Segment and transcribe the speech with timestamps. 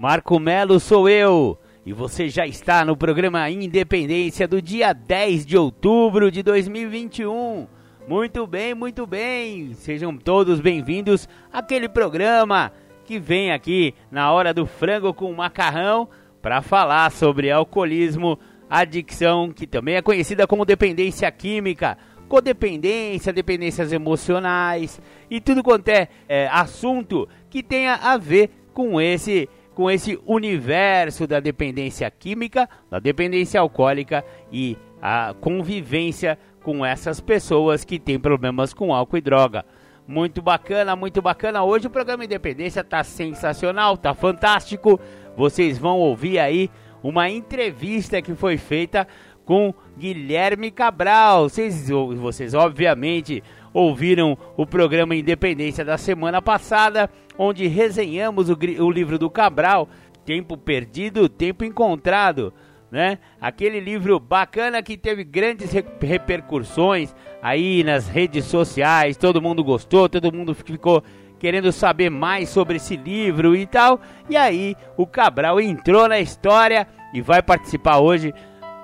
[0.00, 1.58] Marco Melo sou eu.
[1.84, 7.68] E você já está no programa Independência do dia 10 de outubro de 2021.
[8.08, 9.74] Muito bem, muito bem.
[9.74, 12.72] Sejam todos bem-vindos àquele programa
[13.04, 16.08] que vem aqui na hora do frango com macarrão
[16.40, 18.38] para falar sobre alcoolismo,
[18.70, 24.98] adicção, que também é conhecida como dependência química, codependência, dependências emocionais
[25.30, 29.46] e tudo quanto é, é assunto que tenha a ver com esse
[29.80, 37.82] com esse universo da dependência química, da dependência alcoólica e a convivência com essas pessoas
[37.82, 39.64] que têm problemas com álcool e droga.
[40.06, 41.64] Muito bacana, muito bacana.
[41.64, 45.00] Hoje o programa Independência tá sensacional, tá fantástico.
[45.34, 46.70] Vocês vão ouvir aí
[47.02, 49.08] uma entrevista que foi feita
[49.46, 51.48] com Guilherme Cabral.
[51.48, 53.42] Vocês, vocês obviamente
[53.72, 57.08] ouviram o programa Independência da semana passada,
[57.42, 59.88] onde resenhamos o, o livro do Cabral,
[60.24, 62.52] Tempo Perdido, Tempo Encontrado
[62.90, 63.18] né?
[63.40, 70.32] Aquele livro bacana que teve grandes repercussões aí nas redes sociais, todo mundo gostou, todo
[70.32, 71.02] mundo ficou
[71.38, 74.00] querendo saber mais sobre esse livro e tal.
[74.28, 78.34] E aí o Cabral entrou na história e vai participar hoje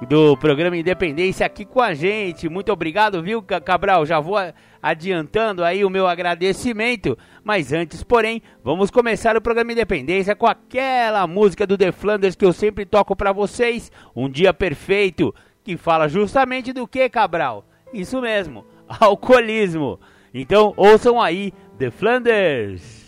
[0.05, 2.49] do programa Independência aqui com a gente.
[2.49, 4.05] Muito obrigado, viu, Cabral?
[4.05, 4.37] Já vou
[4.83, 7.17] adiantando aí o meu agradecimento.
[7.43, 12.45] Mas antes, porém, vamos começar o programa Independência com aquela música do The Flanders que
[12.45, 17.65] eu sempre toco para vocês, Um Dia Perfeito, que fala justamente do que, Cabral?
[17.93, 18.67] Isso mesmo,
[19.01, 19.99] alcoolismo.
[20.35, 23.07] Então, ouçam aí The Flanders.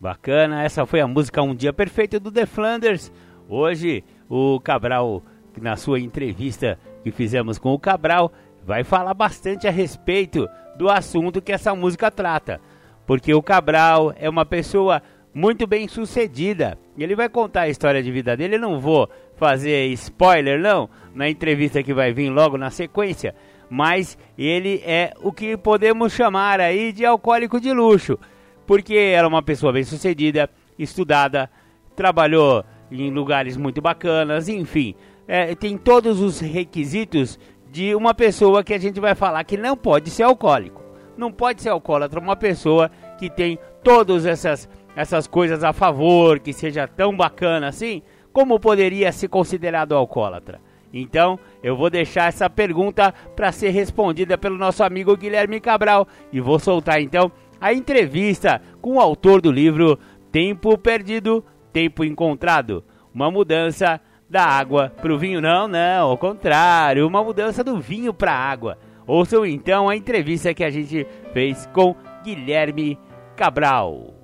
[0.00, 3.12] Bacana, essa foi a música Um Dia Perfeito do The Flanders.
[3.46, 5.22] Hoje, o Cabral
[5.60, 8.32] na sua entrevista que fizemos com o Cabral,
[8.64, 12.60] vai falar bastante a respeito do assunto que essa música trata.
[13.06, 15.02] Porque o Cabral é uma pessoa
[15.32, 16.78] muito bem sucedida.
[16.96, 18.56] Ele vai contar a história de vida dele.
[18.56, 23.34] Eu não vou fazer spoiler, não, na entrevista que vai vir logo na sequência.
[23.70, 28.18] Mas ele é o que podemos chamar aí de alcoólico de luxo.
[28.66, 31.50] Porque era uma pessoa bem sucedida, estudada,
[31.96, 34.94] trabalhou em lugares muito bacanas, enfim
[35.28, 37.38] é, tem todos os requisitos
[37.70, 40.82] de uma pessoa que a gente vai falar que não pode ser alcoólico.
[41.18, 46.52] Não pode ser alcoólatra uma pessoa que tem todas essas, essas coisas a favor, que
[46.52, 48.02] seja tão bacana assim,
[48.32, 50.60] como poderia ser considerado alcoólatra?
[50.92, 56.40] Então, eu vou deixar essa pergunta para ser respondida pelo nosso amigo Guilherme Cabral e
[56.40, 57.30] vou soltar então
[57.60, 59.98] a entrevista com o autor do livro
[60.32, 62.82] Tempo Perdido, Tempo Encontrado.
[63.12, 65.40] Uma mudança da água para o vinho.
[65.40, 68.78] Não, não, ao contrário, uma mudança do vinho para a água.
[69.06, 72.98] Ouçam então a entrevista que a gente fez com Guilherme
[73.36, 74.14] Cabral.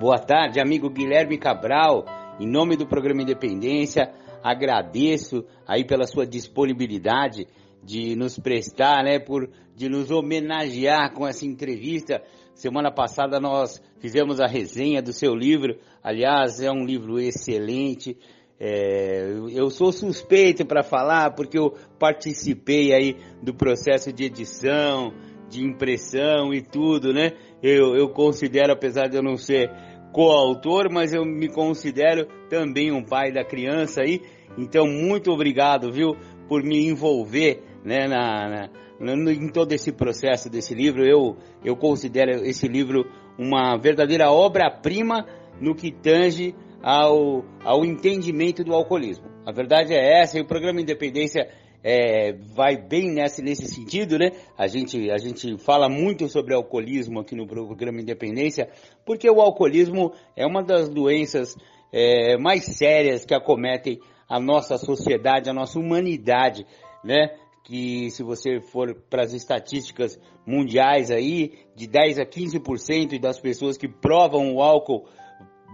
[0.00, 2.04] Boa tarde, amigo Guilherme Cabral.
[2.40, 4.12] Em nome do programa Independência,
[4.42, 7.46] agradeço aí pela sua disponibilidade
[7.82, 12.22] de nos prestar, né, por de nos homenagear com essa entrevista.
[12.54, 15.78] Semana passada nós fizemos a resenha do seu livro.
[16.02, 18.16] Aliás, é um livro excelente.
[18.60, 25.12] É, eu sou suspeito para falar porque eu participei aí do processo de edição,
[25.48, 27.32] de impressão e tudo, né?
[27.62, 29.70] Eu, eu considero, apesar de eu não ser
[30.12, 34.20] coautor, mas eu me considero também um pai da criança aí.
[34.56, 36.16] Então, muito obrigado, viu,
[36.48, 38.70] por me envolver, né, na,
[39.00, 41.04] na, na em todo esse processo desse livro.
[41.04, 43.06] Eu, eu considero esse livro
[43.38, 45.24] uma verdadeira obra-prima
[45.60, 49.26] no que tange ao, ao entendimento do alcoolismo.
[49.44, 51.48] A verdade é essa, e o programa Independência
[51.82, 54.32] é, vai bem nesse, nesse sentido, né?
[54.56, 58.68] A gente, a gente fala muito sobre alcoolismo aqui no programa Independência,
[59.06, 61.56] porque o alcoolismo é uma das doenças
[61.92, 66.66] é, mais sérias que acometem a nossa sociedade, a nossa humanidade,
[67.04, 67.30] né?
[67.64, 73.76] Que se você for para as estatísticas mundiais aí, de 10 a 15% das pessoas
[73.76, 75.06] que provam o álcool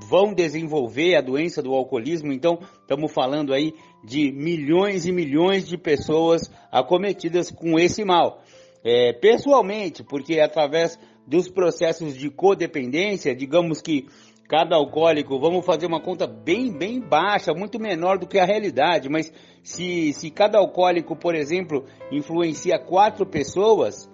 [0.08, 2.32] vão desenvolver a doença do alcoolismo.
[2.32, 8.42] Então, estamos falando aí de milhões e milhões de pessoas acometidas com esse mal.
[8.84, 14.06] É, pessoalmente, porque através dos processos de codependência, digamos que
[14.48, 19.08] cada alcoólico, vamos fazer uma conta bem, bem baixa, muito menor do que a realidade,
[19.08, 19.32] mas
[19.62, 24.08] se, se cada alcoólico, por exemplo, influencia quatro pessoas,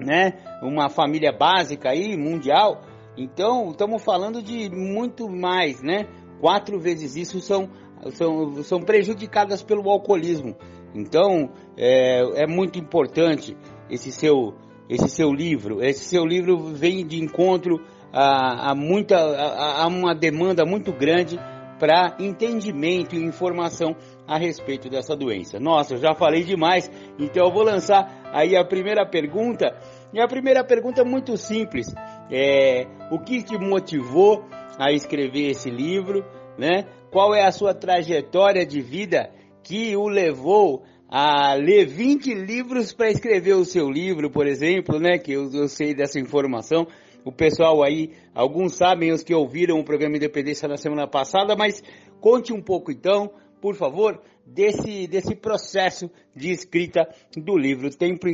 [0.00, 2.82] né, uma família básica aí, mundial,
[3.18, 6.06] então estamos falando de muito mais, né,
[6.40, 7.68] quatro vezes isso são,
[8.12, 10.56] são, são prejudicadas pelo alcoolismo.
[10.94, 13.56] Então é, é muito importante
[13.90, 14.54] esse seu,
[14.88, 15.82] esse seu livro.
[15.82, 17.80] Esse seu livro vem de encontro
[18.12, 21.38] a, a muita, a, a uma demanda muito grande
[21.78, 23.94] para entendimento e informação
[24.26, 25.60] a respeito dessa doença.
[25.60, 29.76] Nossa, eu já falei demais, então eu vou lançar aí a primeira pergunta.
[30.12, 31.86] E a primeira pergunta é muito simples:
[32.30, 34.44] é, o que te motivou
[34.78, 36.24] a escrever esse livro,
[36.58, 36.84] né?
[37.10, 39.30] Qual é a sua trajetória de vida
[39.62, 45.18] que o levou a ler 20 livros para escrever o seu livro, por exemplo, né?
[45.18, 46.86] Que eu, eu sei dessa informação.
[47.24, 51.82] O pessoal aí, alguns sabem, os que ouviram o programa Independência na semana passada, mas
[52.20, 58.26] conte um pouco então, por favor, desse, desse processo de escrita do livro Tempo,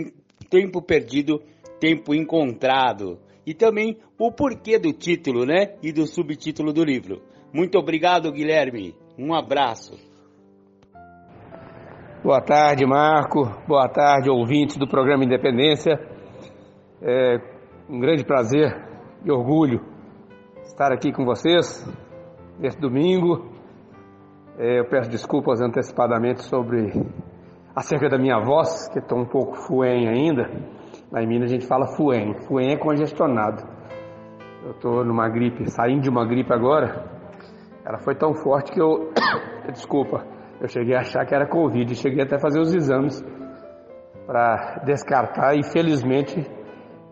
[0.51, 1.43] Tempo Perdido,
[1.81, 3.19] Tempo Encontrado.
[3.47, 5.77] E também o porquê do título, né?
[5.83, 7.23] E do subtítulo do livro.
[7.53, 8.95] Muito obrigado, Guilherme.
[9.19, 9.97] Um abraço.
[12.23, 13.45] Boa tarde, Marco.
[13.69, 15.93] Boa tarde, ouvintes do programa Independência.
[17.03, 17.37] É
[17.89, 18.73] um grande prazer
[19.25, 19.81] e orgulho
[20.63, 21.87] estar aqui com vocês
[22.59, 23.53] neste domingo.
[24.59, 26.93] É, eu peço desculpas antecipadamente sobre
[27.77, 30.49] acerca da minha voz, que estou um pouco fuém ainda.
[31.15, 32.35] Lá em Minas a gente fala fuém.
[32.49, 33.63] Fuém é congestionado.
[34.65, 37.05] Eu estou numa gripe, saindo de uma gripe agora.
[37.87, 39.13] Ela foi tão forte que eu.
[39.73, 43.23] Desculpa eu cheguei a achar que era Covid, cheguei até a fazer os exames
[44.27, 46.43] para descartar e felizmente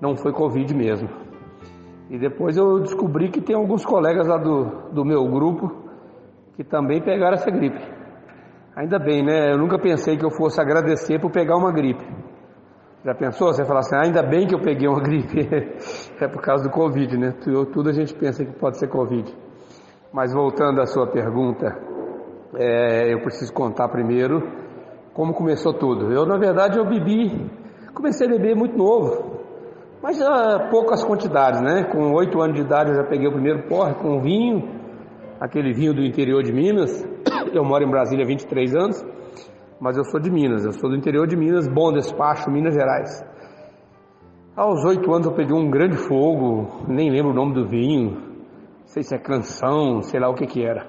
[0.00, 1.08] não foi Covid mesmo.
[2.08, 5.70] E depois eu descobri que tem alguns colegas lá do, do meu grupo
[6.56, 7.81] que também pegaram essa gripe.
[8.75, 9.52] Ainda bem, né?
[9.52, 12.04] Eu nunca pensei que eu fosse agradecer por pegar uma gripe.
[13.04, 13.52] Já pensou?
[13.52, 15.49] Você fala assim, ainda bem que eu peguei uma gripe.
[16.20, 17.34] é por causa do Covid, né?
[17.72, 19.34] Tudo a gente pensa que pode ser Covid.
[20.12, 21.76] Mas voltando à sua pergunta,
[22.54, 24.43] é, eu preciso contar primeiro
[25.12, 26.12] como começou tudo.
[26.12, 27.50] Eu, na verdade, eu bebi,
[27.93, 29.40] comecei a beber muito novo,
[30.02, 31.84] mas já poucas quantidades, né?
[31.84, 34.69] Com oito anos de idade eu já peguei o primeiro porre com vinho,
[35.40, 37.04] aquele vinho do interior de Minas.
[37.52, 39.04] Eu moro em Brasília há 23 anos,
[39.82, 43.20] mas eu sou de Minas, eu sou do interior de Minas, Bom Despacho, Minas Gerais.
[44.55, 48.87] Aos oito anos eu peguei um grande fogo, nem lembro o nome do vinho, não
[48.87, 50.87] sei se é canção, sei lá o que que era.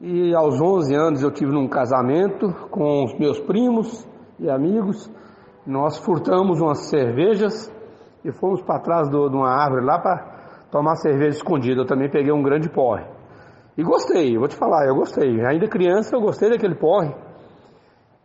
[0.00, 4.08] E aos 11 anos eu tive num casamento com os meus primos
[4.40, 5.12] e amigos.
[5.66, 7.70] Nós furtamos umas cervejas
[8.24, 11.82] e fomos para trás do, de uma árvore lá para tomar cerveja escondida.
[11.82, 13.04] Eu também peguei um grande porre.
[13.76, 15.44] E gostei, vou te falar, eu gostei.
[15.44, 17.14] Ainda criança eu gostei daquele porre.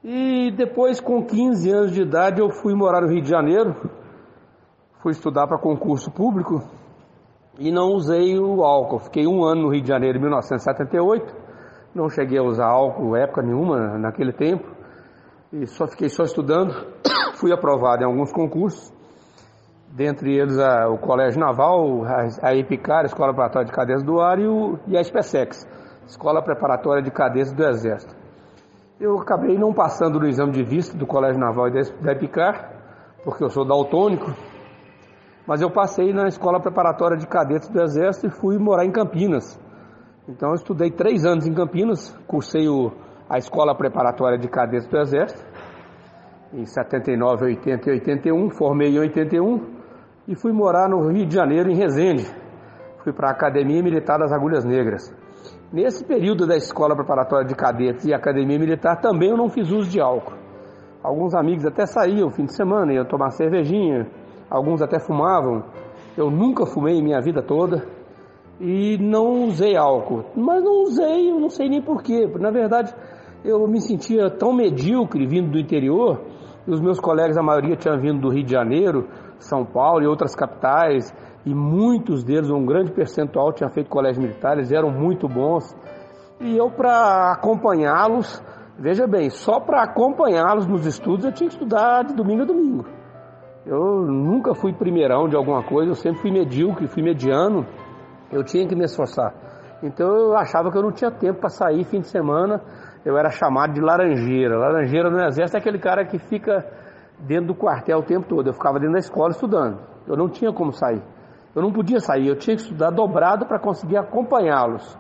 [0.09, 3.75] E depois, com 15 anos de idade, eu fui morar no Rio de Janeiro.
[5.04, 6.63] Fui estudar para concurso público
[7.59, 9.00] e não usei o álcool.
[9.00, 11.48] Fiquei um ano no Rio de Janeiro em 1978
[11.98, 14.65] não cheguei a usar álcool época nenhuma naquele tempo
[15.51, 16.72] e só fiquei só estudando.
[17.36, 18.93] Fui aprovado em alguns concursos,
[19.89, 24.39] dentre eles a, o Colégio Naval, a, a EPICAR, Escola Preparatória de Cadeias do Ar,
[24.39, 25.67] e, o, e a SPSEX,
[26.08, 28.26] Escola Preparatória de Cadeias do Exército.
[29.00, 32.74] Eu acabei não passando no exame de vista do Colégio Naval e da, EPICAR,
[33.24, 34.34] porque eu sou daltônico,
[35.46, 39.60] mas eu passei na Escola Preparatória de Cadetes do Exército e fui morar em Campinas.
[40.27, 42.92] Então eu estudei três anos em Campinas, cursei o,
[43.30, 45.46] a Escola Preparatória de Cadetes do Exército,
[46.51, 49.77] em 79, 80 e 81, formei em 81
[50.27, 52.25] e fui morar no Rio de Janeiro, em Resende.
[53.04, 55.13] Fui para a Academia Militar das Agulhas Negras.
[55.71, 59.89] Nesse período da Escola Preparatória de Cadetes e Academia Militar também eu não fiz uso
[59.89, 60.38] de álcool.
[61.03, 64.07] Alguns amigos até saíam fim de semana, iam tomar cervejinha,
[64.50, 65.65] alguns até fumavam.
[66.15, 67.86] Eu nunca fumei minha vida toda
[68.62, 70.24] e não usei álcool.
[70.38, 72.25] Mas não usei, eu não sei nem porquê.
[72.39, 72.95] Na verdade,
[73.43, 76.21] eu me sentia tão medíocre vindo do interior,
[76.65, 79.07] e os meus colegas, a maioria tinham vindo do Rio de Janeiro,
[79.38, 81.13] São Paulo e outras capitais,
[81.48, 85.74] e muitos deles, um grande percentual, tinha feito colégio militar, eles eram muito bons.
[86.42, 88.44] E eu, para acompanhá-los,
[88.77, 92.86] veja bem, só para acompanhá-los nos estudos eu tinha que estudar de domingo a domingo.
[93.66, 97.66] Eu nunca fui primeirão de alguma coisa, eu sempre fui medíocre, fui mediano.
[98.30, 99.34] Eu tinha que me esforçar.
[99.82, 102.62] Então eu achava que eu não tinha tempo para sair fim de semana.
[103.06, 104.58] Eu era chamado de laranjeira.
[104.58, 106.66] Laranjeira no exército é aquele cara que fica
[107.20, 108.48] dentro do quartel o tempo todo.
[108.48, 109.80] Eu ficava dentro da escola estudando.
[110.06, 111.01] Eu não tinha como sair.
[111.58, 114.96] Eu não podia sair, eu tinha que estudar dobrado para conseguir acompanhá-los.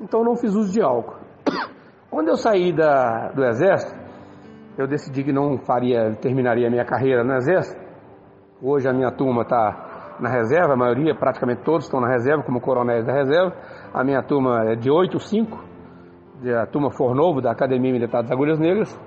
[0.00, 1.18] Então eu não fiz uso de álcool.
[2.10, 3.94] Quando eu saí da, do exército,
[4.78, 7.78] eu decidi que não faria, terminaria a minha carreira no exército.
[8.62, 12.58] Hoje a minha turma está na reserva, a maioria, praticamente todos estão na reserva, como
[12.58, 13.54] coronéis da reserva.
[13.92, 15.62] A minha turma é de 8 5,
[16.58, 18.98] a turma Fornovo, da Academia Militar das Agulhas Negras.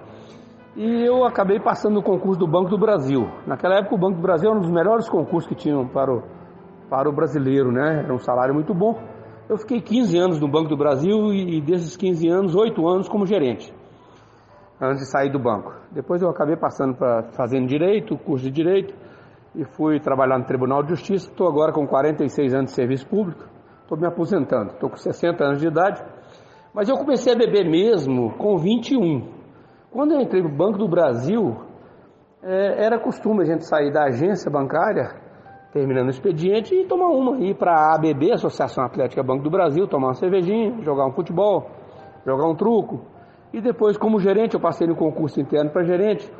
[0.75, 3.27] E eu acabei passando no concurso do Banco do Brasil.
[3.47, 6.21] Naquela época o Banco do Brasil era um dos melhores concursos que tinham para o,
[6.89, 8.01] para o brasileiro, né?
[8.03, 8.99] Era um salário muito bom.
[9.47, 13.25] Eu fiquei 15 anos no Banco do Brasil e desses 15 anos, 8 anos como
[13.25, 13.73] gerente,
[14.79, 15.73] antes de sair do banco.
[15.91, 18.93] Depois eu acabei passando para fazendo direito, curso de direito,
[19.55, 21.29] e fui trabalhar no Tribunal de Justiça.
[21.29, 23.43] Estou agora com 46 anos de serviço público,
[23.81, 26.03] estou me aposentando, estou com 60 anos de idade.
[26.73, 29.27] Mas eu comecei a beber mesmo com 21.
[29.91, 31.57] Quando eu entrei no Banco do Brasil,
[32.43, 35.28] é, era costume a gente sair da agência bancária,
[35.71, 39.87] terminando o expediente, e tomar uma, ir para a ABB, Associação Atlética Banco do Brasil,
[39.87, 41.69] tomar uma cervejinha, jogar um futebol,
[42.25, 43.01] jogar um truco.
[43.53, 46.31] E depois, como gerente, eu passei no concurso interno para gerente.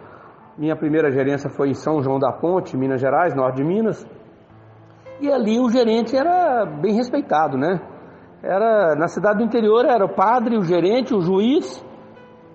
[0.58, 4.06] Minha primeira gerência foi em São João da Ponte, Minas Gerais, norte de Minas.
[5.22, 7.80] E ali o gerente era bem respeitado, né?
[8.42, 11.84] Era na cidade do interior era o padre, o gerente, o juiz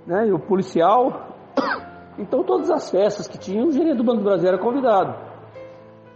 [0.07, 1.33] né, e o policial.
[2.17, 5.34] Então, todas as festas que tinha, o gerente do Banco do Brasil era convidado.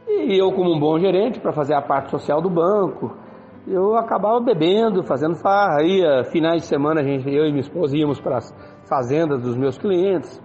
[0.08, 3.14] E eu, como um bom gerente, para fazer a parte social do banco,
[3.66, 5.82] eu acabava bebendo, fazendo farra.
[5.82, 8.50] Ia, finais de semana, a gente, eu e minha esposa íamos para as
[8.88, 10.42] fazendas dos meus clientes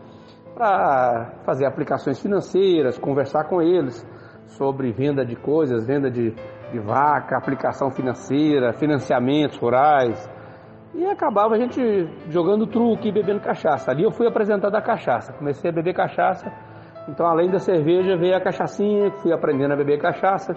[0.53, 4.05] para fazer aplicações financeiras, conversar com eles
[4.46, 6.32] sobre venda de coisas, venda de,
[6.72, 10.29] de vaca, aplicação financeira, financiamentos rurais,
[10.93, 11.82] e acabava a gente
[12.29, 13.89] jogando truque e bebendo cachaça.
[13.89, 15.34] Ali eu fui apresentado a cachaça.
[15.34, 16.51] Comecei a beber cachaça.
[17.07, 20.55] Então, além da cerveja, veio a cachaçinha, fui aprendendo a beber cachaça.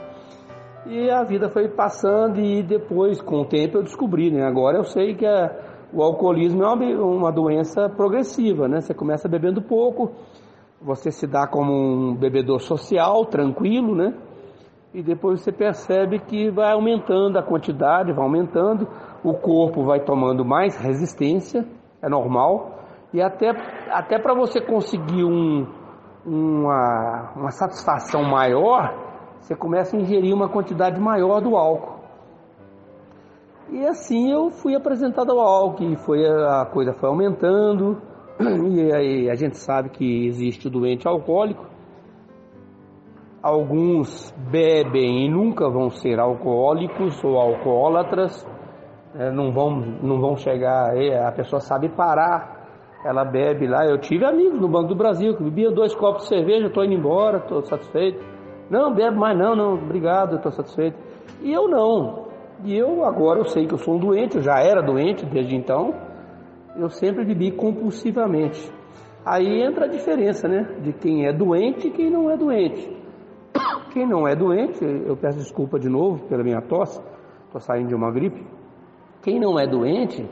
[0.87, 4.45] E a vida foi passando e depois, com o tempo, eu descobri, né?
[4.45, 5.51] Agora eu sei que a,
[5.93, 8.81] o alcoolismo é uma, uma doença progressiva, né?
[8.81, 10.13] Você começa bebendo pouco,
[10.81, 14.15] você se dá como um bebedor social, tranquilo, né?
[14.95, 18.89] E depois você percebe que vai aumentando a quantidade, vai aumentando
[19.27, 21.67] o corpo vai tomando mais resistência,
[22.01, 22.79] é normal,
[23.13, 23.51] e até,
[23.91, 25.67] até para você conseguir um,
[26.27, 28.93] uma, uma satisfação maior,
[29.39, 31.97] você começa a ingerir uma quantidade maior do álcool.
[33.71, 38.01] E assim eu fui apresentado ao álcool, e foi, a coisa foi aumentando,
[38.41, 41.65] e aí a gente sabe que existe o doente alcoólico.
[43.43, 48.45] Alguns bebem e nunca vão ser alcoólicos ou alcoólatras,
[49.15, 49.71] é, não, vão,
[50.03, 50.93] não vão chegar,
[51.27, 52.56] a pessoa sabe parar,
[53.07, 53.87] ela bebe lá.
[53.87, 56.95] Eu tive amigos no Banco do Brasil que bebiam dois copos de cerveja, estou indo
[56.95, 58.25] embora, estou satisfeito.
[58.69, 60.99] Não, bebe mais não, não, obrigado, estou satisfeito.
[61.41, 62.27] E eu não.
[62.65, 65.55] E eu agora eu sei que eu sou um doente, eu já era doente desde
[65.55, 65.95] então.
[66.77, 68.71] Eu sempre bebi compulsivamente.
[69.25, 70.77] Aí entra a diferença, né?
[70.83, 72.97] De quem é doente e quem não é doente.
[73.93, 77.01] Quem não é doente, eu peço desculpa de novo pela minha tosse,
[77.47, 78.47] estou saindo de uma gripe.
[79.23, 80.29] Quem não é doente,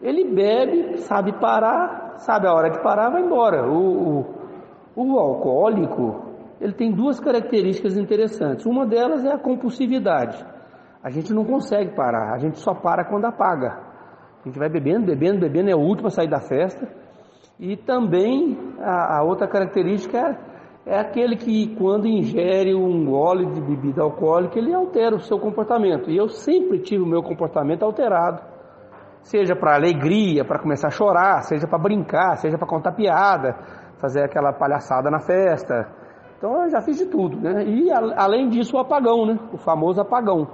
[0.00, 3.66] ele bebe, sabe parar, sabe a hora de parar, vai embora.
[3.68, 4.20] O,
[4.94, 6.24] o, o alcoólico,
[6.60, 8.66] ele tem duas características interessantes.
[8.66, 10.44] Uma delas é a compulsividade.
[11.02, 13.78] A gente não consegue parar, a gente só para quando apaga.
[14.40, 16.88] A gente vai bebendo, bebendo, bebendo, é o último a sair da festa.
[17.58, 23.60] E também a, a outra característica é é aquele que, quando ingere um gole de
[23.60, 26.08] bebida alcoólica, ele altera o seu comportamento.
[26.08, 28.40] E eu sempre tive o meu comportamento alterado.
[29.26, 33.56] Seja para alegria, para começar a chorar, seja para brincar, seja para contar piada,
[33.98, 35.88] fazer aquela palhaçada na festa.
[36.38, 37.64] Então eu já fiz de tudo, né?
[37.64, 39.36] E além disso, o apagão, né?
[39.52, 40.46] O famoso apagão.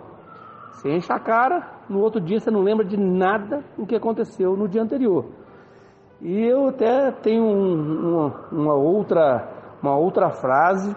[0.72, 4.56] Você enche a cara, no outro dia você não lembra de nada do que aconteceu
[4.56, 5.26] no dia anterior.
[6.22, 9.48] E eu até tenho um, uma, uma outra
[9.82, 10.96] uma outra frase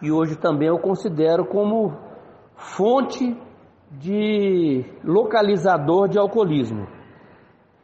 [0.00, 1.92] que hoje também eu considero como
[2.56, 3.38] fonte
[3.90, 6.86] de localizador de alcoolismo.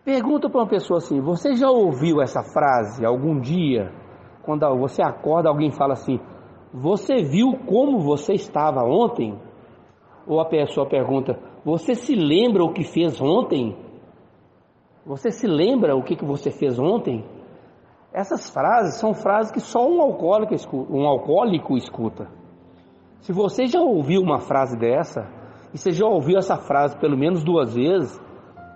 [0.05, 3.93] Pergunta para uma pessoa assim: você já ouviu essa frase algum dia?
[4.43, 6.21] Quando você acorda, alguém fala assim:
[6.73, 9.37] você viu como você estava ontem?
[10.27, 13.77] Ou a pessoa pergunta: você se lembra o que fez ontem?
[15.05, 17.25] Você se lembra o que, você fez ontem?
[18.13, 20.55] Essas frases são frases que só um alcoólico,
[20.91, 22.29] um alcoólico escuta.
[23.21, 25.29] Se você já ouviu uma frase dessa,
[25.73, 28.21] e você já ouviu essa frase pelo menos duas vezes,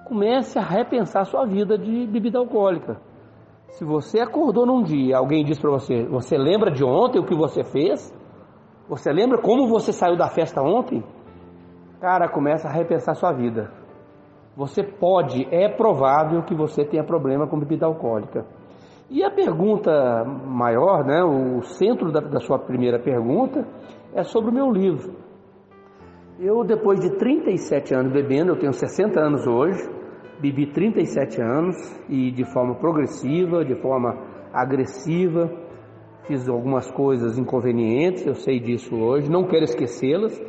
[0.06, 3.00] comece a repensar sua vida de bebida alcoólica.
[3.68, 7.34] Se você acordou num dia, alguém disse para você, você lembra de ontem o que
[7.34, 8.12] você fez?
[8.88, 11.04] Você lembra como você saiu da festa ontem?
[12.00, 13.70] Cara, começa a repensar sua vida.
[14.56, 18.44] Você pode, é provável que você tenha problema com bebida alcoólica.
[19.08, 23.64] E a pergunta maior, né, o centro da, da sua primeira pergunta,
[24.12, 25.29] é sobre o meu livro.
[26.42, 29.86] Eu, depois de 37 anos bebendo, eu tenho 60 anos hoje,
[30.40, 31.76] bebi 37 anos
[32.08, 34.16] e de forma progressiva, de forma
[34.50, 35.50] agressiva,
[36.26, 40.42] fiz algumas coisas inconvenientes, eu sei disso hoje, não quero esquecê-las,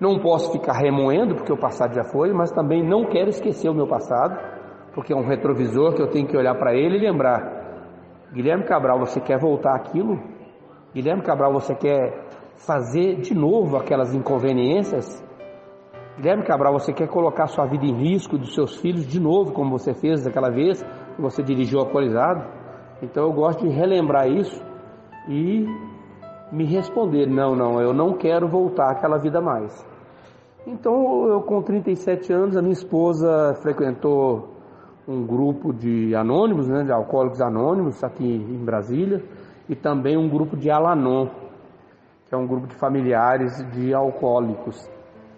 [0.00, 3.74] não posso ficar remoendo porque o passado já foi, mas também não quero esquecer o
[3.74, 4.40] meu passado,
[4.94, 8.32] porque é um retrovisor que eu tenho que olhar para ele e lembrar.
[8.32, 10.18] Guilherme Cabral, você quer voltar aquilo?
[10.94, 15.22] Guilherme Cabral, você quer fazer de novo aquelas inconveniências?
[16.16, 19.76] Guilherme Cabral, você quer colocar sua vida em risco dos seus filhos de novo, como
[19.76, 22.44] você fez daquela vez que você dirigiu alcoolizado?
[23.02, 24.64] Então eu gosto de relembrar isso
[25.28, 25.66] e
[26.52, 29.84] me responder: não, não, eu não quero voltar àquela vida mais.
[30.64, 34.54] Então eu, com 37 anos, a minha esposa frequentou
[35.08, 39.20] um grupo de anônimos, né, de alcoólicos anônimos aqui em Brasília,
[39.68, 41.26] e também um grupo de Alanon,
[42.28, 44.93] que é um grupo de familiares de alcoólicos.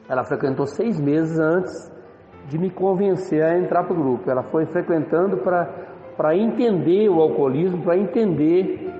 [0.08, 1.92] Ela frequentou seis meses antes
[2.48, 4.30] de me convencer a entrar para o grupo.
[4.30, 8.92] Ela foi frequentando para entender o alcoolismo, para entender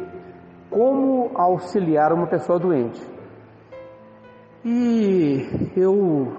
[0.71, 3.01] como auxiliar uma pessoa doente.
[4.65, 6.33] E eu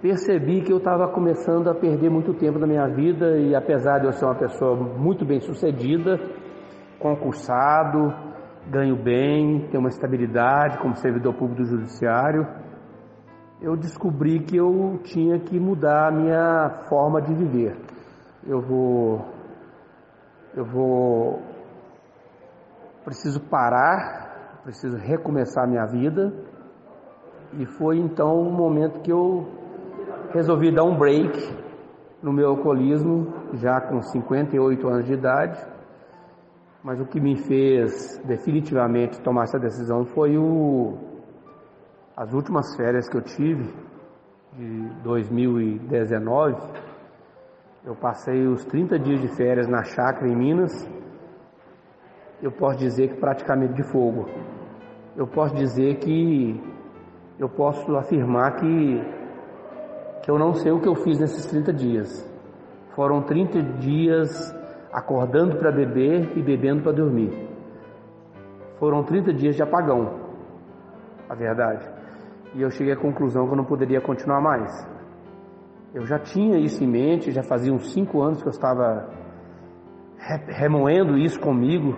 [0.00, 4.06] percebi que eu estava começando a perder muito tempo da minha vida e apesar de
[4.06, 6.18] eu ser uma pessoa muito bem sucedida,
[6.98, 8.14] concursado,
[8.66, 12.46] ganho bem, tenho uma estabilidade como servidor público do judiciário,
[13.64, 17.74] eu descobri que eu tinha que mudar a minha forma de viver.
[18.46, 19.24] Eu vou
[20.54, 21.40] eu vou
[23.06, 26.30] preciso parar, preciso recomeçar a minha vida.
[27.54, 29.48] E foi então o um momento que eu
[30.34, 31.32] resolvi dar um break
[32.22, 35.58] no meu alcoolismo, já com 58 anos de idade.
[36.82, 41.13] Mas o que me fez definitivamente tomar essa decisão foi o,
[42.16, 43.74] as últimas férias que eu tive,
[44.52, 46.56] de 2019.
[47.84, 50.88] Eu passei os 30 dias de férias na chácara em Minas
[52.44, 54.28] eu posso dizer que praticamente de fogo.
[55.16, 56.60] Eu posso dizer que
[57.38, 59.24] eu posso afirmar que
[60.22, 62.08] que eu não sei o que eu fiz nesses 30 dias.
[62.94, 64.54] Foram 30 dias
[64.92, 67.30] acordando para beber e bebendo para dormir.
[68.78, 70.20] Foram 30 dias de apagão,
[71.28, 71.93] a verdade.
[72.54, 74.70] E eu cheguei à conclusão que eu não poderia continuar mais.
[75.92, 79.08] Eu já tinha isso em mente, já fazia uns cinco anos que eu estava
[80.48, 81.96] remoendo isso comigo,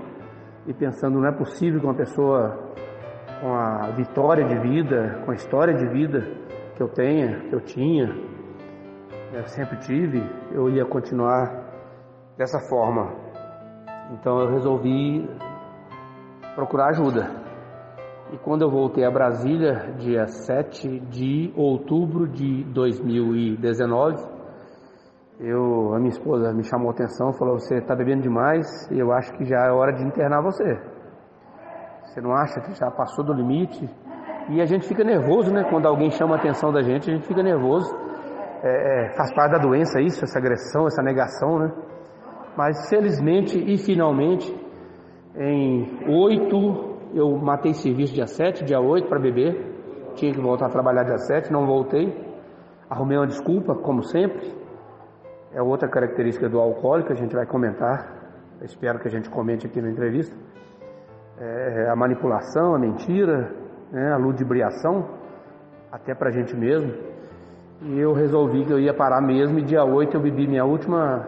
[0.67, 2.75] e pensando não é possível que uma pessoa
[3.41, 6.21] com a vitória de vida, com a história de vida
[6.75, 8.07] que eu tenha, que eu tinha,
[9.33, 11.65] eu sempre tive, eu ia continuar
[12.37, 13.13] dessa forma.
[14.13, 15.29] Então eu resolvi
[16.55, 17.46] procurar ajuda.
[18.33, 24.17] E quando eu voltei a Brasília, dia 7 de outubro de 2019,
[25.39, 29.13] eu, a minha esposa me chamou a atenção, falou: Você está bebendo demais e eu
[29.13, 30.77] acho que já é hora de internar você.
[32.03, 33.89] Você não acha que já passou do limite?
[34.49, 35.63] E a gente fica nervoso, né?
[35.71, 37.95] Quando alguém chama a atenção da gente, a gente fica nervoso.
[38.63, 41.73] É, é, faz parte da doença isso, essa agressão, essa negação, né?
[42.57, 44.53] Mas felizmente e finalmente,
[45.37, 49.75] em 8, eu matei serviço dia 7, dia 8 para beber.
[50.15, 52.15] Tinha que voltar a trabalhar dia 7, não voltei.
[52.89, 54.67] Arrumei uma desculpa, como sempre
[55.57, 58.13] é outra característica do alcoólico, a gente vai comentar,
[58.61, 60.37] espero que a gente comente aqui na entrevista.
[61.39, 63.51] É a manipulação, a mentira,
[63.91, 65.09] né, a ludibriação,
[65.91, 66.93] até para a gente mesmo.
[67.81, 71.27] E eu resolvi que eu ia parar mesmo e dia 8 eu bebi minha última,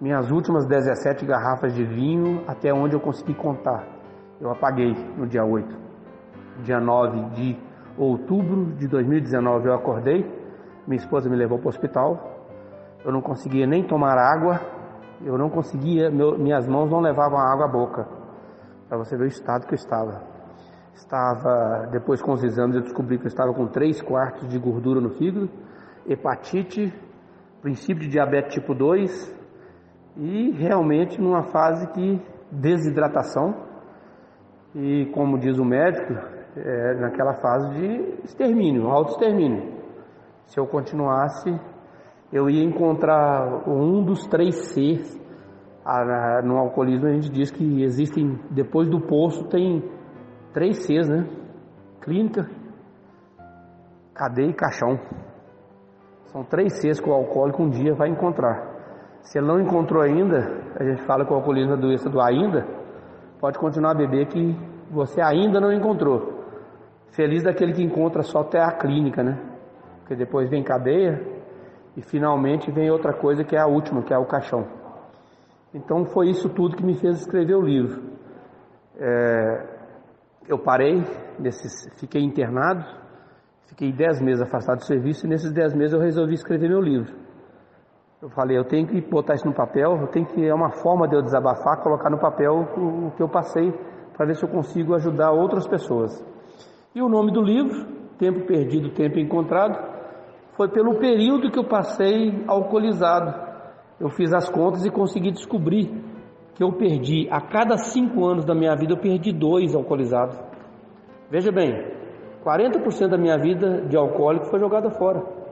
[0.00, 3.95] minhas últimas 17 garrafas de vinho até onde eu consegui contar.
[4.40, 5.74] Eu apaguei no dia 8.
[6.62, 7.58] Dia 9 de
[7.96, 10.24] outubro de 2019 eu acordei,
[10.86, 12.46] minha esposa me levou para o hospital,
[13.04, 14.60] eu não conseguia nem tomar água,
[15.24, 18.06] eu não conseguia, meu, minhas mãos não levavam água à boca,
[18.88, 20.22] para você ver o estado que eu estava.
[20.94, 25.00] Estava, depois com os exames eu descobri que eu estava com 3 quartos de gordura
[25.00, 25.48] no fígado,
[26.06, 26.92] hepatite,
[27.62, 29.34] princípio de diabetes tipo 2
[30.16, 32.20] e realmente numa fase que
[32.50, 33.65] desidratação
[34.76, 36.12] e como diz o médico,
[36.54, 39.74] é, naquela fase de extermínio, auto-extermínio.
[40.44, 41.50] Se eu continuasse,
[42.30, 45.18] eu ia encontrar um dos três Cs.
[45.84, 49.82] Ah, no alcoolismo a gente diz que existem, depois do poço tem
[50.52, 51.26] três Cs, né?
[52.02, 52.48] clínica,
[54.14, 54.98] cadeia e caixão.
[56.26, 58.76] São três Cs que o alcoólico um dia vai encontrar.
[59.22, 60.38] Se ele não encontrou ainda,
[60.78, 62.85] a gente fala que o alcoolismo é doença do ainda,
[63.40, 64.56] pode continuar a beber que
[64.90, 66.44] você ainda não encontrou.
[67.10, 69.38] Feliz daquele que encontra só até a clínica, né?
[70.00, 71.20] Porque depois vem cadeia
[71.96, 74.66] e finalmente vem outra coisa que é a última, que é o caixão.
[75.74, 78.02] Então foi isso tudo que me fez escrever o livro.
[78.98, 79.76] É,
[80.48, 81.02] eu parei,
[81.38, 82.84] nesses, fiquei internado,
[83.66, 87.25] fiquei dez meses afastado do serviço e nesses dez meses eu resolvi escrever meu livro.
[88.22, 91.06] Eu falei, eu tenho que botar isso no papel, eu tenho que é uma forma
[91.06, 93.70] de eu desabafar, colocar no papel o, o que eu passei
[94.16, 96.24] para ver se eu consigo ajudar outras pessoas.
[96.94, 97.86] E o nome do livro,
[98.18, 99.78] Tempo Perdido, Tempo Encontrado,
[100.56, 103.34] foi pelo período que eu passei alcoolizado.
[104.00, 106.02] Eu fiz as contas e consegui descobrir
[106.54, 110.40] que eu perdi, a cada cinco anos da minha vida, eu perdi dois alcoolizados.
[111.30, 111.92] Veja bem,
[112.42, 115.45] 40% da minha vida de alcoólico foi jogada fora.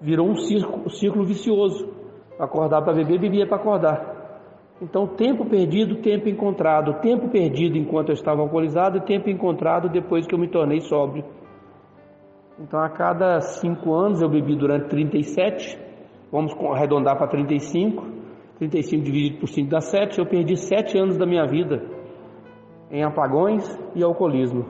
[0.00, 1.88] Virou um círculo, um círculo vicioso.
[2.38, 4.16] Acordar para beber, bebia para acordar.
[4.80, 7.00] Então, tempo perdido, tempo encontrado.
[7.00, 11.24] Tempo perdido enquanto eu estava alcoolizado e tempo encontrado depois que eu me tornei sóbrio.
[12.58, 15.78] Então, a cada cinco anos eu bebi durante 37,
[16.30, 18.16] vamos arredondar para 35.
[18.58, 20.18] 35 dividido por 5 dá 7.
[20.18, 21.82] Eu perdi 7 anos da minha vida
[22.90, 24.64] em apagões e alcoolismo.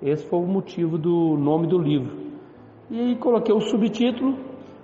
[0.00, 2.16] Esse foi o motivo do nome do livro.
[2.90, 4.38] E coloquei o subtítulo,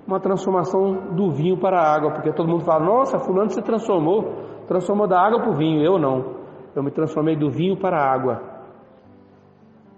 [0.07, 4.35] uma transformação do vinho para a água, porque todo mundo fala, nossa, fulano se transformou,
[4.67, 6.45] transformou da água para o vinho, eu não.
[6.75, 8.43] Eu me transformei do vinho para a água.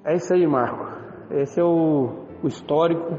[0.05, 0.87] É isso aí, Marco.
[1.31, 2.11] Esse é o,
[2.42, 3.19] o histórico,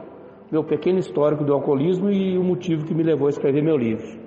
[0.52, 4.27] meu pequeno histórico do alcoolismo e o motivo que me levou a escrever meu livro.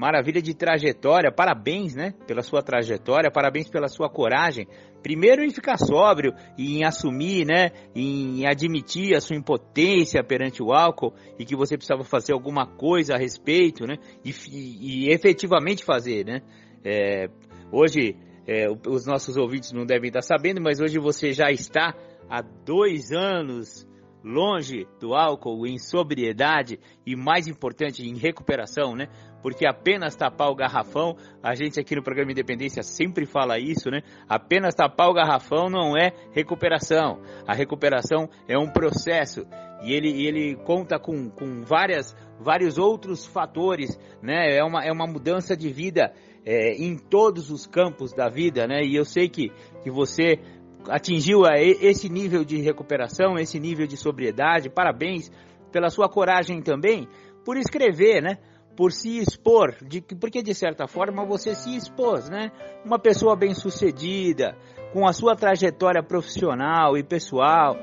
[0.00, 2.14] Maravilha de trajetória, parabéns, né?
[2.26, 4.66] Pela sua trajetória, parabéns pela sua coragem.
[5.02, 7.70] Primeiro em ficar sóbrio em assumir, né?
[7.94, 13.14] Em admitir a sua impotência perante o álcool e que você precisava fazer alguma coisa
[13.14, 13.98] a respeito, né?
[14.24, 16.40] E, e, e efetivamente fazer, né?
[16.82, 17.28] É,
[17.70, 21.94] hoje, é, os nossos ouvintes não devem estar sabendo, mas hoje você já está
[22.26, 23.86] há dois anos
[24.22, 29.08] longe do álcool, em sobriedade e mais importante, em recuperação, né?
[29.42, 34.02] Porque apenas tapar o garrafão, a gente aqui no programa Independência sempre fala isso, né?
[34.28, 37.20] Apenas tapar o garrafão não é recuperação.
[37.46, 39.46] A recuperação é um processo
[39.82, 44.54] e ele, ele conta com, com várias, vários outros fatores, né?
[44.54, 46.12] É uma, é uma mudança de vida
[46.44, 48.82] é, em todos os campos da vida, né?
[48.82, 49.50] E eu sei que,
[49.82, 50.38] que você
[50.88, 54.70] atingiu esse nível de recuperação, esse nível de sobriedade.
[54.70, 55.30] Parabéns
[55.70, 57.08] pela sua coragem também
[57.44, 58.38] por escrever, né?
[58.76, 62.50] Por se expor, de, porque de certa forma você se expôs, né?
[62.84, 64.56] Uma pessoa bem-sucedida,
[64.92, 67.76] com a sua trajetória profissional e pessoal,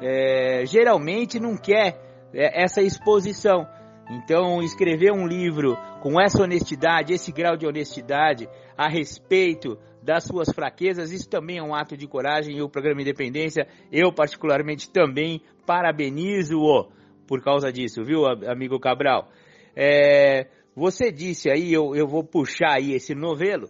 [0.00, 1.98] é, geralmente não quer
[2.32, 3.66] é, essa exposição.
[4.10, 10.50] Então, escrever um livro com essa honestidade, esse grau de honestidade a respeito das suas
[10.50, 15.40] fraquezas, isso também é um ato de coragem e o programa Independência, eu particularmente também
[15.66, 16.88] parabenizo-o
[17.26, 19.28] por causa disso, viu, amigo Cabral?
[19.74, 23.68] É, você disse aí, eu, eu vou puxar aí esse novelo,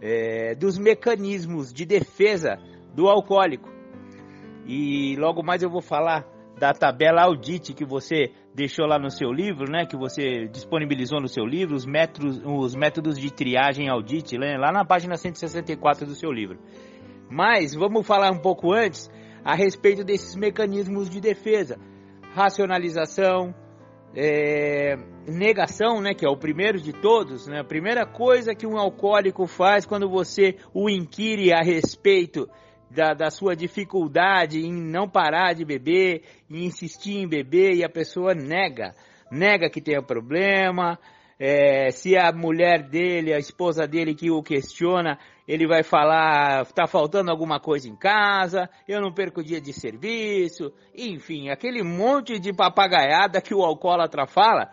[0.00, 2.56] é, dos mecanismos de defesa
[2.94, 3.68] do alcoólico.
[4.66, 6.24] E logo mais eu vou falar
[6.56, 11.26] da tabela Audite que você deixou lá no seu livro, né, que você disponibilizou no
[11.28, 16.14] seu livro, os métodos, os métodos de triagem Audite, né, lá na página 164 do
[16.14, 16.58] seu livro.
[17.28, 19.10] Mas vamos falar um pouco antes
[19.44, 21.78] a respeito desses mecanismos de defesa.
[22.32, 23.52] Racionalização,
[24.14, 28.78] é, negação, né, que é o primeiro de todos, né, a primeira coisa que um
[28.78, 32.48] alcoólico faz quando você o inquire a respeito
[32.94, 37.88] da, da sua dificuldade em não parar de beber, em insistir em beber e a
[37.88, 38.94] pessoa nega,
[39.30, 40.98] nega que tem problema,
[41.36, 46.86] É, se a mulher dele, a esposa dele que o questiona, ele vai falar, tá
[46.86, 52.52] faltando alguma coisa em casa, eu não perco dia de serviço, enfim, aquele monte de
[52.52, 54.70] papagaiada que o alcoólatra fala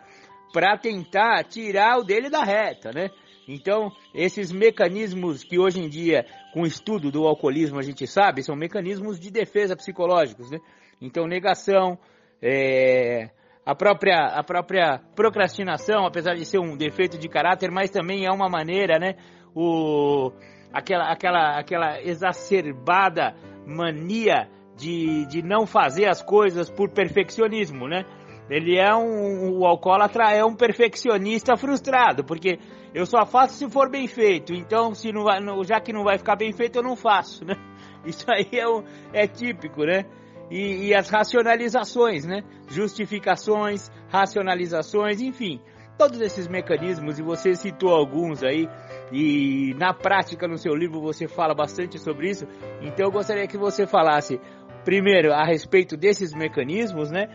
[0.52, 3.10] para tentar tirar o dele da reta, né?
[3.48, 8.42] Então, esses mecanismos que hoje em dia, com o estudo do alcoolismo, a gente sabe,
[8.42, 10.58] são mecanismos de defesa psicológicos, né?
[11.00, 11.98] Então, negação,
[12.40, 13.30] é,
[13.66, 18.30] a própria, a própria procrastinação, apesar de ser um defeito de caráter, mas também é
[18.30, 19.16] uma maneira, né?
[19.54, 20.32] O,
[20.72, 23.34] aquela, aquela, aquela exacerbada
[23.66, 28.04] mania de, de não fazer as coisas por perfeccionismo, né?
[28.50, 32.58] Ele é um, o alcoólatra é um perfeccionista frustrado, porque
[32.94, 34.52] eu só faço se for bem feito.
[34.52, 37.54] Então, se não vai, já que não vai ficar bem feito, eu não faço, né?
[38.04, 40.04] Isso aí é, é típico, né?
[40.50, 42.42] E, e, as racionalizações, né?
[42.68, 45.60] Justificações, racionalizações, enfim,
[45.96, 48.68] todos esses mecanismos, e você citou alguns aí,
[49.10, 52.46] e na prática no seu livro você fala bastante sobre isso,
[52.82, 54.38] então eu gostaria que você falasse
[54.84, 57.28] primeiro a respeito desses mecanismos, né?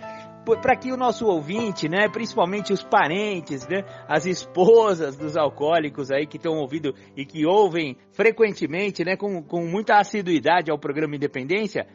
[0.61, 6.25] Para que o nosso ouvinte, né, principalmente os parentes, né, as esposas dos alcoólicos aí
[6.25, 11.87] que estão ouvindo e que ouvem frequentemente, né, com, com muita assiduidade ao programa Independência,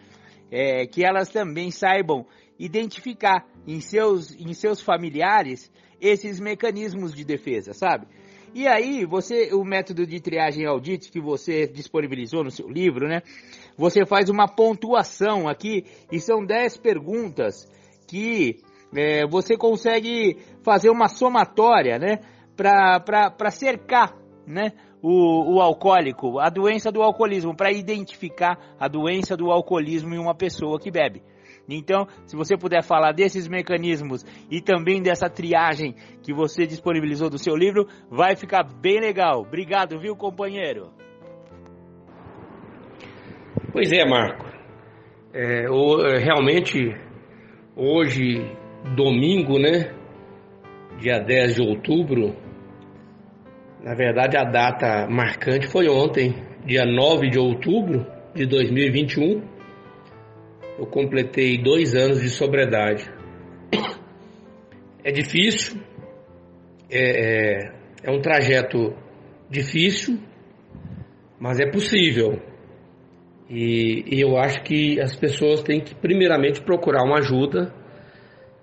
[0.50, 2.26] é, que elas também saibam
[2.58, 8.06] identificar em seus, em seus familiares esses mecanismos de defesa, sabe?
[8.54, 13.22] E aí, você, o método de triagem audit que você disponibilizou no seu livro, né?
[13.78, 17.66] Você faz uma pontuação aqui e são 10 perguntas
[18.08, 18.58] que
[18.94, 22.18] é, você consegue fazer uma somatória, né?
[22.56, 24.14] Para cercar,
[24.46, 24.72] né?
[25.02, 30.34] O, o alcoólico, a doença do alcoolismo, para identificar a doença do alcoolismo em uma
[30.34, 31.22] pessoa que bebe.
[31.68, 37.38] Então, se você puder falar desses mecanismos e também dessa triagem que você disponibilizou do
[37.38, 39.40] seu livro, vai ficar bem legal.
[39.40, 40.90] Obrigado, viu, companheiro?
[43.72, 44.44] Pois é, Marco.
[45.34, 46.78] É, é, realmente
[47.74, 48.54] Hoje,
[48.94, 49.94] domingo, né?
[51.00, 52.36] Dia 10 de outubro.
[53.82, 56.34] Na verdade, a data marcante foi ontem,
[56.66, 59.42] dia 9 de outubro de 2021.
[60.78, 63.10] Eu completei dois anos de sobriedade.
[65.02, 65.80] É difícil,
[66.90, 67.72] é, é,
[68.04, 68.94] é um trajeto
[69.48, 70.18] difícil,
[71.40, 72.38] mas é possível.
[73.54, 77.70] E, e, eu acho que as pessoas têm que, primeiramente, procurar uma ajuda,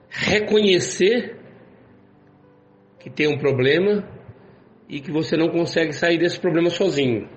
[0.10, 1.38] reconhecer
[3.00, 4.04] que tem um problema
[4.90, 7.30] e que você não consegue sair desse problema sozinho.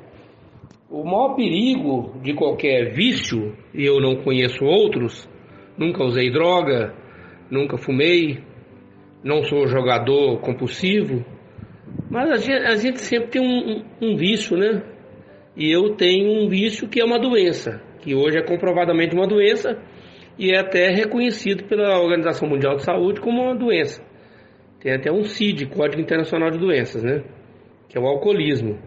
[0.88, 5.28] O maior perigo de qualquer vício, e eu não conheço outros,
[5.76, 6.94] nunca usei droga,
[7.50, 8.42] nunca fumei,
[9.22, 11.22] não sou jogador compulsivo,
[12.10, 14.82] mas a gente, a gente sempre tem um, um, um vício, né?
[15.56, 19.78] E eu tenho um vício que é uma doença, que hoje é comprovadamente uma doença
[20.38, 24.02] e é até reconhecido pela Organização Mundial de Saúde como uma doença.
[24.80, 27.22] Tem até um CID, Código Internacional de Doenças, né?
[27.88, 28.78] Que é o alcoolismo.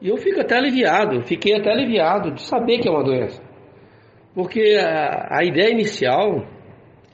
[0.00, 3.40] E eu fico até aliviado, fiquei até aliviado de saber que é uma doença.
[4.34, 6.44] Porque a, a ideia inicial,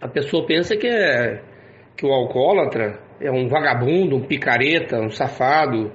[0.00, 1.42] a pessoa pensa que é
[1.96, 5.92] que o alcoólatra é um vagabundo, um picareta, um safado,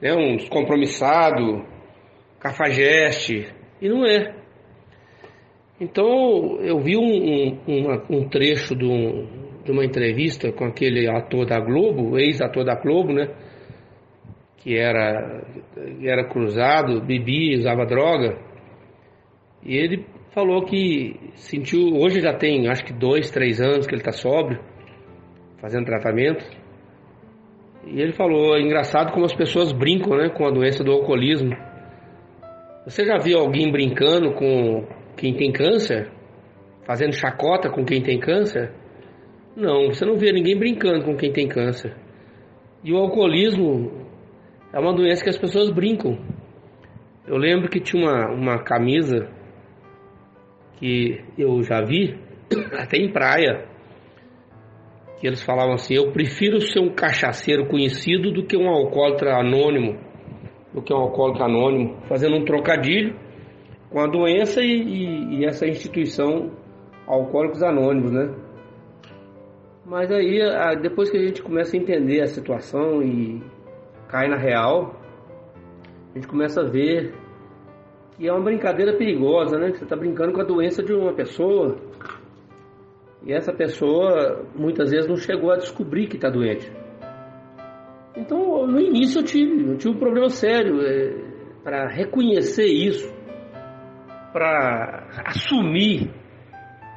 [0.00, 1.64] né, um descompromissado,
[2.40, 3.48] cafajeste,
[3.80, 4.34] e não é.
[5.80, 9.26] Então eu vi um, um, um trecho de, um,
[9.64, 13.28] de, uma entrevista com aquele ator da Globo, ex-ator da Globo, né?
[14.56, 15.44] Que era,
[16.02, 18.38] era cruzado, bebia, usava droga.
[19.64, 24.00] E ele falou que sentiu, hoje já tem acho que dois, três anos que ele
[24.00, 24.60] está sóbrio,
[25.60, 26.44] fazendo tratamento.
[27.86, 31.67] E ele falou, é engraçado como as pessoas brincam né, com a doença do alcoolismo
[32.88, 36.10] você já viu alguém brincando com quem tem câncer?
[36.86, 38.72] Fazendo chacota com quem tem câncer?
[39.54, 41.94] Não, você não vê ninguém brincando com quem tem câncer.
[42.82, 44.06] E o alcoolismo
[44.72, 46.18] é uma doença que as pessoas brincam.
[47.26, 49.28] Eu lembro que tinha uma, uma camisa
[50.78, 52.18] que eu já vi,
[52.72, 53.66] até em praia,
[55.20, 60.07] que eles falavam assim: Eu prefiro ser um cachaceiro conhecido do que um alcoólatra anônimo
[60.72, 63.14] do que um alcoólico anônimo, fazendo um trocadilho
[63.90, 66.50] com a doença e, e, e essa instituição
[67.06, 68.34] Alcoólicos Anônimos, né?
[69.86, 70.38] Mas aí,
[70.82, 73.42] depois que a gente começa a entender a situação e
[74.08, 74.94] cai na real,
[76.12, 77.14] a gente começa a ver
[78.14, 79.72] que é uma brincadeira perigosa, né?
[79.72, 81.78] Você está brincando com a doença de uma pessoa
[83.24, 86.70] e essa pessoa muitas vezes não chegou a descobrir que está doente.
[88.18, 91.14] Então, no início eu tive, eu tive um problema sério é,
[91.62, 93.08] para reconhecer isso,
[94.32, 96.10] para assumir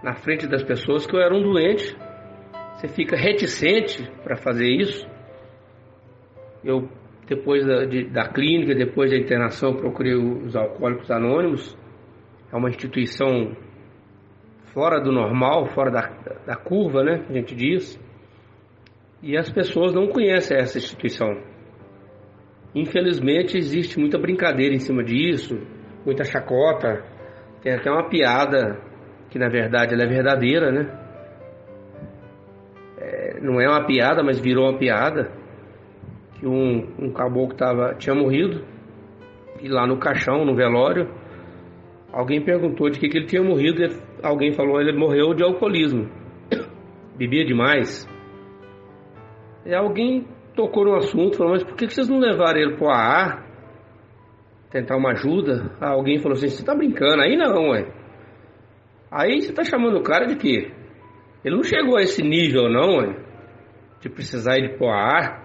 [0.04, 1.96] na frente das pessoas que eu era um doente.
[2.74, 5.08] Você fica reticente para fazer isso.
[6.64, 6.90] Eu,
[7.28, 11.78] depois da, de, da clínica, depois da internação, procurei os Alcoólicos Anônimos.
[12.52, 13.56] É uma instituição
[14.74, 16.02] fora do normal, fora da,
[16.48, 17.24] da curva, né?
[17.30, 18.00] A gente diz.
[19.24, 21.30] E as pessoas não conhecem essa instituição.
[22.74, 25.60] Infelizmente existe muita brincadeira em cima disso,
[26.06, 27.04] muita chacota.
[27.62, 28.82] Tem até uma piada
[29.30, 31.00] que na verdade ela é verdadeira, né?
[32.98, 35.32] É, não é uma piada, mas virou uma piada.
[36.40, 38.66] Que um, um caboclo tava, tinha morrido
[39.62, 41.08] e lá no caixão, no velório,
[42.12, 43.84] alguém perguntou de que, que ele tinha morrido.
[43.84, 43.90] E
[44.24, 46.10] alguém falou ele morreu de alcoolismo,
[47.16, 48.08] bebia demais.
[49.66, 53.46] E alguém tocou no assunto, falou, mas por que vocês não levaram ele pro AA?
[54.72, 55.72] Tentar uma ajuda?
[55.80, 57.22] Ah, alguém falou assim, você tá brincando?
[57.22, 57.92] Aí não, ué.
[59.12, 60.72] Aí você tá chamando o cara de quê?
[61.44, 63.16] Ele não chegou a esse nível não, ué,
[64.00, 65.42] de precisar ir pro AA.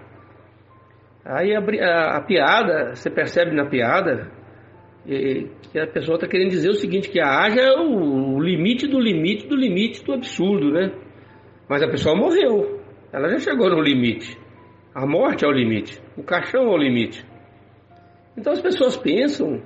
[1.25, 4.31] Aí a, a, a, piada, você percebe na piada
[5.05, 8.99] que a pessoa está querendo dizer o seguinte, que a haja é o limite do
[8.99, 10.91] limite do limite do absurdo, né?
[11.69, 12.76] Mas a pessoa morreu.
[13.11, 14.37] Ela já chegou no limite.
[14.93, 16.01] A morte é o limite.
[16.17, 17.25] O caixão é o limite.
[18.37, 19.61] Então as pessoas pensam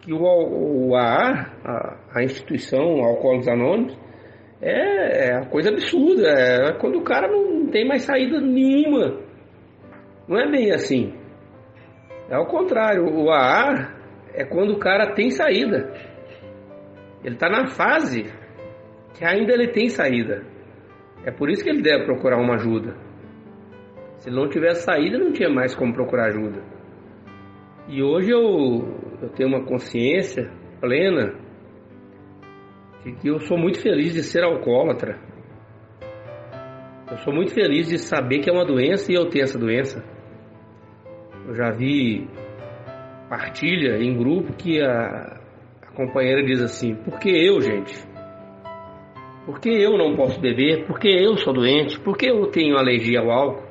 [0.00, 3.98] que o, AA, a, a instituição Alcoólicos Anônimos,
[4.60, 6.28] é, é coisa absurda.
[6.28, 9.20] É quando o cara não tem mais saída nenhuma.
[10.26, 11.12] Não é bem assim.
[12.28, 13.04] É ao contrário.
[13.04, 13.94] O AA
[14.34, 15.92] é quando o cara tem saída.
[17.22, 18.24] Ele está na fase
[19.14, 20.44] que ainda ele tem saída.
[21.24, 22.96] É por isso que ele deve procurar uma ajuda.
[24.18, 26.62] Se não tivesse saída, não tinha mais como procurar ajuda.
[27.88, 28.40] E hoje eu,
[29.22, 31.34] eu tenho uma consciência plena
[33.04, 35.18] de que eu sou muito feliz de ser alcoólatra.
[37.10, 40.04] Eu sou muito feliz de saber que é uma doença e eu tenho essa doença.
[41.46, 42.28] Eu já vi
[43.28, 45.40] partilha em grupo que a,
[45.82, 48.09] a companheira diz assim: por que eu, gente?
[49.50, 50.86] Por que eu não posso beber?
[50.86, 51.98] Por que eu sou doente?
[51.98, 53.68] Por que eu tenho alergia ao álcool?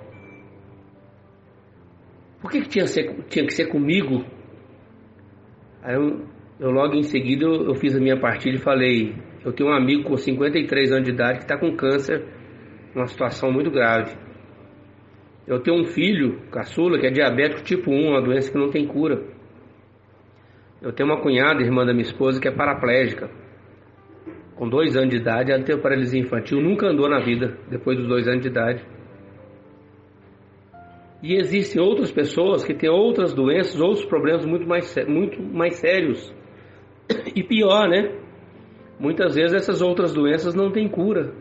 [2.42, 4.26] Por que, que tinha, ser, tinha, que ser comigo?
[5.82, 6.26] Aí eu,
[6.60, 9.16] eu logo em seguida eu, eu, fiz a minha partida e falei,
[9.46, 12.26] eu tenho um amigo com 53 anos de idade que está com câncer,
[12.94, 14.18] uma situação muito grave.
[15.48, 18.86] Eu tenho um filho, caçula, que é diabético tipo 1, uma doença que não tem
[18.86, 19.24] cura.
[20.82, 23.30] Eu tenho uma cunhada, irmã da minha esposa, que é paraplégica.
[24.60, 28.10] Com dois anos de idade, ela teve paralisia infantil, nunca andou na vida depois dos
[28.10, 28.84] dois anos de idade.
[31.24, 36.36] E existem outras pessoas que têm outras doenças, outros problemas muito mais, muito mais sérios.
[37.34, 38.12] E pior, né?
[39.00, 41.32] Muitas vezes essas outras doenças não têm cura.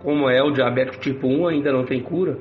[0.00, 2.38] Como é o diabético tipo 1, ainda não tem cura.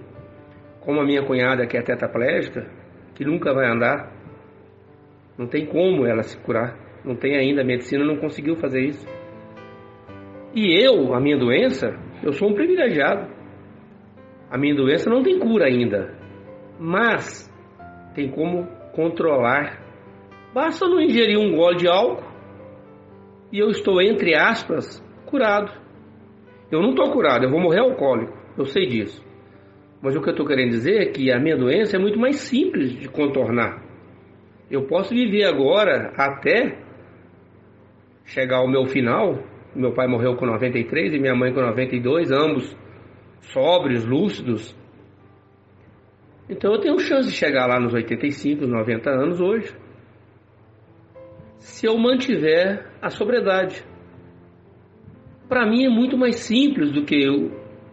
[0.81, 2.69] Como a minha cunhada que é tetraplégica,
[3.15, 4.13] que nunca vai andar.
[5.35, 6.77] Não tem como ela se curar.
[7.03, 9.16] Não tem ainda, a medicina não conseguiu fazer isso.
[10.55, 13.31] E eu, a minha doença, eu sou um privilegiado.
[14.49, 16.15] A minha doença não tem cura ainda,
[16.79, 17.51] mas
[18.15, 19.81] tem como controlar.
[20.53, 22.27] Basta não ingerir um gole de álcool
[23.51, 25.71] e eu estou, entre aspas, curado.
[26.71, 29.25] Eu não estou curado, eu vou morrer alcoólico, eu sei disso.
[30.01, 32.37] Mas o que eu estou querendo dizer é que a minha doença é muito mais
[32.37, 33.83] simples de contornar.
[34.69, 36.79] Eu posso viver agora até
[38.25, 39.39] chegar ao meu final
[39.77, 42.75] meu pai morreu com 93 e minha mãe com 92, ambos
[43.41, 44.75] sóbrios, lúcidos.
[46.49, 49.73] Então eu tenho chance de chegar lá nos 85, 90 anos hoje.
[51.59, 53.83] Se eu mantiver a sobriedade.
[55.47, 57.51] Para mim é muito mais simples do que o,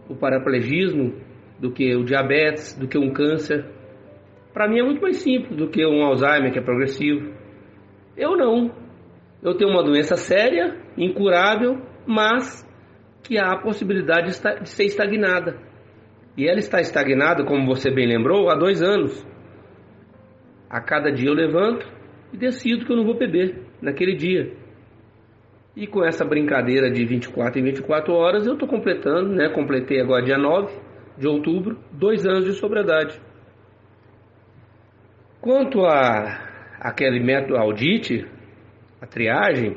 [0.09, 1.15] o paraplegismo,
[1.59, 3.65] do que o diabetes, do que um câncer.
[4.53, 7.33] Para mim é muito mais simples do que um Alzheimer que é progressivo.
[8.17, 8.84] Eu não.
[9.45, 12.67] Eu tenho uma doença séria, incurável, mas
[13.23, 14.29] que há a possibilidade
[14.63, 15.59] de ser estagnada.
[16.35, 19.25] E ela está estagnada, como você bem lembrou, há dois anos.
[20.71, 21.87] A cada dia eu levanto
[22.33, 24.53] e decido que eu não vou beber naquele dia.
[25.77, 29.51] E com essa brincadeira de 24 em 24 horas, eu estou completando, né?
[29.51, 30.75] Completei agora dia 9
[31.19, 33.21] de outubro, dois anos de sobriedade.
[35.41, 38.27] Quanto a aquele método audite,
[39.05, 39.77] a triagem,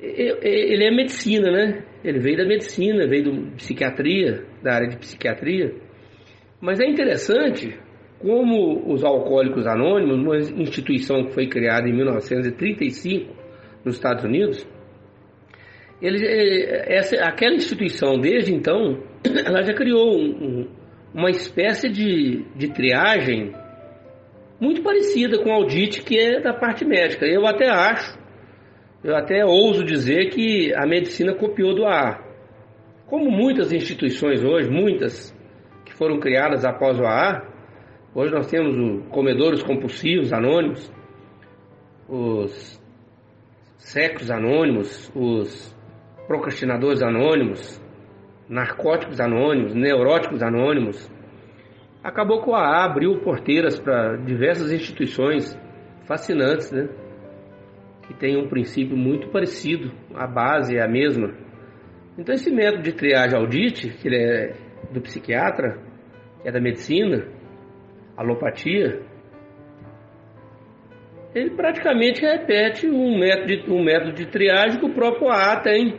[0.00, 1.84] ele é medicina, né?
[2.02, 5.74] Ele veio da medicina, veio da psiquiatria, da área de psiquiatria.
[6.60, 7.78] Mas é interessante
[8.18, 13.32] como os Alcoólicos Anônimos, uma instituição que foi criada em 1935
[13.84, 14.66] nos Estados Unidos,
[16.00, 19.02] ele, eh, essa, aquela instituição, desde então,
[19.44, 20.68] ela já criou um, um,
[21.14, 23.52] uma espécie de, de triagem
[24.62, 27.26] muito parecida com o audit que é da parte médica.
[27.26, 28.16] Eu até acho,
[29.02, 32.22] eu até ouso dizer que a medicina copiou do AA.
[33.06, 35.36] Como muitas instituições hoje, muitas
[35.84, 37.42] que foram criadas após o AA,
[38.14, 40.92] hoje nós temos os comedores compulsivos anônimos,
[42.08, 42.80] os
[43.78, 45.76] secos anônimos, os
[46.28, 47.82] procrastinadores anônimos,
[48.48, 51.10] narcóticos anônimos, neuróticos anônimos.
[52.02, 55.56] Acabou com a AA abriu porteiras para diversas instituições
[56.04, 56.88] fascinantes, né?
[58.06, 61.32] Que tem um princípio muito parecido, a base é a mesma.
[62.18, 64.54] Então esse método de triagem audite, que ele é
[64.90, 65.78] do psiquiatra,
[66.42, 67.28] que é da medicina,
[68.16, 69.00] alopatia,
[71.34, 75.98] ele praticamente repete um método de, um método de triagem que o próprio AA tem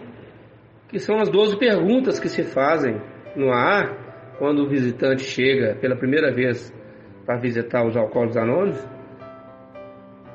[0.89, 3.01] que são as 12 perguntas que se fazem
[3.35, 4.02] no ar
[4.37, 6.73] quando o visitante chega pela primeira vez
[7.25, 8.87] para visitar os alcoólicos anônimos.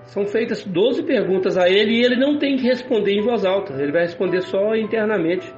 [0.04, 3.74] São feitas 12 perguntas a ele e ele não tem que responder em voz alta,
[3.74, 5.52] ele vai responder só internamente.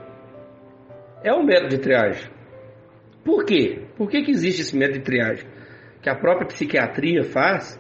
[1.23, 2.31] É um método de triagem.
[3.25, 3.83] Por quê?
[3.97, 5.47] Por que, que existe esse método de triagem?
[6.03, 7.79] Que a própria psiquiatria faz?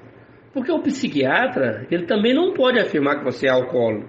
[0.52, 4.08] Porque o psiquiatra, ele também não pode afirmar que você é alcoólico.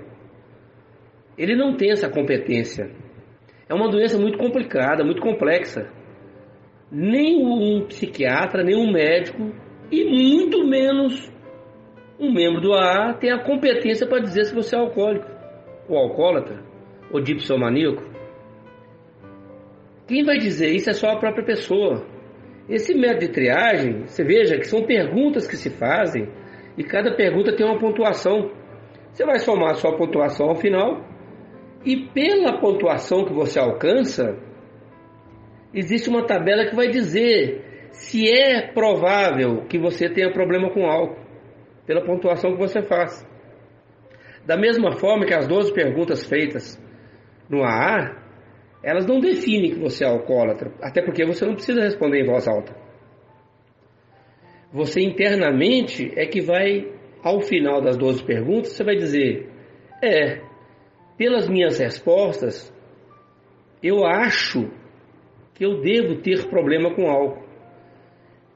[1.37, 2.91] Ele não tem essa competência.
[3.69, 5.89] É uma doença muito complicada, muito complexa.
[6.91, 9.51] Nem um psiquiatra, nem um médico,
[9.91, 11.31] e muito menos
[12.19, 15.27] um membro do AA tem a competência para dizer se você é alcoólico,
[15.89, 16.63] ou alcoólatra,
[17.11, 18.03] ou dipsomaníaco.
[20.07, 22.05] Quem vai dizer isso é só a própria pessoa.
[22.69, 26.29] Esse método de triagem, você veja que são perguntas que se fazem
[26.77, 28.51] e cada pergunta tem uma pontuação.
[29.11, 31.03] Você vai somar a sua pontuação ao final
[31.83, 34.37] e pela pontuação que você alcança,
[35.73, 41.19] existe uma tabela que vai dizer se é provável que você tenha problema com álcool,
[41.85, 43.25] pela pontuação que você faz.
[44.45, 46.81] Da mesma forma que as 12 perguntas feitas
[47.49, 48.17] no AA,
[48.83, 52.47] elas não definem que você é alcoólatra, até porque você não precisa responder em voz
[52.47, 52.75] alta.
[54.73, 56.87] Você internamente é que vai,
[57.21, 59.49] ao final das 12 perguntas, você vai dizer:
[60.01, 60.41] é,
[61.17, 62.73] pelas minhas respostas,
[63.83, 64.71] eu acho
[65.61, 67.43] que eu devo ter problema com álcool.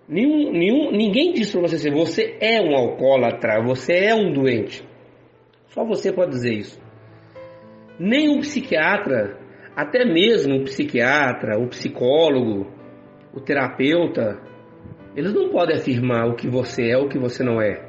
[0.09, 4.83] Nenhum, nenhum, ninguém diz para você assim, você é um alcoólatra, você é um doente.
[5.67, 6.81] Só você pode dizer isso.
[7.99, 9.37] Nem um psiquiatra,
[9.75, 12.71] até mesmo um psiquiatra, o psicólogo,
[13.31, 14.41] o terapeuta,
[15.15, 17.87] eles não podem afirmar o que você é ou o que você não é.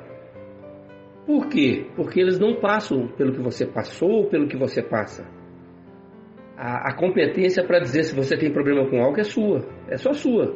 [1.24, 1.86] Por quê?
[1.96, 5.26] Porque eles não passam pelo que você passou ou pelo que você passa.
[6.57, 10.12] A, a competência para dizer se você tem problema com algo é sua, é só
[10.12, 10.54] sua.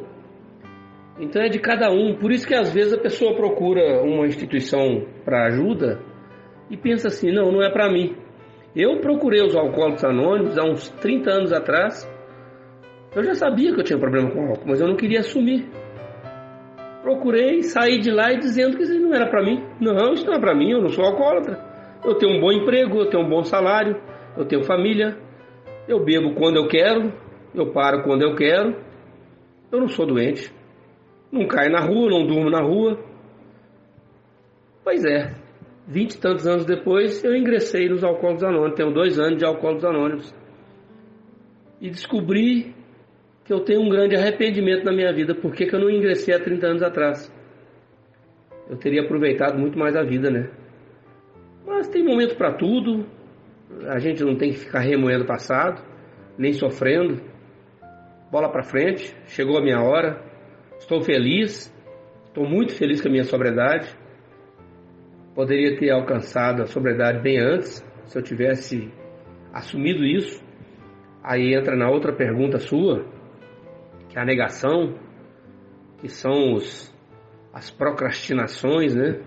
[1.19, 2.15] Então é de cada um.
[2.15, 6.01] Por isso que às vezes a pessoa procura uma instituição para ajuda
[6.69, 8.15] e pensa assim: não, não é para mim.
[8.75, 12.09] Eu procurei os alcoólicos anônimos há uns 30 anos atrás.
[13.15, 15.69] Eu já sabia que eu tinha problema com álcool, mas eu não queria assumir
[17.01, 19.63] procurei sair de lá e dizendo que isso não era para mim.
[19.79, 21.59] Não, isso não é para mim, eu não sou alcoólatra.
[22.05, 23.99] Eu tenho um bom emprego, eu tenho um bom salário,
[24.37, 25.17] eu tenho família,
[25.87, 27.13] eu bebo quando eu quero,
[27.53, 28.75] eu paro quando eu quero.
[29.71, 30.53] Eu não sou doente.
[31.31, 32.99] Não caio na rua, não durmo na rua.
[34.83, 35.33] Pois é,
[35.87, 39.85] vinte e tantos anos depois eu ingressei nos Alcoólicos Anônimos, tenho dois anos de Alcoólicos
[39.85, 40.35] Anônimos.
[41.79, 42.75] E descobri
[43.45, 45.33] que eu tenho um grande arrependimento na minha vida.
[45.33, 47.33] Por que, que eu não ingressei há 30 anos atrás?
[48.69, 50.49] Eu teria aproveitado muito mais a vida, né?
[51.65, 53.05] Mas tem momento para tudo.
[53.87, 55.81] A gente não tem que ficar remoendo o passado,
[56.37, 57.21] nem sofrendo.
[58.31, 59.15] Bola para frente.
[59.25, 60.21] Chegou a minha hora.
[60.77, 61.73] Estou feliz.
[62.27, 63.95] Estou muito feliz com a minha sobriedade.
[65.33, 68.91] Poderia ter alcançado a sobriedade bem antes, se eu tivesse
[69.53, 70.43] assumido isso.
[71.23, 73.05] Aí entra na outra pergunta sua,
[74.09, 74.95] que é a negação,
[75.99, 76.93] que são os,
[77.53, 79.21] as procrastinações, né?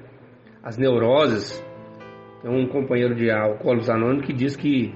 [0.63, 1.64] as neuroses.
[2.45, 4.95] Tem um companheiro de Alcoólicos Anônimos que diz que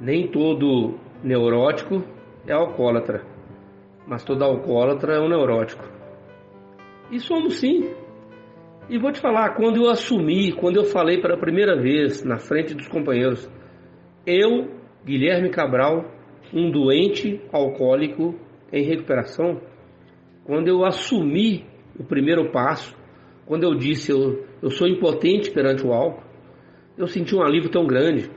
[0.00, 2.02] nem todo neurótico
[2.46, 3.22] é alcoólatra,
[4.06, 5.84] mas todo alcoólatra é um neurótico.
[7.10, 7.90] E somos sim.
[8.88, 12.72] E vou te falar, quando eu assumi, quando eu falei pela primeira vez na frente
[12.72, 13.46] dos companheiros,
[14.26, 14.70] eu,
[15.04, 16.06] Guilherme Cabral,
[16.54, 18.34] um doente alcoólico
[18.72, 19.60] em recuperação,
[20.46, 21.66] quando eu assumi
[22.00, 22.96] o primeiro passo,
[23.44, 26.27] quando eu disse eu, eu sou impotente perante o álcool,
[26.98, 28.28] eu senti um alívio tão grande.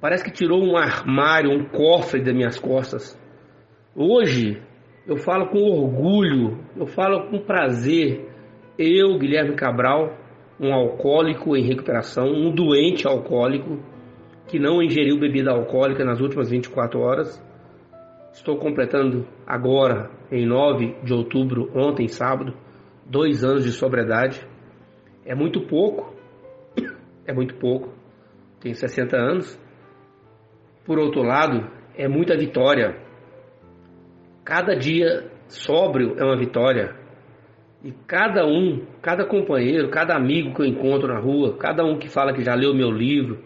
[0.00, 3.18] Parece que tirou um armário, um cofre das minhas costas.
[3.94, 4.60] Hoje
[5.06, 8.28] eu falo com orgulho, eu falo com prazer.
[8.76, 10.12] Eu, Guilherme Cabral,
[10.60, 13.78] um alcoólico em recuperação, um doente alcoólico
[14.48, 17.42] que não ingeriu bebida alcoólica nas últimas 24 horas.
[18.32, 22.52] Estou completando agora, em 9 de outubro, ontem, sábado,
[23.06, 24.46] dois anos de sobriedade.
[25.24, 26.15] É muito pouco,
[27.26, 27.92] é muito pouco.
[28.60, 29.60] Tenho 60 anos.
[30.84, 32.96] Por outro lado, é muita vitória.
[34.44, 36.94] Cada dia sóbrio é uma vitória.
[37.84, 42.08] E cada um, cada companheiro, cada amigo que eu encontro na rua, cada um que
[42.08, 43.42] fala que já leu meu livro,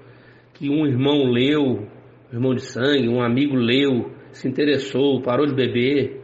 [0.54, 1.88] que um irmão leu,
[2.30, 6.22] um irmão de sangue, um amigo leu, se interessou, parou de beber,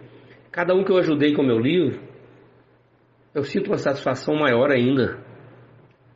[0.51, 2.01] cada um que eu ajudei com meu livro,
[3.35, 5.19] eu sinto uma satisfação maior ainda.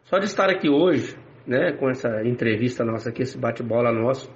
[0.04, 1.14] Só de estar aqui hoje,
[1.50, 4.32] né, com essa entrevista nossa aqui, esse bate-bola nosso,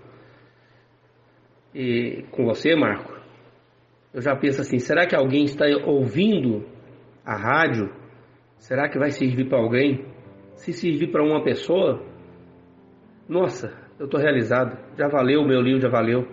[1.72, 3.14] e com você, Marco,
[4.12, 6.66] eu já penso assim: será que alguém está ouvindo
[7.24, 7.88] a rádio?
[8.58, 10.04] Será que vai servir para alguém?
[10.56, 12.04] Se servir para uma pessoa,
[13.28, 14.76] nossa, eu estou realizado.
[14.98, 16.26] Já valeu o meu livro, já valeu.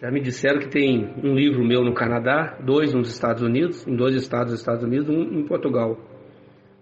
[0.00, 3.96] Já me disseram que tem um livro meu no Canadá, dois nos Estados Unidos, em
[3.96, 5.98] dois estados dos Estados Unidos, um em Portugal.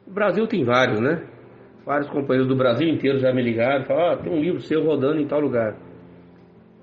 [0.06, 1.26] O Brasil tem vários, né?
[1.84, 5.20] Vários companheiros do Brasil inteiro já me ligaram, falaram, ah, tem um livro seu rodando
[5.20, 5.76] em tal lugar.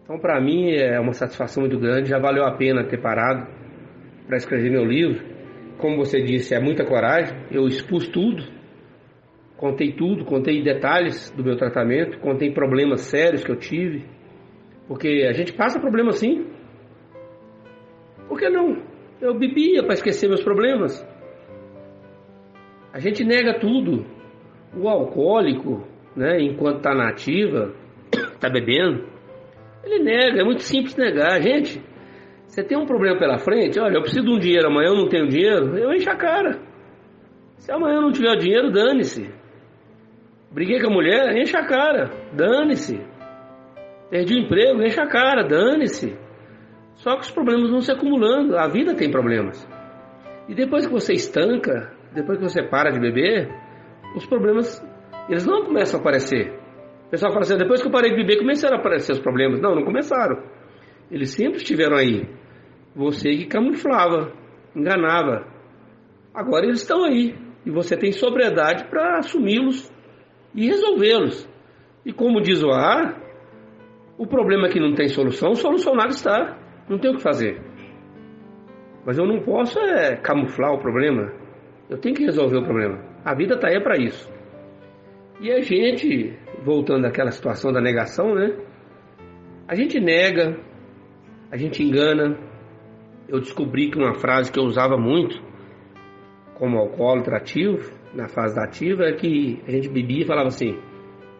[0.03, 2.09] Então, para mim, é uma satisfação muito grande.
[2.09, 3.45] Já valeu a pena ter parado
[4.25, 5.21] para escrever meu livro.
[5.77, 7.37] Como você disse, é muita coragem.
[7.51, 8.41] Eu expus tudo,
[9.57, 14.05] contei tudo, contei detalhes do meu tratamento, contei problemas sérios que eu tive.
[14.87, 16.47] Porque a gente passa problema sim.
[18.29, 18.81] Por que não?
[19.21, 21.05] Eu bebia para esquecer meus problemas.
[22.93, 24.05] A gente nega tudo.
[24.75, 27.73] O alcoólico, né, enquanto está na ativa,
[28.11, 29.05] está bebendo,
[29.83, 31.41] ele nega, é muito simples negar.
[31.41, 31.81] Gente,
[32.47, 35.07] você tem um problema pela frente, olha, eu preciso de um dinheiro, amanhã eu não
[35.07, 36.59] tenho dinheiro, eu encho a cara.
[37.57, 39.29] Se amanhã eu não tiver dinheiro, dane-se.
[40.51, 42.99] Briguei com a mulher, enche a cara, dane-se.
[44.09, 46.17] Perdi o emprego, enche a cara, dane-se.
[46.95, 49.67] Só que os problemas vão se acumulando, a vida tem problemas.
[50.47, 53.49] E depois que você estanca, depois que você para de beber,
[54.15, 54.81] os problemas
[55.29, 56.53] eles não começam a aparecer.
[57.07, 59.59] O pessoal fala assim, depois que eu parei de beber, começaram a aparecer os problemas.
[59.61, 60.41] Não, não começaram.
[61.11, 62.27] Eles sempre estiveram aí.
[62.95, 64.33] Você que camuflava,
[64.75, 65.45] enganava.
[66.33, 67.35] Agora eles estão aí.
[67.65, 69.91] E você tem sobriedade para assumi-los
[70.55, 71.49] e resolvê-los.
[72.05, 73.21] E como diz o ar,
[74.17, 76.57] o problema é que não tem solução, solucionado está.
[76.89, 77.61] Não tem o que fazer.
[79.05, 81.31] Mas eu não posso é, camuflar o problema.
[81.89, 82.99] Eu tenho que resolver o problema.
[83.27, 84.31] A vida está aí para isso.
[85.41, 88.57] E a gente, voltando àquela situação da negação, né?
[89.67, 90.57] A gente nega,
[91.51, 92.39] a gente engana.
[93.27, 95.35] Eu descobri que uma frase que eu usava muito
[96.55, 100.79] como alcoólatra ativo, na fase da ativa, é que a gente bebia e falava assim: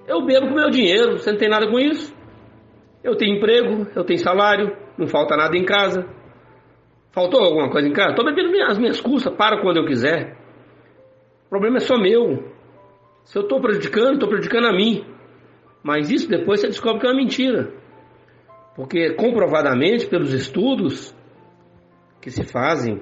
[0.06, 2.14] Eu bebo com meu dinheiro, você não tem nada com isso.
[3.02, 6.06] Eu tenho emprego, eu tenho salário, não falta nada em casa.
[7.14, 8.10] Faltou alguma coisa em casa?
[8.10, 10.47] Estou bebendo as minhas custas, para quando eu quiser.
[11.48, 12.52] O problema é só meu.
[13.24, 15.06] Se eu estou prejudicando, estou prejudicando a mim.
[15.82, 17.72] Mas isso depois você descobre que é uma mentira.
[18.76, 21.16] Porque comprovadamente, pelos estudos
[22.22, 23.02] que se fazem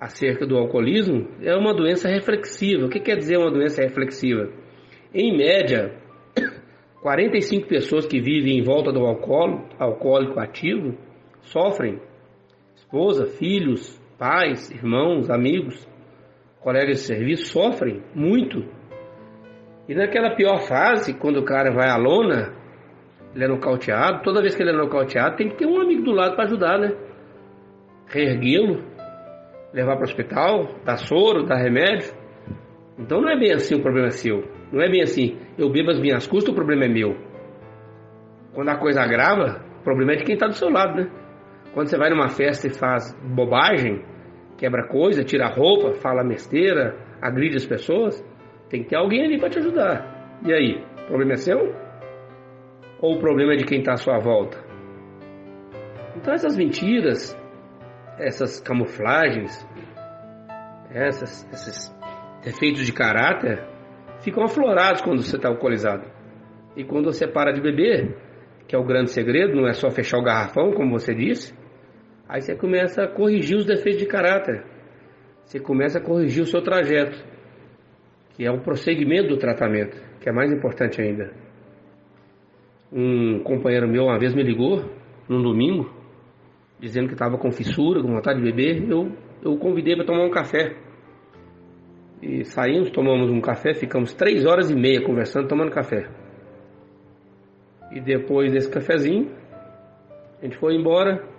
[0.00, 2.86] acerca do alcoolismo, é uma doença reflexiva.
[2.86, 4.50] O que quer dizer uma doença reflexiva?
[5.14, 5.94] Em média,
[7.00, 10.98] 45 pessoas que vivem em volta do alcoólico, alcoólico ativo
[11.40, 12.00] sofrem.
[12.74, 15.88] Esposa, filhos, pais, irmãos, amigos,
[16.64, 18.64] colegas de serviço sofrem muito
[19.86, 22.54] e naquela pior fase, quando o cara vai à lona,
[23.34, 26.12] ele é nocauteado, toda vez que ele é nocauteado, tem que ter um amigo do
[26.12, 26.96] lado para ajudar, né?
[28.06, 28.82] Reerguê-lo,
[29.74, 32.14] levar para o hospital, dar soro, dar remédio.
[32.98, 34.44] Então não é bem assim o problema é seu.
[34.72, 37.16] Não é bem assim, eu bebo as minhas custas, o problema é meu.
[38.54, 41.10] Quando a coisa agrava, o problema é de quem está do seu lado, né?
[41.74, 44.02] Quando você vai numa festa e faz bobagem,
[44.64, 48.24] quebra coisa, tira roupa, fala besteira, agride as pessoas,
[48.70, 50.38] tem que ter alguém ali para te ajudar.
[50.42, 51.74] E aí, o problema é seu?
[52.98, 54.56] Ou o problema é de quem está à sua volta?
[56.16, 57.38] Então essas mentiras,
[58.18, 59.68] essas camuflagens,
[60.90, 61.94] essas, esses
[62.42, 63.62] defeitos de caráter
[64.20, 66.04] ficam aflorados quando você está alcoolizado.
[66.74, 68.16] E quando você para de beber,
[68.66, 71.54] que é o grande segredo, não é só fechar o garrafão, como você disse,
[72.28, 74.64] Aí você começa a corrigir os defeitos de caráter.
[75.44, 77.22] Você começa a corrigir o seu trajeto,
[78.34, 81.32] que é o prosseguimento do tratamento, que é mais importante ainda.
[82.92, 84.84] Um companheiro meu uma vez me ligou,
[85.28, 85.92] num domingo,
[86.78, 88.88] dizendo que estava com fissura, com vontade de beber.
[88.90, 89.12] Eu,
[89.42, 90.76] eu o convidei para tomar um café.
[92.22, 96.08] E saímos, tomamos um café, ficamos três horas e meia conversando, tomando café.
[97.92, 99.30] E depois desse cafezinho,
[100.40, 101.33] a gente foi embora.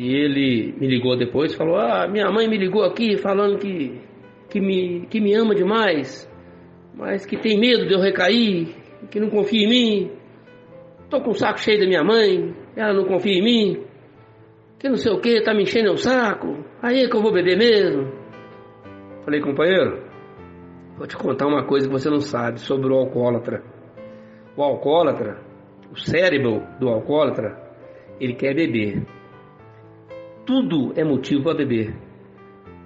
[0.00, 4.00] E ele me ligou depois, falou: Ah, minha mãe me ligou aqui falando que,
[4.48, 6.26] que, me, que me ama demais,
[6.94, 8.74] mas que tem medo de eu recair,
[9.10, 10.10] que não confia em mim.
[11.10, 13.84] Tô com o saco cheio da minha mãe, ela não confia em mim,
[14.78, 17.30] que não sei o que, tá me enchendo o saco, aí é que eu vou
[17.30, 18.10] beber mesmo.
[19.22, 20.02] Falei, companheiro,
[20.96, 23.62] vou te contar uma coisa que você não sabe sobre o alcoólatra.
[24.56, 25.42] O alcoólatra,
[25.92, 27.54] o cérebro do alcoólatra,
[28.18, 29.19] ele quer beber.
[30.46, 31.94] Tudo é motivo para beber.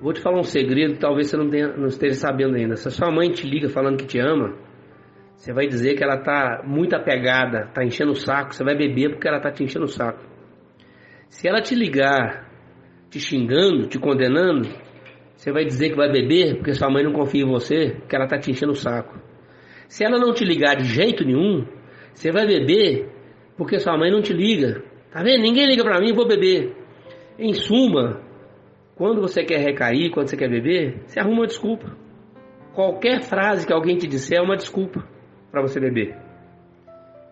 [0.00, 2.76] Vou te falar um segredo talvez você não, tenha, não esteja sabendo ainda.
[2.76, 4.54] Se a sua mãe te liga falando que te ama,
[5.34, 8.54] você vai dizer que ela está muito apegada, está enchendo o saco.
[8.54, 10.22] Você vai beber porque ela está te enchendo o saco.
[11.28, 12.54] Se ela te ligar
[13.14, 14.68] te xingando, te condenando,
[15.36, 18.24] você vai dizer que vai beber porque sua mãe não confia em você, que ela
[18.24, 19.16] está te enchendo o saco.
[19.86, 21.64] Se ela não te ligar de jeito nenhum,
[22.12, 23.08] você vai beber
[23.56, 24.82] porque sua mãe não te liga.
[25.12, 25.42] Tá vendo?
[25.42, 26.74] Ninguém liga para mim, vou beber.
[27.38, 28.20] Em suma,
[28.94, 31.96] quando você quer recair, quando você quer beber, você arruma uma desculpa.
[32.74, 35.04] Qualquer frase que alguém te disser é uma desculpa
[35.50, 36.16] para você beber.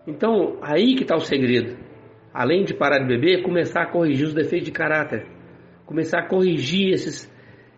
[0.05, 1.77] Então, aí que está o segredo.
[2.33, 5.25] Além de parar de beber, começar a corrigir os defeitos de caráter.
[5.85, 7.31] Começar a corrigir esses,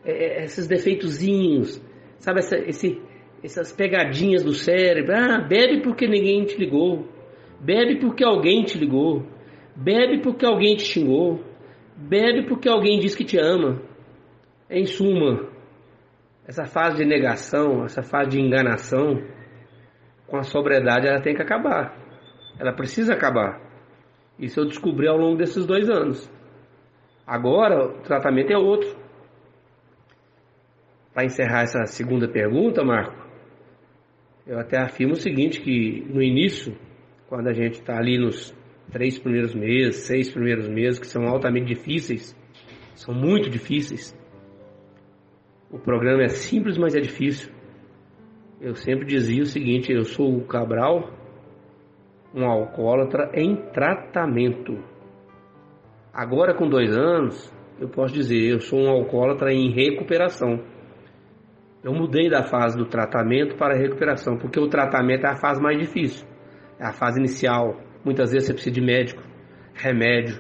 [0.04, 1.84] é, esses defeitozinhos.
[2.18, 3.02] Sabe, essa, esse,
[3.44, 5.14] essas pegadinhas do cérebro.
[5.16, 7.08] Ah, bebe porque ninguém te ligou.
[7.60, 9.26] Bebe porque alguém te ligou.
[9.76, 11.40] Bebe porque alguém te xingou.
[11.96, 13.82] Bebe porque alguém diz que te ama.
[14.70, 15.50] Em suma,
[16.48, 19.22] essa fase de negação, essa fase de enganação,
[20.28, 21.96] com a sobriedade ela tem que acabar.
[22.60, 23.62] Ela precisa acabar.
[24.38, 26.30] Isso eu descobri ao longo desses dois anos.
[27.26, 28.96] Agora o tratamento é outro.
[31.14, 33.26] Para encerrar essa segunda pergunta, Marco,
[34.46, 36.78] eu até afirmo o seguinte, que no início,
[37.28, 38.54] quando a gente está ali nos
[38.92, 42.36] três primeiros meses, seis primeiros meses, que são altamente difíceis,
[42.96, 44.16] são muito difíceis,
[45.76, 47.52] o programa é simples, mas é difícil.
[48.62, 51.12] Eu sempre dizia o seguinte, eu sou o Cabral,
[52.34, 54.82] um alcoólatra em tratamento.
[56.14, 60.64] Agora com dois anos, eu posso dizer, eu sou um alcoólatra em recuperação.
[61.84, 65.62] Eu mudei da fase do tratamento para a recuperação, porque o tratamento é a fase
[65.62, 66.26] mais difícil,
[66.80, 67.76] é a fase inicial.
[68.06, 69.24] Muitas vezes você precisa de médico,
[69.74, 70.40] remédio,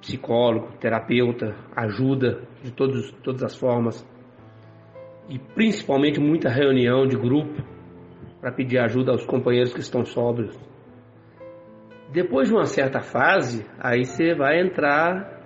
[0.00, 4.02] psicólogo, terapeuta, ajuda de todos, todas as formas.
[5.28, 7.62] E principalmente muita reunião de grupo
[8.40, 10.58] para pedir ajuda aos companheiros que estão sóbrios.
[12.12, 15.36] Depois de uma certa fase, aí você vai entrar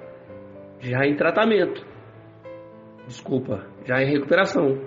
[0.78, 1.84] já em tratamento.
[3.08, 4.78] Desculpa, já em recuperação.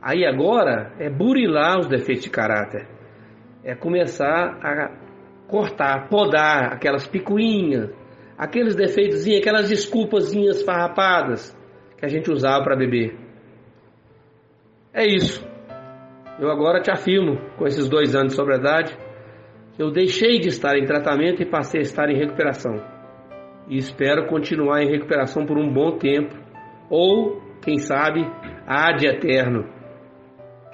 [0.00, 2.88] Aí agora é burilar os defeitos de caráter.
[3.62, 5.05] É começar a
[5.48, 7.90] cortar, podar aquelas picuinhas,
[8.36, 11.56] aqueles defeitos, aquelas desculpazinhas farrapadas
[11.98, 13.16] que a gente usava para beber.
[14.92, 15.46] É isso.
[16.38, 18.96] Eu agora te afirmo, com esses dois anos de sobriedade,
[19.78, 22.82] eu deixei de estar em tratamento e passei a estar em recuperação.
[23.68, 26.34] E espero continuar em recuperação por um bom tempo,
[26.90, 28.24] ou, quem sabe,
[28.66, 29.76] ad eterno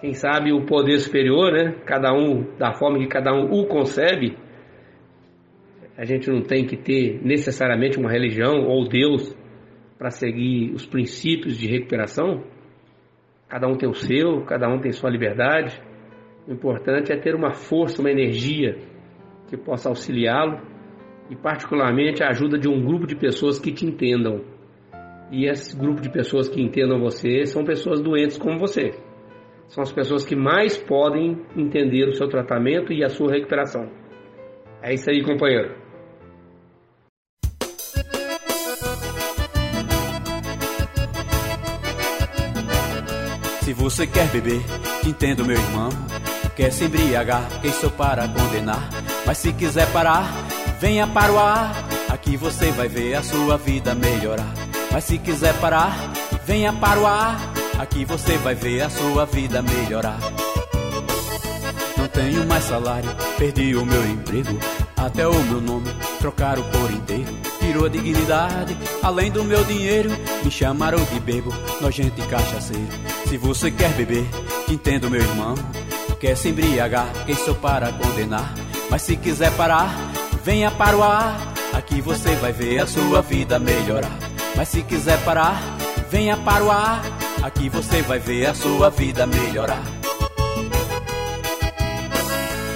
[0.03, 1.77] quem sabe o poder superior, né?
[1.87, 4.37] Cada um da forma que cada um o concebe.
[5.97, 9.37] A gente não tem que ter necessariamente uma religião ou Deus
[9.99, 12.45] para seguir os princípios de recuperação.
[13.49, 15.81] Cada um tem o seu, cada um tem sua liberdade.
[16.49, 18.79] O importante é ter uma força, uma energia
[19.49, 20.61] que possa auxiliá-lo
[21.31, 24.41] e, particularmente, a ajuda de um grupo de pessoas que te entendam.
[25.31, 28.93] E esse grupo de pessoas que entendam você são pessoas doentes como você
[29.73, 33.91] são as pessoas que mais podem entender o seu tratamento e a sua recuperação.
[34.83, 35.82] É isso aí, companheiro.
[43.73, 44.63] Se você quer beber,
[45.03, 45.89] entendo meu irmão.
[46.55, 48.87] Quer se embriagar, quem sou para condenar?
[49.25, 50.31] Mas se quiser parar,
[50.79, 51.73] venha para o ar.
[52.11, 54.53] Aqui você vai ver a sua vida melhorar.
[54.91, 55.97] Mas se quiser parar,
[56.45, 57.41] venha para o ar.
[57.79, 60.19] Aqui você vai ver a sua vida melhorar.
[61.97, 63.09] Não tenho mais salário,
[63.39, 64.59] perdi o meu emprego.
[64.99, 67.35] Até o meu nome trocaram por inteiro.
[67.59, 68.77] tirou a dignidade.
[69.03, 70.11] Além do meu dinheiro,
[70.45, 71.51] me chamaram de bebo,
[71.81, 73.12] nojento e cachaceiro.
[73.33, 74.29] Se você quer beber,
[74.69, 75.55] entendo meu irmão.
[76.21, 78.53] Quer se embriagar, quem sou para condenar?
[78.91, 79.89] Mas se quiser parar,
[80.45, 81.55] venha para o ar.
[81.73, 84.13] Aqui você vai ver a sua vida melhorar.
[84.55, 85.59] Mas se quiser parar,
[86.11, 87.03] venha para o ar.
[87.43, 89.83] Aqui você vai ver a sua vida melhorar.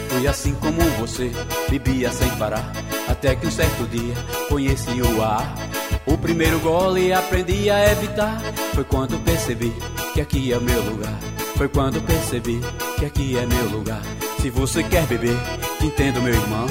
[0.09, 1.33] Fui assim como você,
[1.69, 2.73] bebia sem parar.
[3.07, 4.15] Até que um certo dia
[4.49, 5.55] conheci o ar.
[6.07, 8.41] O primeiro gole aprendi a evitar.
[8.75, 9.71] Foi quando percebi
[10.17, 11.19] que aqui é meu lugar.
[11.59, 12.59] Foi quando percebi
[12.99, 14.01] que aqui é meu lugar.
[14.41, 15.37] Se você quer beber,
[15.83, 16.67] entendo meu irmão.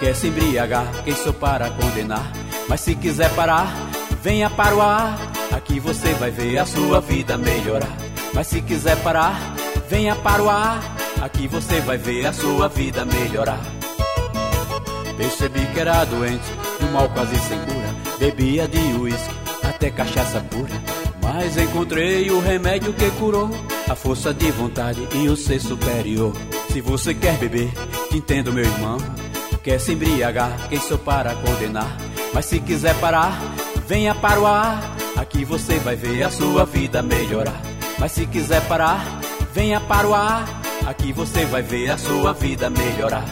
[0.00, 2.32] Quer se embriagar, quem sou para condenar?
[2.68, 3.72] Mas se quiser parar,
[4.20, 5.16] venha para o ar.
[5.52, 7.96] Aqui você vai ver a sua vida melhorar.
[8.34, 9.38] Mas se quiser parar,
[9.88, 10.82] venha para o ar.
[11.22, 13.60] Aqui você vai ver a sua vida melhorar.
[15.16, 16.50] Percebi que era doente,
[16.82, 17.94] um mal quase sem cura.
[18.18, 21.01] Bebia de uísque, até cachaça pura.
[21.34, 23.48] Mas encontrei o remédio que curou
[23.88, 26.34] a força de vontade e o ser superior.
[26.70, 27.72] Se você quer beber,
[28.12, 28.98] entendo meu irmão.
[29.62, 31.96] Quer se embriagar, quem sou para condenar?
[32.34, 33.32] Mas se quiser parar,
[33.86, 34.94] venha para o ar.
[35.16, 37.62] Aqui você vai ver a sua vida melhorar.
[37.98, 39.02] Mas se quiser parar,
[39.54, 40.44] venha para o ar.
[40.86, 43.24] Aqui você vai ver a sua vida melhorar.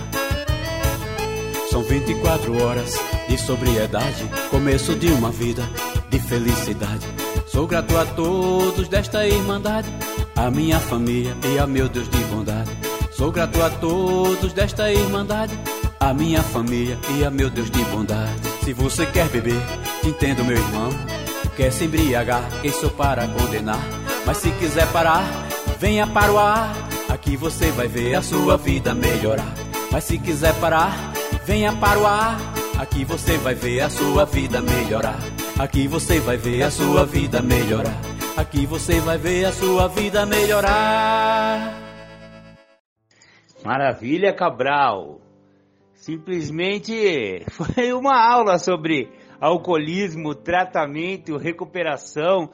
[1.71, 2.95] São 24 horas
[3.29, 5.69] de sobriedade, começo de uma vida
[6.09, 7.20] de felicidade.
[7.53, 9.89] Sou grato a todos desta irmandade,
[10.37, 12.71] a minha família e a meu Deus de bondade.
[13.11, 15.59] Sou grato a todos desta irmandade,
[15.99, 18.41] a minha família e a meu Deus de bondade.
[18.65, 19.61] Se você quer beber,
[20.05, 20.91] entendo meu irmão.
[21.57, 23.83] Quer se embriagar, quem sou para condenar?
[24.25, 25.25] Mas se quiser parar,
[25.81, 26.73] venha para o ar.
[27.09, 29.53] Aqui você vai ver a sua vida melhorar.
[29.91, 31.13] Mas se quiser parar,
[31.45, 32.41] venha para o ar.
[32.79, 35.19] Aqui você vai ver a sua vida melhorar.
[35.61, 38.01] Aqui você vai ver a sua vida melhorar.
[38.35, 41.75] Aqui você vai ver a sua vida melhorar.
[43.63, 45.21] Maravilha, Cabral.
[45.93, 52.49] Simplesmente foi uma aula sobre alcoolismo, tratamento, recuperação,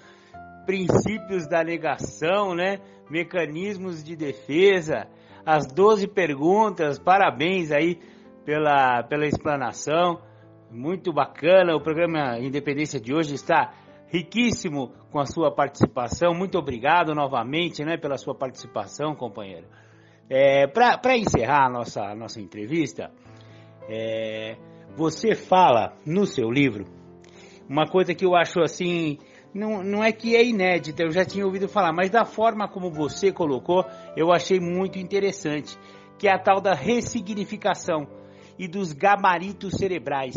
[0.67, 2.81] princípios da negação, né?
[3.09, 5.07] Mecanismos de defesa,
[5.47, 6.99] as 12 perguntas.
[6.99, 8.01] Parabéns aí
[8.45, 10.26] pela, pela explanação.
[10.77, 11.75] Muito bacana.
[11.75, 13.73] O programa Independência de hoje está
[14.09, 16.35] riquíssimo com a sua participação.
[16.35, 19.67] Muito obrigado novamente né, pela sua participação, companheiro.
[20.29, 23.11] É, Para encerrar a nossa, nossa entrevista,
[23.89, 24.59] é,
[24.95, 26.85] você fala no seu livro
[27.67, 29.17] uma coisa que eu acho assim.
[29.55, 32.91] Não, não é que é inédita, eu já tinha ouvido falar, mas da forma como
[32.91, 33.83] você colocou,
[34.15, 35.79] eu achei muito interessante,
[36.19, 38.07] que é a tal da ressignificação
[38.59, 40.35] e dos gabaritos cerebrais.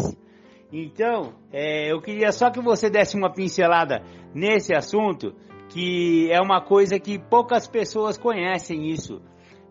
[0.72, 4.04] Então, é, eu queria só que você desse uma pincelada
[4.34, 5.34] nesse assunto,
[5.70, 9.22] que é uma coisa que poucas pessoas conhecem isso.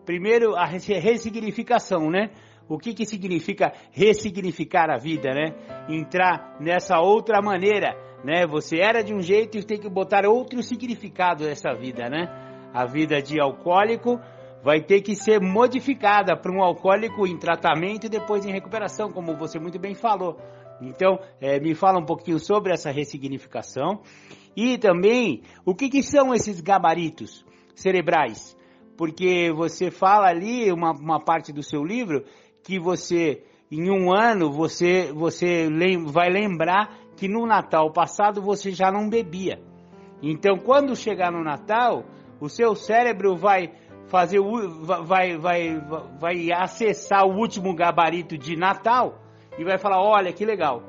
[0.05, 2.31] Primeiro, a ressignificação, né?
[2.67, 5.55] O que, que significa ressignificar a vida, né?
[5.87, 8.45] Entrar nessa outra maneira, né?
[8.45, 12.27] Você era de um jeito e tem que botar outro significado nessa vida, né?
[12.73, 14.19] A vida de alcoólico
[14.63, 19.35] vai ter que ser modificada para um alcoólico em tratamento e depois em recuperação, como
[19.37, 20.37] você muito bem falou.
[20.81, 24.01] Então, é, me fala um pouquinho sobre essa ressignificação
[24.55, 28.57] e também o que, que são esses gabaritos cerebrais,
[28.97, 32.23] porque você fala ali uma, uma parte do seu livro
[32.63, 35.69] que você em um ano você você
[36.07, 39.61] vai lembrar que no Natal passado você já não bebia.
[40.21, 42.03] Então, quando chegar no Natal,
[42.41, 43.71] o seu cérebro vai
[44.07, 45.79] fazer o, vai, vai,
[46.19, 49.28] vai acessar o último gabarito de Natal
[49.59, 50.81] e vai falar: olha que legal.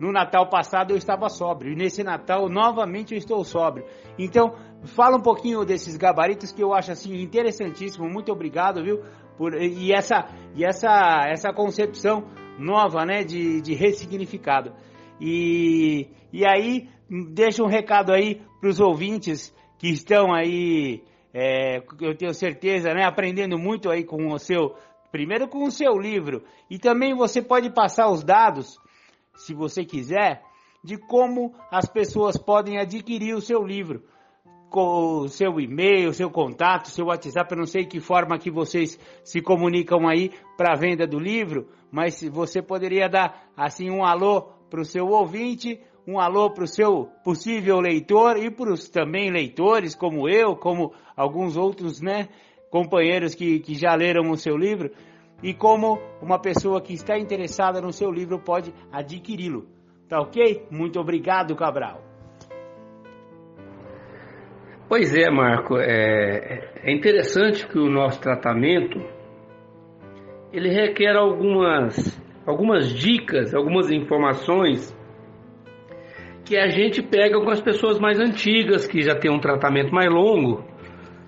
[0.00, 3.86] No Natal passado eu estava sóbrio e nesse Natal novamente eu estou sóbrio.
[4.18, 4.54] Então,
[4.86, 8.08] fala um pouquinho desses gabaritos que eu acho assim interessantíssimo.
[8.08, 9.02] Muito obrigado, viu?
[9.38, 12.24] Por, e essa, e essa, essa concepção
[12.58, 14.72] nova, né, de, de ressignificado.
[15.20, 16.88] E, e aí,
[17.32, 21.02] deixa um recado aí para os ouvintes que estão aí,
[21.32, 24.74] é, eu tenho certeza, né, aprendendo muito aí com o seu,
[25.14, 28.80] primeiro com o seu livro, e também você pode passar os dados,
[29.36, 30.42] se você quiser,
[30.82, 34.02] de como as pessoas podem adquirir o seu livro.
[34.72, 39.40] O seu e-mail, seu contato, seu WhatsApp, eu não sei que forma que vocês se
[39.40, 44.80] comunicam aí para a venda do livro, mas você poderia dar assim um alô para
[44.80, 49.94] o seu ouvinte, um alô para o seu possível leitor e para os também leitores,
[49.94, 52.28] como eu, como alguns outros né,
[52.74, 54.90] companheiros que, que já leram o seu livro,
[55.40, 59.68] e como uma pessoa que está interessada no seu livro pode adquiri-lo.
[60.08, 60.66] Tá ok?
[60.72, 62.02] Muito obrigado, Cabral.
[64.88, 65.76] Pois é, Marco.
[65.78, 68.98] É, é interessante que o nosso tratamento
[70.52, 74.92] ele requer algumas, algumas dicas, algumas informações
[76.44, 80.12] que a gente pega com as pessoas mais antigas, que já têm um tratamento mais
[80.12, 80.73] longo,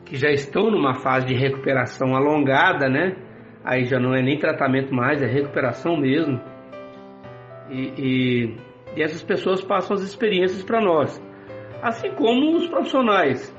[0.06, 3.16] que já estão numa fase de recuperação alongada, né?
[3.64, 6.40] Aí já não é nem tratamento mais, é recuperação mesmo.
[7.68, 8.56] E, e,
[8.96, 11.20] e essas pessoas passam as experiências para nós,
[11.82, 13.52] assim como os profissionais.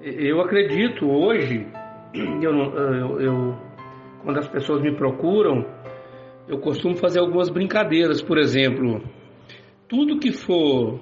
[0.00, 1.66] Eu acredito hoje,
[2.14, 3.58] eu, eu, eu,
[4.22, 5.64] quando as pessoas me procuram,
[6.46, 9.02] eu costumo fazer algumas brincadeiras, por exemplo,
[9.88, 11.00] tudo que for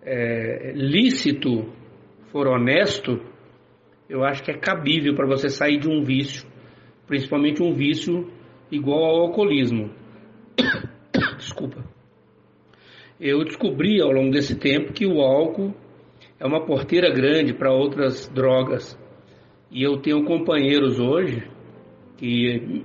[0.00, 1.66] é, lícito,
[2.30, 3.31] for honesto,
[4.12, 6.46] eu acho que é cabível para você sair de um vício,
[7.06, 8.30] principalmente um vício
[8.70, 9.90] igual ao alcoolismo.
[11.38, 11.82] Desculpa.
[13.18, 15.74] Eu descobri ao longo desse tempo que o álcool
[16.38, 18.98] é uma porteira grande para outras drogas.
[19.70, 21.48] E eu tenho companheiros hoje
[22.18, 22.84] que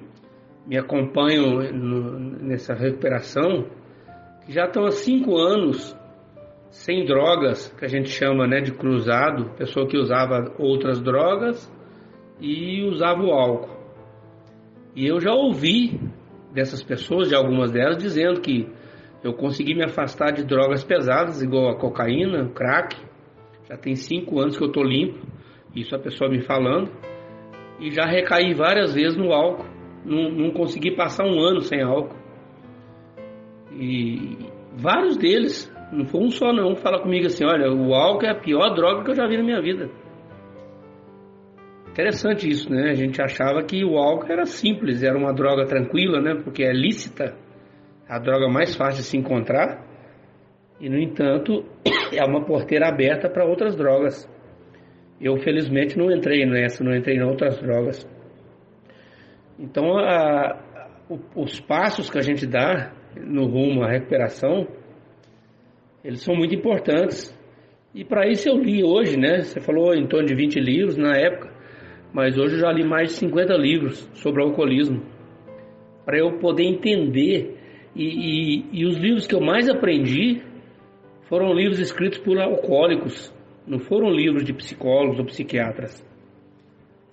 [0.66, 1.60] me acompanham
[2.40, 3.68] nessa recuperação
[4.46, 5.94] que já estão há cinco anos
[6.70, 11.72] sem drogas, que a gente chama né, de cruzado, pessoa que usava outras drogas
[12.40, 13.78] e usava o álcool.
[14.96, 16.00] E eu já ouvi
[16.54, 18.68] dessas pessoas, de algumas delas, dizendo que
[19.24, 22.96] eu consegui me afastar de drogas pesadas, igual a cocaína, crack.
[23.70, 25.20] Já tem cinco anos que eu estou limpo,
[25.76, 26.92] isso a pessoa me falando.
[27.80, 29.66] E já recaí várias vezes no álcool.
[30.06, 32.16] Não, não consegui passar um ano sem álcool.
[33.72, 34.38] E
[34.76, 38.36] vários deles, não foi um só não, fala comigo assim, olha, o álcool é a
[38.36, 39.90] pior droga que eu já vi na minha vida.
[41.90, 42.92] Interessante isso, né?
[42.92, 46.36] A gente achava que o álcool era simples, era uma droga tranquila, né?
[46.44, 47.36] Porque é lícita,
[48.08, 49.84] a droga mais fácil de se encontrar.
[50.80, 51.66] E no entanto,
[52.14, 54.30] é uma porteira aberta para outras drogas.
[55.20, 58.08] Eu felizmente não entrei nessa, não entrei em outras drogas.
[59.58, 60.62] Então, a,
[61.36, 64.68] os passos que a gente dá no rumo à recuperação,
[66.08, 67.38] eles são muito importantes.
[67.94, 69.42] E para isso eu li hoje, né?
[69.42, 71.52] Você falou em torno de 20 livros na época,
[72.14, 75.04] mas hoje eu já li mais de 50 livros sobre alcoolismo.
[76.06, 77.58] Para eu poder entender.
[77.94, 80.42] E, e, e os livros que eu mais aprendi
[81.28, 83.34] foram livros escritos por alcoólicos,
[83.66, 86.06] não foram livros de psicólogos ou psiquiatras.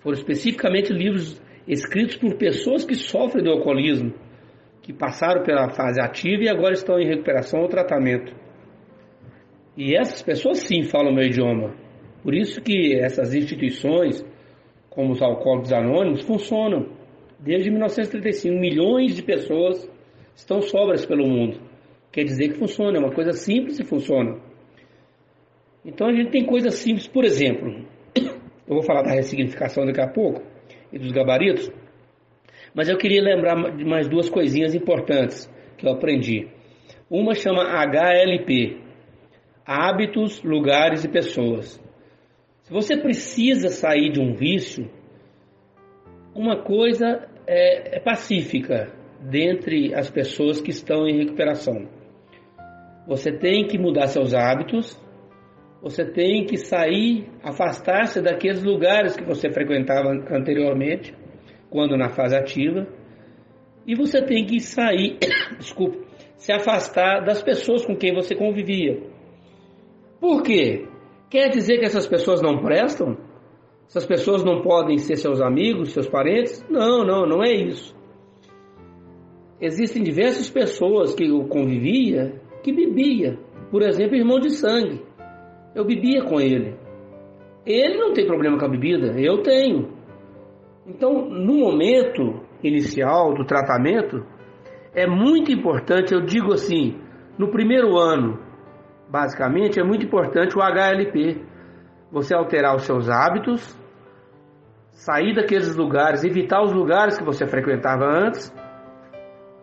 [0.01, 4.15] Foram especificamente livros escritos por pessoas que sofrem do alcoolismo
[4.83, 8.44] que passaram pela fase ativa e agora estão em recuperação ou tratamento.
[9.77, 11.75] E essas pessoas sim falam meu idioma.
[12.23, 14.25] Por isso que essas instituições,
[14.89, 16.89] como os Alcoólicos Anônimos, funcionam.
[17.39, 19.91] Desde 1935, milhões de pessoas
[20.35, 21.61] estão sobras pelo mundo.
[22.13, 24.39] Quer dizer que funciona, é uma coisa simples e funciona.
[25.85, 27.85] Então a gente tem coisas simples, por exemplo,
[28.17, 30.41] eu vou falar da ressignificação daqui a pouco
[30.93, 31.71] e dos gabaritos,
[32.73, 36.49] mas eu queria lembrar de mais duas coisinhas importantes que eu aprendi.
[37.11, 38.84] Uma chama HLP,
[39.67, 41.83] Hábitos, Lugares e Pessoas.
[42.63, 44.91] Se você precisa sair de um vício,
[46.35, 51.89] uma coisa é, é pacífica dentre as pessoas que estão em recuperação.
[53.07, 55.01] Você tem que mudar seus hábitos,
[55.83, 61.15] você tem que sair, afastar-se daqueles lugares que você frequentava anteriormente
[61.71, 62.87] quando na fase ativa,
[63.87, 65.19] e você tem que sair,
[65.59, 65.99] desculpa,
[66.37, 69.14] se afastar das pessoas com quem você convivia.
[70.25, 70.87] Por quê?
[71.29, 73.15] Quer dizer que essas pessoas não prestam?
[73.87, 76.65] Essas pessoas não podem ser seus amigos, seus parentes?
[76.71, 77.95] Não, não, não é isso.
[79.61, 83.39] Existem diversas pessoas que eu convivia que bebia.
[83.71, 85.03] Por exemplo, irmão de sangue.
[85.75, 86.75] Eu bebia com ele.
[87.67, 89.91] Ele não tem problema com a bebida, eu tenho.
[90.87, 94.25] Então, no momento inicial do tratamento,
[94.95, 96.97] é muito importante, eu digo assim,
[97.39, 98.54] no primeiro ano,
[99.09, 101.45] basicamente, é muito importante o HLP.
[102.11, 103.77] Você alterar os seus hábitos,
[104.93, 108.55] sair daqueles lugares, evitar os lugares que você frequentava antes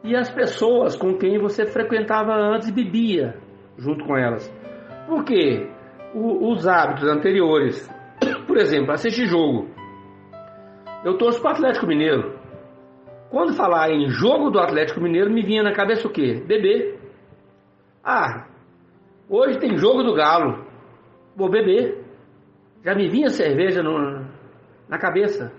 [0.04, 3.36] e as pessoas com quem você frequentava antes e bebia
[3.78, 4.52] junto com elas.
[5.08, 5.70] Por quê?
[6.14, 7.90] O, os hábitos anteriores,
[8.46, 9.70] por exemplo, assistir jogo
[11.04, 12.40] eu torço para o Atlético Mineiro.
[13.30, 16.44] Quando falar em jogo do Atlético Mineiro, me vinha na cabeça o quê?
[16.46, 17.00] Beber.
[18.04, 18.46] Ah,
[19.32, 20.66] hoje tem jogo do Galo.
[21.36, 22.04] Vou beber.
[22.84, 24.26] Já me vinha cerveja no,
[24.90, 25.52] na cabeça.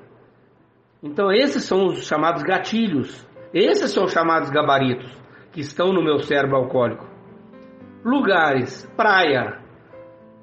[1.02, 3.26] Então esses são os chamados gatilhos.
[3.52, 5.10] Esses são os chamados gabaritos.
[5.52, 7.06] que estão no meu cérebro alcoólico.
[8.04, 9.60] Lugares, praia.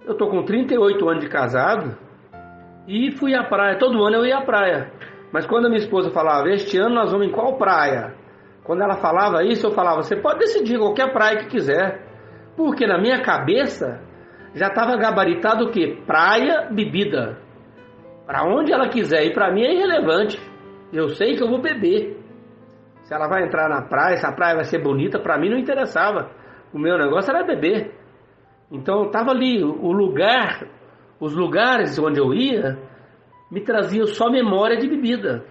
[0.05, 1.97] Eu tô com 38 anos de casado
[2.87, 3.77] e fui à praia.
[3.77, 4.91] Todo ano eu ia à praia.
[5.31, 8.15] Mas quando a minha esposa falava, este ano nós vamos em qual praia?
[8.63, 12.08] Quando ela falava isso, eu falava, você pode decidir qualquer praia que quiser.
[12.59, 14.01] Porque na minha cabeça
[14.53, 15.97] já estava gabaritado o quê?
[16.05, 17.37] Praia, bebida.
[18.25, 20.37] Para onde ela quiser ir, para mim é irrelevante.
[20.91, 22.17] Eu sei que eu vou beber.
[23.03, 25.57] Se ela vai entrar na praia, se a praia vai ser bonita, para mim não
[25.57, 26.31] interessava.
[26.73, 27.93] O meu negócio era beber.
[28.69, 30.67] Então estava ali, o lugar,
[31.17, 32.77] os lugares onde eu ia,
[33.49, 35.45] me traziam só memória de bebida.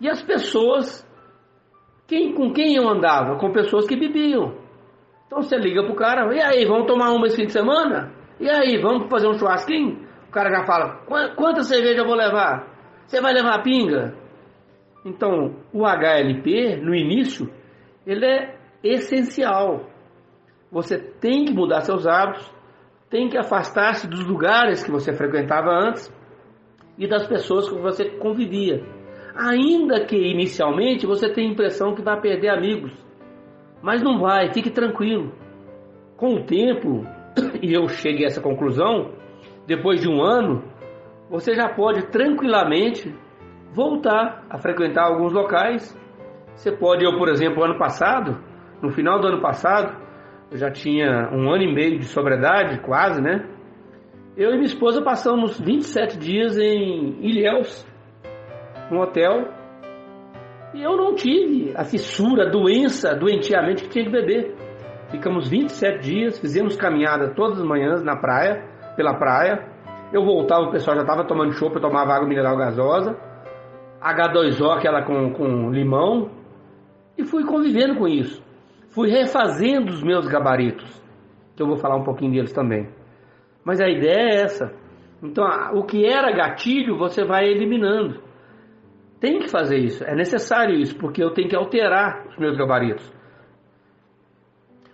[0.00, 1.06] E as pessoas,
[2.08, 3.36] quem, com quem eu andava?
[3.36, 4.69] Com pessoas que bebiam.
[5.30, 8.10] Então você liga pro cara, e aí, vamos tomar uma esse fim de semana?
[8.40, 10.04] E aí, vamos fazer um churrasquinho?
[10.26, 11.04] O cara já fala,
[11.36, 12.66] quanta cerveja eu vou levar?
[13.06, 14.12] Você vai levar a pinga?
[15.04, 17.48] Então, o HLP, no início,
[18.04, 19.88] ele é essencial.
[20.68, 22.52] Você tem que mudar seus hábitos,
[23.08, 26.12] tem que afastar-se dos lugares que você frequentava antes
[26.98, 28.84] e das pessoas com que você convivia.
[29.36, 32.92] Ainda que inicialmente você tenha a impressão que vai perder amigos,
[33.82, 35.32] mas não vai, fique tranquilo.
[36.16, 37.04] Com o tempo,
[37.62, 39.12] e eu cheguei a essa conclusão,
[39.66, 40.64] depois de um ano,
[41.28, 43.14] você já pode tranquilamente
[43.72, 45.96] voltar a frequentar alguns locais.
[46.54, 48.38] Você pode, eu, por exemplo, ano passado,
[48.82, 49.96] no final do ano passado,
[50.50, 53.48] eu já tinha um ano e meio de sobriedade, quase, né?
[54.36, 57.86] Eu e minha esposa passamos 27 dias em Ilhéus,
[58.90, 59.59] no hotel,
[60.72, 64.54] e eu não tive a fissura, a doença, doentiamente que tinha que beber.
[65.10, 68.64] Ficamos 27 dias, fizemos caminhada todas as manhãs na praia,
[68.96, 69.66] pela praia.
[70.12, 73.16] Eu voltava, o pessoal já estava tomando chopp, eu tomava água mineral gasosa.
[74.00, 76.30] H2O, aquela com, com limão,
[77.18, 78.42] e fui convivendo com isso.
[78.90, 80.90] Fui refazendo os meus gabaritos,
[81.54, 82.88] que eu vou falar um pouquinho deles também.
[83.64, 84.72] Mas a ideia é essa.
[85.22, 85.44] Então,
[85.74, 88.29] o que era gatilho, você vai eliminando.
[89.20, 93.12] Tem que fazer isso, é necessário isso, porque eu tenho que alterar os meus gabaritos.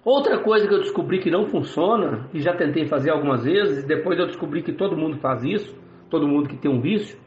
[0.05, 3.87] Outra coisa que eu descobri que não funciona, e já tentei fazer algumas vezes, e
[3.87, 5.77] depois eu descobri que todo mundo faz isso,
[6.11, 7.19] todo mundo que tem um vício,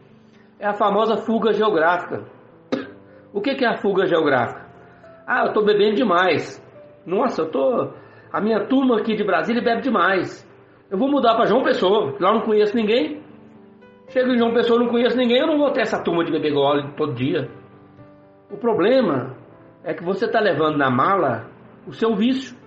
[0.60, 2.26] é a famosa fuga geográfica.
[3.34, 4.68] O que é a fuga geográfica?
[5.26, 6.60] Ah, eu estou bebendo demais.
[7.06, 7.94] Nossa, eu tô.
[8.32, 10.48] A minha turma aqui de Brasília bebe demais.
[10.90, 13.22] Eu vou mudar para João Pessoa, lá não conheço ninguém.
[14.10, 16.52] Chego em João Pessoa, não conheço ninguém, eu não vou ter essa turma de beber
[16.52, 17.48] gole todo dia.
[18.50, 19.36] O problema
[19.84, 21.46] é que você está levando na mala
[21.86, 22.58] o seu vício.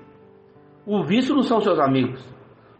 [0.86, 2.24] O vício não são seus amigos.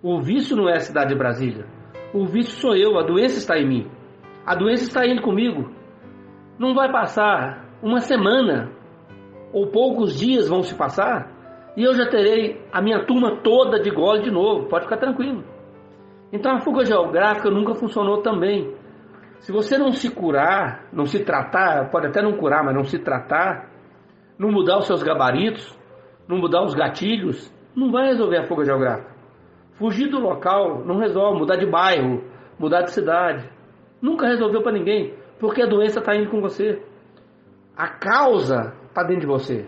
[0.01, 1.67] O vício não é a cidade de Brasília.
[2.15, 3.91] O vício sou eu, a doença está em mim.
[4.47, 5.69] A doença está indo comigo.
[6.57, 8.71] Não vai passar uma semana
[9.53, 11.31] ou poucos dias vão se passar
[11.77, 14.69] e eu já terei a minha turma toda de gole de novo.
[14.69, 15.43] Pode ficar tranquilo.
[16.33, 18.75] Então a fuga geográfica nunca funcionou também.
[19.41, 22.99] Se você não se curar, não se tratar, pode até não curar, mas não se
[22.99, 23.71] tratar,
[24.39, 25.79] não mudar os seus gabaritos,
[26.27, 29.13] não mudar os gatilhos, não vai resolver a fuga geográfica.
[29.75, 32.23] Fugir do local não resolve, mudar de bairro,
[32.59, 33.49] mudar de cidade.
[34.01, 36.83] Nunca resolveu para ninguém, porque a doença está indo com você.
[37.77, 39.67] A causa está dentro de você.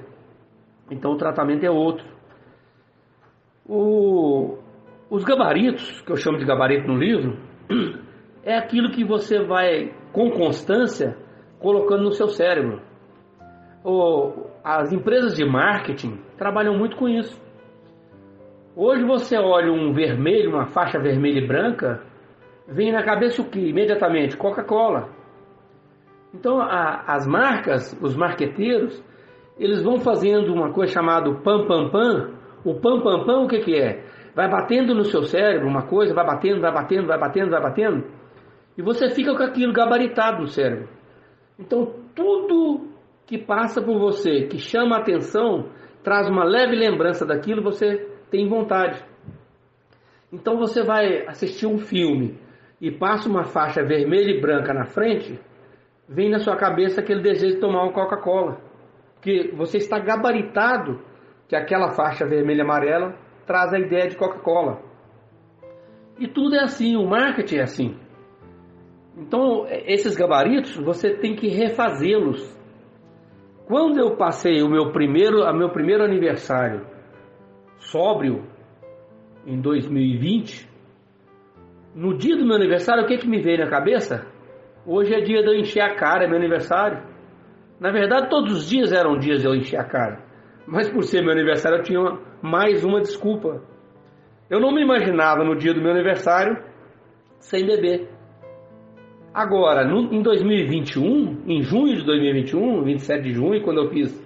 [0.90, 2.06] Então o tratamento é outro.
[3.66, 4.58] O,
[5.14, 7.38] os gabaritos, que eu chamo de gabarito no livro,
[8.42, 11.16] é aquilo que você vai, com constância,
[11.60, 12.82] colocando no seu cérebro.
[14.64, 17.40] As empresas de marketing trabalham muito com isso.
[18.74, 22.02] Hoje você olha um vermelho, uma faixa vermelha e branca,
[22.66, 23.68] vem na cabeça o que?
[23.68, 25.10] Imediatamente, Coca-Cola.
[26.34, 29.00] Então a, as marcas, os marqueteiros,
[29.56, 32.34] eles vão fazendo uma coisa chamada pam pam pam.
[32.64, 34.02] O pam pam pam o que, que é?
[34.35, 38.05] Vai batendo no seu cérebro uma coisa, vai batendo, vai batendo, vai batendo, vai batendo,
[38.76, 40.89] e você fica com aquilo gabaritado no cérebro.
[41.59, 42.89] Então tudo
[43.26, 45.68] que passa por você, que chama a atenção,
[46.03, 49.03] traz uma leve lembrança daquilo, você tem vontade.
[50.32, 52.39] Então você vai assistir um filme
[52.80, 55.39] e passa uma faixa vermelha e branca na frente,
[56.09, 58.61] vem na sua cabeça aquele desejo de tomar uma Coca-Cola.
[59.14, 61.01] Porque você está gabaritado
[61.49, 63.14] que aquela faixa vermelha e amarela
[63.47, 64.82] traz a ideia de Coca-Cola.
[66.18, 67.97] E tudo é assim, o marketing é assim.
[69.16, 72.53] Então, esses gabaritos, você tem que refazê-los.
[73.66, 76.86] Quando eu passei o meu primeiro, a meu primeiro aniversário
[77.78, 78.45] sóbrio,
[79.47, 80.68] em 2020,
[81.95, 84.26] no dia do meu aniversário, o que, que me veio na cabeça?
[84.86, 87.03] Hoje é dia de eu encher a cara, é meu aniversário.
[87.80, 90.22] Na verdade, todos os dias eram dias de eu encher a cara.
[90.66, 93.62] Mas por ser meu aniversário eu tinha mais uma desculpa.
[94.48, 96.62] Eu não me imaginava no dia do meu aniversário
[97.38, 98.08] sem beber.
[99.32, 104.24] Agora, no, em 2021, em junho de 2021, 27 de junho, quando eu fiz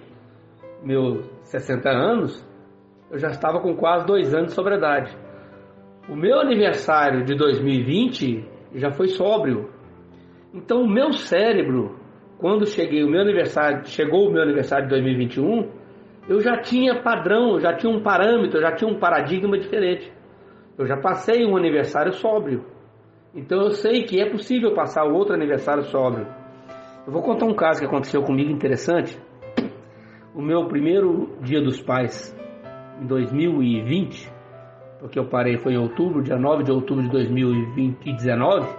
[0.83, 2.47] meus 60 anos,
[3.11, 5.17] eu já estava com quase dois anos de sobriedade.
[6.07, 9.69] O meu aniversário de 2020 já foi sóbrio.
[10.53, 11.99] Então, o meu cérebro,
[12.37, 15.78] quando cheguei o meu aniversário, chegou o meu aniversário de 2021,
[16.29, 20.13] eu já tinha padrão, já tinha um parâmetro, já tinha um paradigma diferente.
[20.77, 22.63] Eu já passei um aniversário sóbrio.
[23.33, 26.27] Então eu sei que é possível passar outro aniversário sóbrio.
[27.07, 29.19] Eu vou contar um caso que aconteceu comigo interessante.
[30.35, 32.37] O meu primeiro dia dos pais,
[33.01, 34.31] em 2020,
[34.99, 38.69] porque eu parei foi em outubro, dia 9 de outubro de 2019,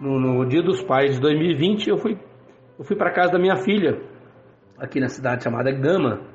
[0.00, 2.18] no, no dia dos pais de 2020, eu fui,
[2.76, 4.00] eu fui para casa da minha filha,
[4.76, 6.31] aqui na cidade chamada Gama.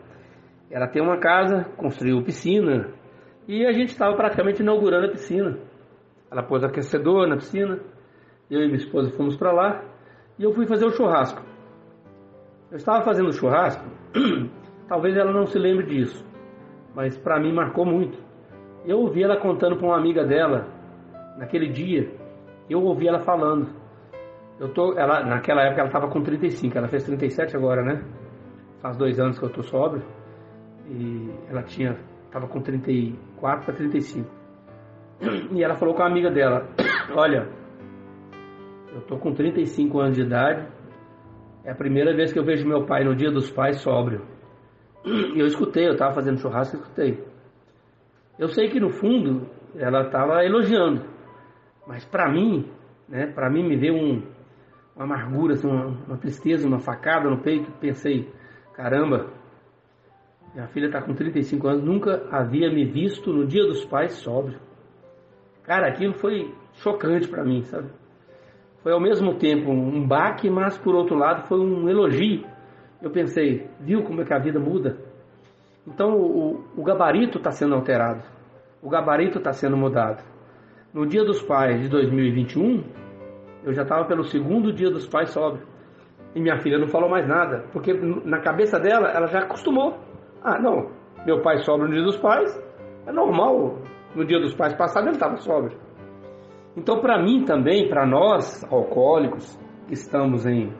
[0.70, 2.90] Ela tem uma casa, construiu piscina,
[3.48, 5.58] e a gente estava praticamente inaugurando a piscina.
[6.30, 7.80] Ela pôs aquecedor na piscina,
[8.52, 9.84] eu e minha esposa fomos para lá,
[10.38, 11.42] e eu fui fazer o churrasco.
[12.70, 13.86] Eu estava fazendo o churrasco,
[14.90, 16.26] talvez ela não se lembre disso,
[16.94, 18.18] mas para mim marcou muito.
[18.86, 20.68] Eu ouvi ela contando para uma amiga dela
[21.38, 22.12] naquele dia.
[22.70, 23.68] Eu ouvi ela falando.
[24.60, 28.04] Eu tô, ela, naquela época ela estava com 35, ela fez 37 agora, né?
[28.82, 30.04] Faz dois anos que eu tô sóbrio.
[30.90, 34.30] E ela tinha, estava com 34 para 35.
[35.52, 36.68] E ela falou com a amiga dela:
[37.16, 37.50] Olha,
[38.94, 40.68] eu tô com 35 anos de idade.
[41.64, 44.22] É a primeira vez que eu vejo meu pai no dia dos pais sóbrio.
[45.36, 47.24] E eu escutei, eu estava fazendo churrasco e escutei.
[48.38, 51.04] Eu sei que no fundo ela estava elogiando,
[51.88, 52.70] mas para mim,
[53.08, 54.22] né, para mim me deu um,
[54.96, 57.72] uma amargura, assim, uma, uma, tristeza, uma facada no peito.
[57.80, 58.30] Pensei,
[58.74, 59.28] caramba,
[60.58, 64.58] minha filha está com 35 anos, nunca havia me visto no dia dos pais sóbrio.
[65.64, 67.88] Cara, aquilo foi chocante para mim, sabe?
[68.82, 72.44] Foi ao mesmo tempo um baque, mas por outro lado foi um elogio.
[73.00, 74.98] Eu pensei, viu como é que a vida muda?
[75.86, 78.24] Então o, o gabarito está sendo alterado,
[78.82, 80.24] o gabarito está sendo mudado.
[80.92, 82.84] No Dia dos Pais de 2021,
[83.64, 85.62] eu já estava pelo segundo Dia dos Pais sóbrio.
[86.34, 90.17] E minha filha não falou mais nada, porque na cabeça dela, ela já acostumou.
[90.48, 90.90] Ah, não,
[91.26, 92.58] meu pai sobra no Dia dos Pais,
[93.06, 93.80] é normal.
[94.16, 95.78] No Dia dos Pais passado ele estava sóbrio.
[96.78, 100.74] Então, para mim também, para nós alcoólicos que estamos em,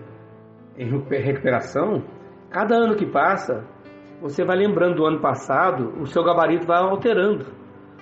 [0.78, 2.02] em recuperação,
[2.50, 3.68] cada ano que passa,
[4.22, 7.48] você vai lembrando do ano passado, o seu gabarito vai alterando.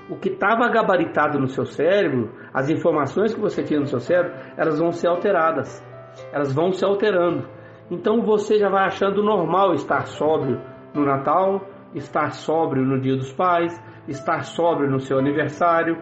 [0.07, 4.33] O que estava gabaritado no seu cérebro, as informações que você tinha no seu cérebro,
[4.55, 5.83] elas vão ser alteradas.
[6.31, 7.49] Elas vão se alterando.
[7.89, 10.61] Então você já vai achando normal estar sóbrio
[10.95, 13.73] no Natal, estar sóbrio no Dia dos Pais,
[14.07, 15.97] estar sóbrio no seu aniversário.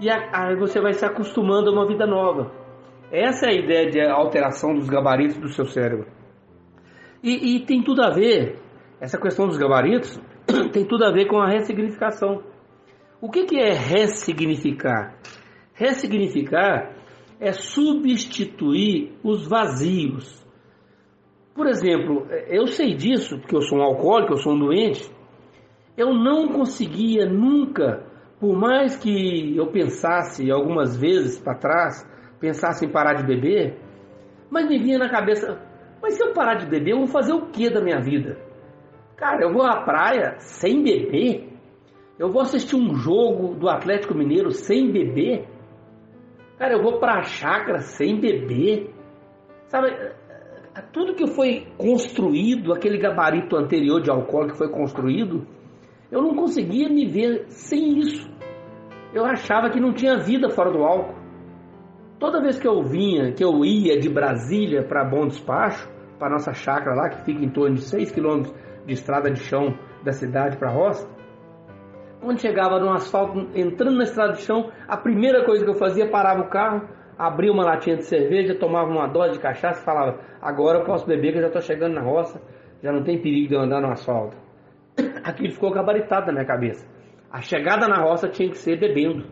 [0.00, 2.50] E aí você vai se acostumando a uma vida nova.
[3.10, 6.06] Essa é a ideia de alteração dos gabaritos do seu cérebro.
[7.22, 8.58] E, e tem tudo a ver
[9.00, 10.20] essa questão dos gabaritos
[10.72, 12.42] tem tudo a ver com a ressignificação.
[13.20, 15.16] O que, que é ressignificar?
[15.74, 16.92] Ressignificar
[17.40, 20.41] é substituir os vazios.
[21.54, 25.10] Por exemplo, eu sei disso, porque eu sou um alcoólico, eu sou um doente.
[25.96, 28.06] Eu não conseguia nunca,
[28.40, 32.08] por mais que eu pensasse algumas vezes para trás,
[32.40, 33.78] pensasse em parar de beber,
[34.50, 35.60] mas me vinha na cabeça,
[36.00, 38.38] mas se eu parar de beber, eu vou fazer o que da minha vida?
[39.16, 41.52] Cara, eu vou à praia sem beber?
[42.18, 45.46] Eu vou assistir um jogo do Atlético Mineiro sem beber?
[46.58, 48.92] Cara, eu vou para a chácara sem beber?
[49.66, 49.88] Sabe,
[50.80, 55.46] tudo que foi construído, aquele gabarito anterior de álcool que foi construído,
[56.10, 58.30] eu não conseguia me ver sem isso.
[59.12, 61.20] Eu achava que não tinha vida fora do álcool.
[62.18, 66.54] Toda vez que eu vinha, que eu ia de Brasília para Bom Despacho, para nossa
[66.54, 68.54] chácara lá, que fica em torno de 6 quilômetros
[68.86, 71.06] de estrada de chão da cidade para a roça,
[72.22, 76.08] quando chegava no asfalto, entrando na estrada de chão, a primeira coisa que eu fazia,
[76.08, 76.88] parava o carro,
[77.26, 81.06] abria uma latinha de cerveja, tomava uma dose de cachaça e falava: Agora eu posso
[81.06, 82.40] beber, que eu já estou chegando na roça,
[82.82, 84.36] já não tem perigo de eu andar no asfalto.
[85.24, 86.86] Aquilo ficou gabaritado na minha cabeça.
[87.30, 89.24] A chegada na roça tinha que ser bebendo.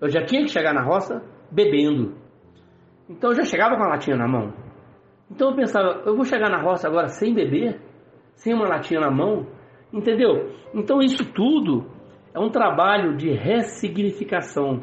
[0.00, 2.14] Eu já tinha que chegar na roça bebendo.
[3.08, 4.52] Então eu já chegava com a latinha na mão.
[5.30, 7.88] Então eu pensava: Eu vou chegar na roça agora sem beber?
[8.38, 9.46] sem uma latinha na mão,
[9.92, 10.52] entendeu?
[10.72, 11.86] Então isso tudo
[12.32, 14.82] é um trabalho de ressignificação.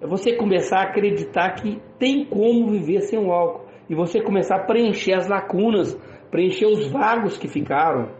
[0.00, 4.56] É você começar a acreditar que tem como viver sem o álcool e você começar
[4.56, 5.94] a preencher as lacunas,
[6.30, 8.10] preencher os vagos que ficaram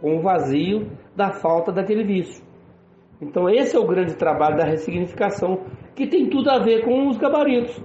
[0.00, 2.44] com o vazio da falta daquele vício.
[3.20, 7.18] Então esse é o grande trabalho da ressignificação, que tem tudo a ver com os
[7.18, 7.80] gabaritos.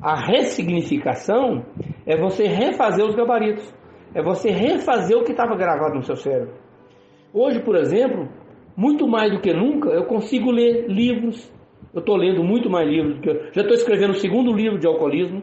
[0.00, 1.64] A ressignificação
[2.06, 3.74] é você refazer os gabaritos,
[4.14, 6.54] é você refazer o que estava gravado no seu cérebro.
[7.32, 8.28] Hoje, por exemplo,
[8.76, 11.50] muito mais do que nunca, eu consigo ler livros.
[11.94, 13.52] Eu estou lendo muito mais livros do que eu.
[13.52, 15.42] Já estou escrevendo o segundo livro de alcoolismo.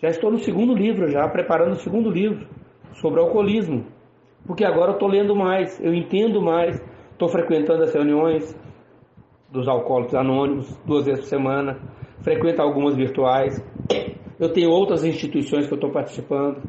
[0.00, 2.46] Já estou no segundo livro, já preparando o segundo livro
[2.92, 3.84] sobre alcoolismo.
[4.46, 6.80] Porque agora eu estou lendo mais, eu entendo mais,
[7.10, 8.56] estou frequentando as reuniões
[9.50, 11.80] dos alcoólicos anônimos duas vezes por semana,
[12.22, 13.60] frequento algumas virtuais.
[14.38, 16.62] Eu tenho outras instituições que eu estou participando.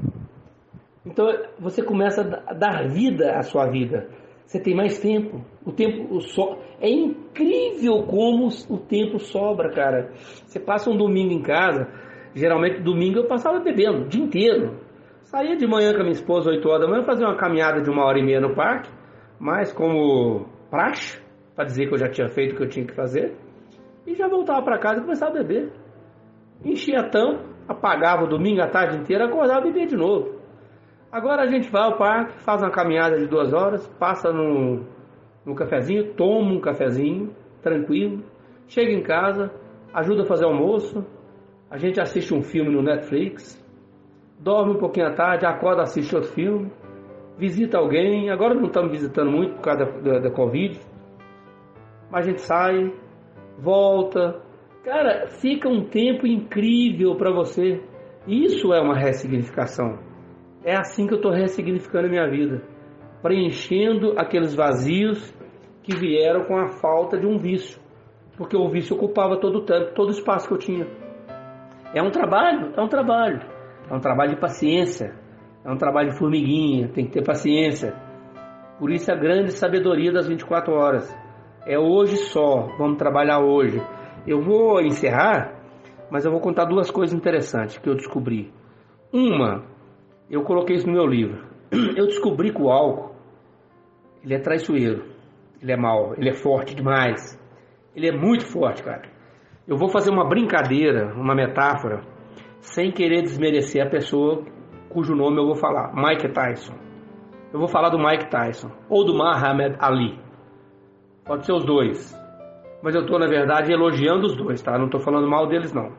[1.06, 1.28] Então
[1.60, 4.10] você começa a dar vida à sua vida.
[4.50, 5.46] Você tem mais tempo.
[5.64, 6.58] O tempo so...
[6.82, 10.10] é incrível como o tempo sobra, cara.
[10.44, 11.88] Você passa um domingo em casa.
[12.34, 14.80] Geralmente domingo eu passava bebendo o dia inteiro.
[15.22, 17.92] Saía de manhã com a minha esposa, 8 horas da manhã, fazia uma caminhada de
[17.92, 18.90] uma hora e meia no parque,
[19.40, 21.22] mas como praxe,
[21.56, 23.36] para dizer que eu já tinha feito o que eu tinha que fazer,
[24.08, 25.72] e já voltava para casa e começava a beber.
[26.66, 30.39] Enchia tampa, apagava o domingo a tarde inteira, acordava e bebia de novo.
[31.12, 34.86] Agora a gente vai ao parque, faz uma caminhada de duas horas, passa no,
[35.44, 37.34] no cafezinho, toma um cafezinho,
[37.64, 38.24] tranquilo,
[38.68, 39.52] chega em casa,
[39.92, 41.04] ajuda a fazer almoço,
[41.68, 43.60] a gente assiste um filme no Netflix,
[44.40, 46.72] dorme um pouquinho à tarde, acorda, assiste outro filme,
[47.40, 48.30] visita alguém.
[48.30, 50.80] Agora não estamos visitando muito por causa da, da, da Covid,
[52.12, 52.94] mas a gente sai,
[53.58, 54.42] volta.
[54.84, 57.84] Cara, fica um tempo incrível para você.
[58.28, 60.09] Isso é uma ressignificação.
[60.64, 62.62] É assim que eu estou ressignificando a minha vida,
[63.22, 65.34] preenchendo aqueles vazios
[65.84, 67.80] que vieram com a falta de um vício,
[68.38, 70.88] porque o vício ocupava todo o tempo, todo o espaço que eu tinha.
[71.94, 73.40] É um trabalho, é um trabalho,
[73.90, 75.16] é um trabalho de paciência,
[75.64, 77.94] é um trabalho de formiguinha, tem que ter paciência.
[78.78, 81.18] Por isso a grande sabedoria das 24 horas.
[81.66, 83.82] É hoje só, vamos trabalhar hoje.
[84.28, 85.54] Eu vou encerrar,
[86.12, 88.54] mas eu vou contar duas coisas interessantes que eu descobri.
[89.12, 89.64] Uma,
[90.30, 91.48] eu coloquei isso no meu livro.
[91.96, 93.16] Eu descobri que o álcool,
[94.24, 95.06] ele é traiçoeiro,
[95.62, 97.38] ele é mau, ele é forte demais.
[97.96, 99.04] Ele é muito forte, cara.
[99.68, 102.02] Eu vou fazer uma brincadeira, uma metáfora,
[102.60, 104.44] sem querer desmerecer a pessoa
[104.90, 106.74] cujo nome eu vou falar, Mike Tyson.
[107.54, 110.20] Eu vou falar do Mike Tyson ou do Muhammad Ali.
[111.26, 112.16] Pode ser os dois.
[112.82, 114.78] Mas eu estou, na verdade, elogiando os dois, tá?
[114.78, 115.92] Não estou falando mal deles, não.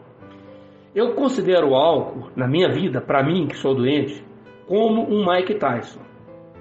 [0.93, 4.25] Eu considero o álcool, na minha vida, para mim que sou doente,
[4.67, 6.01] como um Mike Tyson.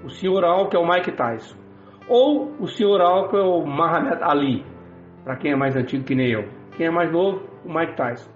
[0.04, 1.56] O senhor álcool é o Mike Tyson.
[2.08, 4.64] Ou o senhor álcool é o Muhammad Ali,
[5.24, 6.48] para quem é mais antigo que nem eu.
[6.76, 8.30] Quem é mais novo, o Mike Tyson.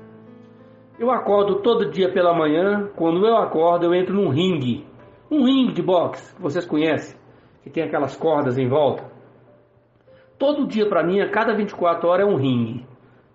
[0.98, 4.84] Eu acordo todo dia pela manhã, quando eu acordo eu entro num ringue.
[5.30, 7.16] Um ringue de boxe, que vocês conhecem,
[7.62, 9.04] que tem aquelas cordas em volta.
[10.36, 12.84] Todo dia para mim, a cada 24 horas é um ringue.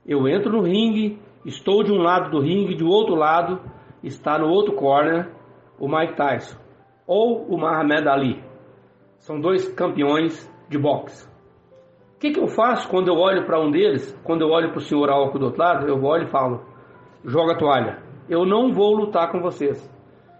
[0.05, 3.61] Eu entro no ringue, Estou de um lado do ringue, de outro lado
[4.03, 5.29] está no outro corner
[5.79, 6.57] o Mike Tyson
[7.07, 8.43] ou o Muhammad Ali.
[9.17, 11.27] São dois campeões de boxe.
[12.15, 14.13] O que, que eu faço quando eu olho para um deles?
[14.23, 16.65] Quando eu olho para o senhor Alco do outro lado, eu olho e falo:
[17.23, 18.03] joga a toalha.
[18.29, 19.89] Eu não vou lutar com vocês.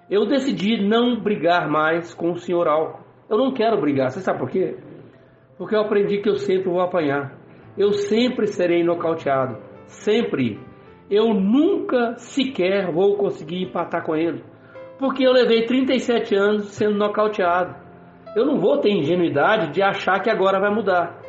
[0.10, 3.04] Eu decidi não brigar mais com o senhor Alco.
[3.30, 4.12] Eu não quero brigar.
[4.12, 4.78] Você sabe por quê?
[5.58, 7.34] Porque eu aprendi que eu sempre vou apanhar.
[7.78, 9.58] Eu sempre serei nocauteado.
[9.86, 10.60] Sempre
[11.10, 14.44] eu nunca sequer vou conseguir empatar com ele.
[14.99, 17.76] Porque eu levei 37 anos sendo nocauteado.
[18.36, 21.19] Eu não vou ter ingenuidade de achar que agora vai mudar.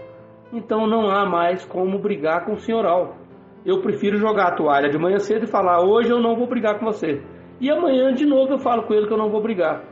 [0.53, 3.17] Então não há mais como brigar com o senhor Al.
[3.65, 6.79] Eu prefiro jogar a toalha de manhã cedo e falar: hoje eu não vou brigar
[6.79, 7.23] com você.
[7.61, 9.85] E amanhã de novo eu falo com ele que eu não vou brigar.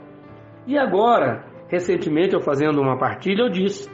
[0.66, 3.89] E agora, recentemente eu fazendo uma partilha, eu disse: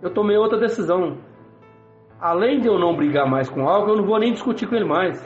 [0.00, 1.18] eu tomei outra decisão
[2.24, 4.74] além de eu não brigar mais com o álcool, eu não vou nem discutir com
[4.74, 5.22] ele mais.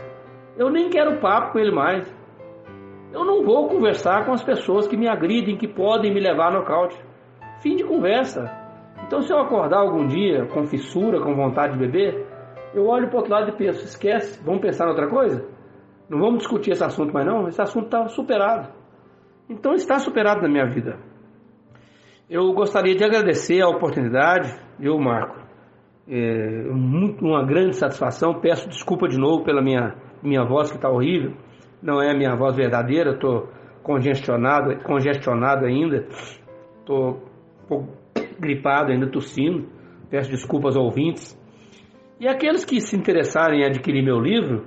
[0.56, 2.12] Eu nem quero papo com ele mais.
[3.12, 6.58] Eu não vou conversar com as pessoas que me agridem, que podem me levar a
[6.58, 7.00] nocaute.
[7.62, 8.50] Fim de conversa.
[9.06, 12.26] Então, se eu acordar algum dia com fissura, com vontade de beber,
[12.74, 15.48] eu olho para o outro lado e penso: esquece, vamos pensar em outra coisa?
[16.10, 17.46] Não vamos discutir esse assunto mais, não?
[17.46, 18.72] Esse assunto está superado.
[19.48, 20.98] Então, está superado na minha vida.
[22.28, 25.47] Eu gostaria de agradecer a oportunidade, eu, Marco,
[26.08, 28.40] é, muito, uma grande satisfação.
[28.40, 31.34] Peço desculpa de novo pela minha, minha voz que está horrível.
[31.82, 33.48] Não é a minha voz verdadeira, estou
[33.82, 36.06] congestionado, congestionado ainda.
[36.78, 37.22] Estou
[37.62, 37.92] um pouco
[38.40, 39.68] gripado, ainda tossindo.
[40.10, 41.38] Peço desculpas aos ouvintes.
[42.18, 44.66] E aqueles que se interessarem em adquirir meu livro,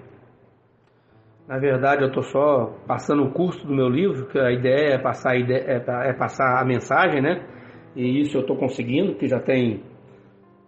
[1.48, 4.98] Na verdade, eu estou só passando o custo do meu livro, que a ideia é
[4.98, 7.46] passar a, ideia, é, é passar a mensagem, né?
[7.96, 9.84] E isso eu estou conseguindo, que já tem,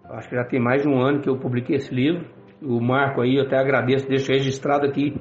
[0.10, 2.26] acho que já tem mais de um ano que eu publiquei esse livro.
[2.61, 5.15] O Marco aí, eu até agradeço, deixo registrado aqui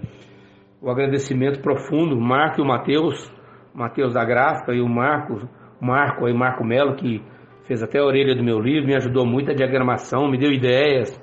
[0.83, 3.33] o agradecimento profundo, Marco e o Matheus,
[3.73, 5.49] Matheus da Gráfica e o Marco,
[5.81, 7.23] Marco aí, Marco Melo, que
[7.63, 11.19] fez até a orelha do meu livro, me ajudou muito a diagramação, me deu ideias.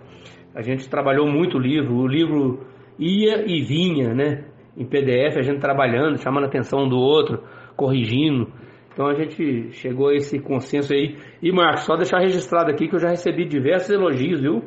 [0.55, 4.45] A gente trabalhou muito o livro, o livro ia e vinha, né?
[4.77, 7.43] Em PDF, a gente trabalhando, chamando a atenção do outro,
[7.75, 8.51] corrigindo.
[8.93, 11.17] Então a gente chegou a esse consenso aí.
[11.41, 14.63] E Marcos, só deixar registrado aqui que eu já recebi diversos elogios, viu?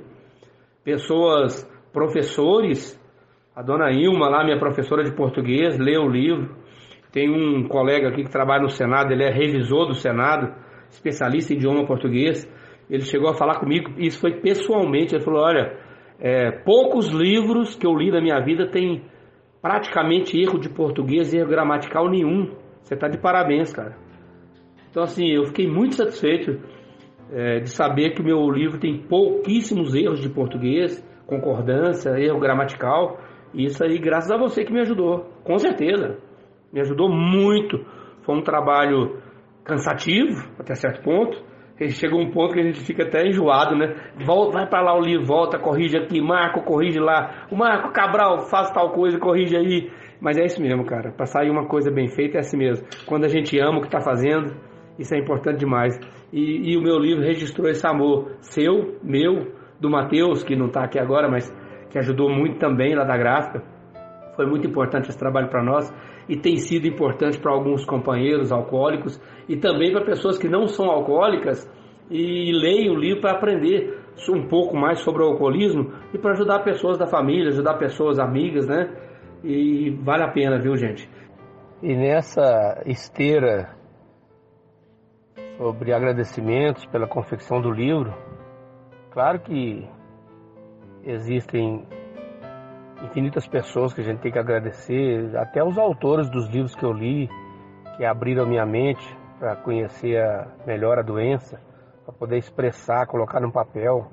[0.82, 3.00] Pessoas, professores,
[3.54, 6.56] a dona Ilma lá, minha professora de português, leu o livro.
[7.12, 10.52] Tem um colega aqui que trabalha no Senado, ele é revisor do Senado,
[10.90, 12.50] especialista em idioma português.
[12.90, 15.78] Ele chegou a falar comigo, isso foi pessoalmente, ele falou, olha,
[16.18, 19.02] é, poucos livros que eu li na minha vida tem
[19.60, 22.54] praticamente erro de português, erro gramatical nenhum.
[22.82, 23.96] Você está de parabéns, cara.
[24.90, 26.60] Então, assim, eu fiquei muito satisfeito
[27.32, 33.18] é, de saber que o meu livro tem pouquíssimos erros de português, concordância, erro gramatical.
[33.52, 36.18] E isso aí, graças a você que me ajudou, com certeza.
[36.72, 37.84] Me ajudou muito.
[38.22, 39.18] Foi um trabalho
[39.64, 41.42] cansativo, até certo ponto,
[41.90, 43.94] chega um ponto que a gente fica até enjoado, né?
[44.24, 47.46] Volta, vai para lá o livro, volta, corrige aqui, Marco, corrige lá.
[47.50, 49.90] O Marco Cabral, faz tal coisa, corrige aí.
[50.20, 51.12] Mas é isso mesmo, cara.
[51.12, 52.86] Para sair uma coisa bem feita é assim mesmo.
[53.06, 54.54] Quando a gente ama o que está fazendo,
[54.98, 55.98] isso é importante demais.
[56.32, 60.84] E, e, o meu livro registrou esse amor seu, meu, do Matheus, que não está
[60.84, 61.52] aqui agora, mas
[61.90, 63.62] que ajudou muito também lá da gráfica.
[64.36, 65.92] Foi muito importante esse trabalho para nós
[66.28, 70.90] e tem sido importante para alguns companheiros alcoólicos e também para pessoas que não são
[70.90, 71.70] alcoólicas
[72.10, 73.98] e leem o livro para aprender
[74.30, 78.66] um pouco mais sobre o alcoolismo e para ajudar pessoas da família, ajudar pessoas amigas,
[78.66, 78.90] né?
[79.42, 81.08] E vale a pena, viu, gente?
[81.82, 83.74] E nessa esteira
[85.58, 88.14] sobre agradecimentos pela confecção do livro,
[89.10, 89.86] claro que
[91.04, 91.86] existem
[93.04, 96.92] infinitas pessoas que a gente tem que agradecer, até os autores dos livros que eu
[96.92, 97.28] li,
[97.96, 99.04] que abriram minha mente
[99.38, 101.60] para conhecer a, melhor a doença,
[102.04, 104.10] para poder expressar, colocar no papel.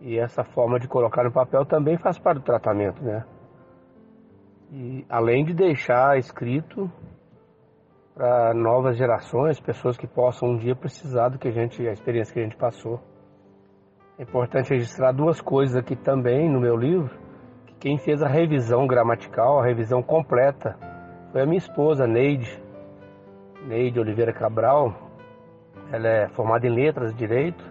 [0.00, 3.24] E essa forma de colocar no papel também faz parte do tratamento, né?
[4.70, 6.90] E além de deixar escrito
[8.14, 12.32] para novas gerações, pessoas que possam um dia precisar do que a gente, a experiência
[12.32, 13.00] que a gente passou.
[14.18, 17.27] É importante registrar duas coisas aqui também no meu livro
[17.80, 20.76] quem fez a revisão gramatical, a revisão completa,
[21.30, 22.60] foi a minha esposa, Neide.
[23.66, 24.94] Neide Oliveira Cabral.
[25.92, 27.64] Ela é formada em letras, direito.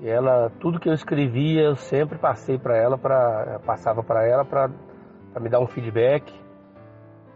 [0.00, 4.44] E ela, tudo que eu escrevia, eu sempre passei para ela, para passava para ela
[4.44, 4.68] para
[5.40, 6.32] me dar um feedback.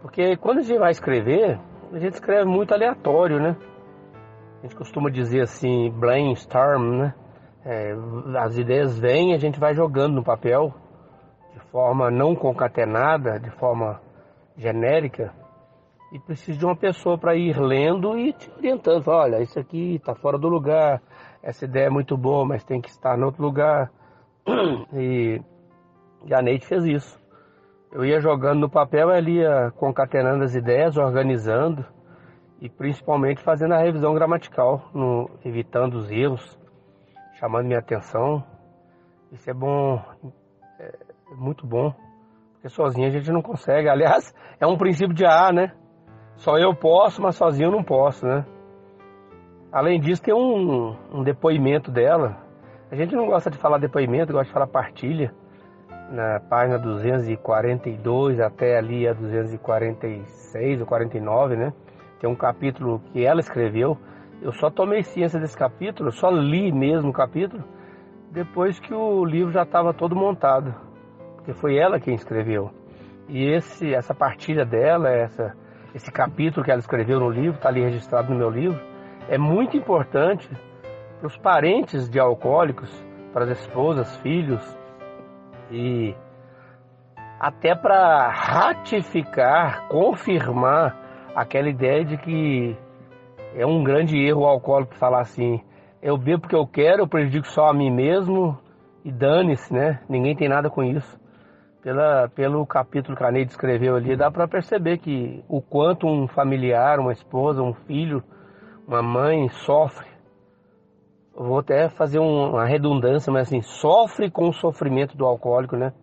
[0.01, 1.59] Porque quando a gente vai escrever,
[1.91, 3.55] a gente escreve muito aleatório, né?
[4.59, 7.13] A gente costuma dizer assim, brainstorm, né?
[7.65, 7.95] É,
[8.37, 10.73] as ideias vêm, a gente vai jogando no papel
[11.71, 14.01] forma não concatenada, de forma
[14.55, 15.33] genérica,
[16.11, 19.07] e precisa de uma pessoa para ir lendo e te orientando.
[19.09, 21.01] Olha, isso aqui está fora do lugar,
[21.43, 23.91] essa ideia é muito boa, mas tem que estar em outro lugar.
[24.93, 25.41] E,
[26.25, 27.27] e a Neide fez isso.
[27.91, 31.85] Eu ia jogando no papel, ela ia concatenando as ideias, organizando
[32.59, 36.57] e principalmente fazendo a revisão gramatical, no, evitando os erros,
[37.39, 38.43] chamando minha atenção.
[39.31, 40.01] Isso é bom
[41.31, 41.93] é, muito bom.
[42.53, 43.89] Porque sozinho a gente não consegue.
[43.89, 45.73] Aliás, é um princípio de A, né?
[46.35, 48.45] Só eu posso, mas sozinho eu não posso, né?
[49.71, 52.37] Além disso, tem um, um depoimento dela.
[52.91, 55.33] A gente não gosta de falar depoimento, gosta de falar partilha.
[56.09, 61.73] na página 242 até ali a 246 ou 49, né?
[62.19, 63.97] Tem um capítulo que ela escreveu.
[64.41, 67.63] Eu só tomei ciência desse capítulo, só li mesmo o capítulo
[68.31, 70.73] depois que o livro já estava todo montado,
[71.47, 72.71] porque foi ela quem escreveu.
[73.29, 75.55] E esse, essa partilha dela, essa,
[75.95, 78.77] esse capítulo que ela escreveu no livro, está ali registrado no meu livro,
[79.29, 80.49] é muito importante
[81.17, 82.91] para os parentes de alcoólicos,
[83.31, 84.61] para as esposas, filhos
[85.71, 86.13] e
[87.39, 90.97] até para ratificar, confirmar
[91.33, 92.75] aquela ideia de que
[93.55, 95.61] é um grande erro o alcoólico falar assim:
[96.01, 98.57] eu bebo porque eu quero, eu prejudico só a mim mesmo
[99.05, 100.01] e dane-se, né?
[100.09, 101.17] Ninguém tem nada com isso.
[101.81, 106.27] Pela, pelo capítulo que a Neide escreveu ali, dá para perceber que o quanto um
[106.27, 108.23] familiar, uma esposa, um filho,
[108.87, 110.07] uma mãe sofre.
[111.35, 115.93] Vou até fazer uma redundância, mas assim, sofre com o sofrimento do alcoólico, né?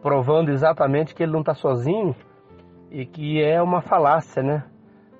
[0.00, 2.16] Provando exatamente que ele não está sozinho
[2.90, 4.64] e que é uma falácia, né?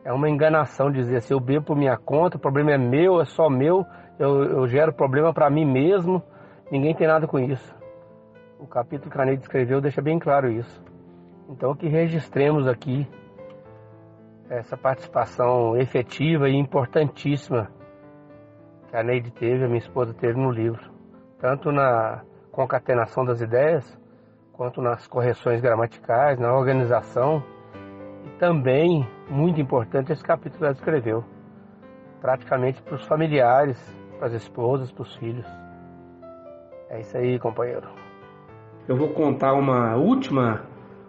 [0.03, 3.27] É uma enganação dizer assim, eu bebo por minha conta, o problema é meu, é
[3.27, 3.85] só meu,
[4.19, 6.23] eu, eu gero problema para mim mesmo,
[6.71, 7.80] ninguém tem nada com isso.
[8.61, 10.85] O capítulo que a Neide escreveu deixa bem claro isso.
[11.49, 13.09] Então que registremos aqui
[14.51, 17.71] essa participação efetiva e importantíssima
[18.91, 20.93] que a Neide teve, a minha esposa teve no livro,
[21.39, 22.23] tanto na
[22.53, 23.99] concatenação das ideias,
[24.53, 27.43] quanto nas correções gramaticais, na organização,
[28.27, 31.25] e também, muito importante, esse capítulo que ela escreveu,
[32.21, 33.81] praticamente para os familiares,
[34.19, 35.47] para as esposas, para os filhos.
[36.91, 38.00] É isso aí, companheiro.
[38.91, 40.67] Eu vou contar uma última,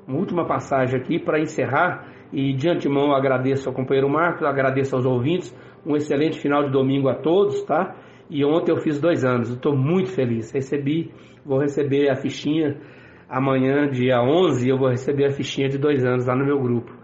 [0.07, 4.95] uma última passagem aqui para encerrar e de antemão eu agradeço ao companheiro Marcos, agradeço
[4.95, 5.51] aos ouvintes,
[5.83, 7.95] um excelente final de domingo a todos, tá?
[8.29, 10.51] E ontem eu fiz dois anos, estou muito feliz.
[10.51, 11.11] Recebi,
[11.43, 12.79] vou receber a fichinha
[13.27, 16.95] amanhã, dia 11, eu vou receber a fichinha de dois anos lá no meu grupo.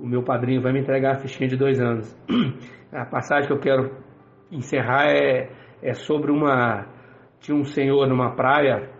[0.00, 2.18] O meu padrinho vai me entregar a fichinha de dois anos.
[2.90, 3.90] A passagem que eu quero
[4.50, 5.50] encerrar é,
[5.82, 6.86] é sobre uma.
[7.40, 8.93] Tinha um senhor numa praia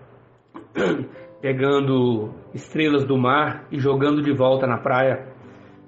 [1.41, 5.29] pegando estrelas do mar e jogando de volta na praia.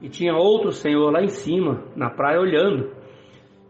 [0.01, 2.91] E tinha outro senhor lá em cima, na praia, olhando.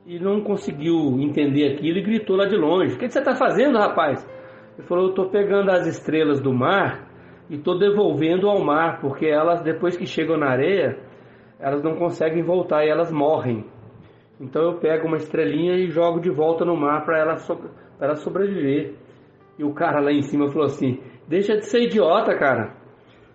[0.07, 3.79] E não conseguiu entender aquilo e gritou lá de longe: O que você está fazendo,
[3.79, 4.27] rapaz?
[4.79, 7.09] Ele falou: Eu estou pegando as estrelas do mar
[7.49, 10.99] e estou devolvendo ao mar, porque elas, depois que chegam na areia,
[11.59, 13.65] elas não conseguem voltar e elas morrem.
[14.41, 17.59] Então eu pego uma estrelinha e jogo de volta no mar para ela, so
[18.01, 18.95] ela sobreviver.
[19.59, 22.75] E o cara lá em cima falou assim: Deixa de ser idiota, cara.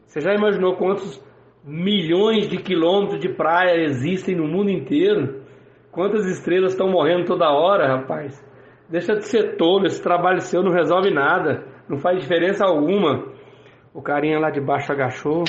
[0.05, 1.23] Você já imaginou quantos
[1.63, 5.41] milhões de quilômetros de praia existem no mundo inteiro?
[5.91, 8.41] Quantas estrelas estão morrendo toda hora, rapaz?
[8.89, 13.25] Deixa de ser tolo, esse trabalho seu não resolve nada, não faz diferença alguma.
[13.93, 15.43] O carinha lá de baixo agachou,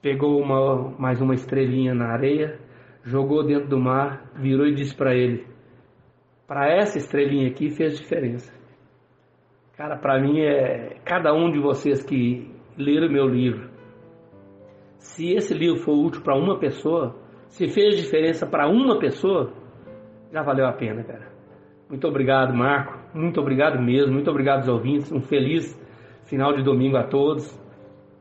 [0.00, 2.58] pegou uma, mais uma estrelinha na areia,
[3.04, 5.46] jogou dentro do mar, virou e disse para ele:
[6.46, 8.55] Para essa estrelinha aqui fez diferença.
[9.76, 13.68] Cara, para mim é cada um de vocês que leram meu livro.
[14.98, 17.14] Se esse livro for útil para uma pessoa,
[17.48, 19.52] se fez diferença para uma pessoa,
[20.32, 21.30] já valeu a pena, cara.
[21.90, 22.98] Muito obrigado, Marco.
[23.14, 24.12] Muito obrigado mesmo.
[24.12, 25.12] Muito obrigado aos ouvintes.
[25.12, 25.78] Um feliz
[26.24, 27.46] final de domingo a todos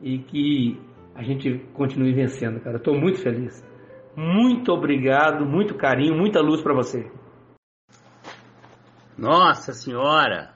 [0.02, 0.80] e que
[1.16, 2.78] a gente continue vencendo, cara.
[2.78, 3.66] Estou muito feliz.
[4.16, 7.10] Muito obrigado, muito carinho, muita luz para você.
[9.18, 10.55] Nossa Senhora!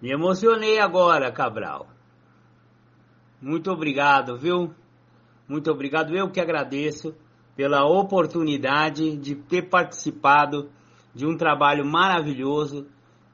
[0.00, 1.86] Me emocionei agora, Cabral.
[3.40, 4.74] Muito obrigado, viu?
[5.48, 6.14] Muito obrigado.
[6.14, 7.14] Eu que agradeço
[7.56, 10.70] pela oportunidade de ter participado
[11.14, 12.86] de um trabalho maravilhoso,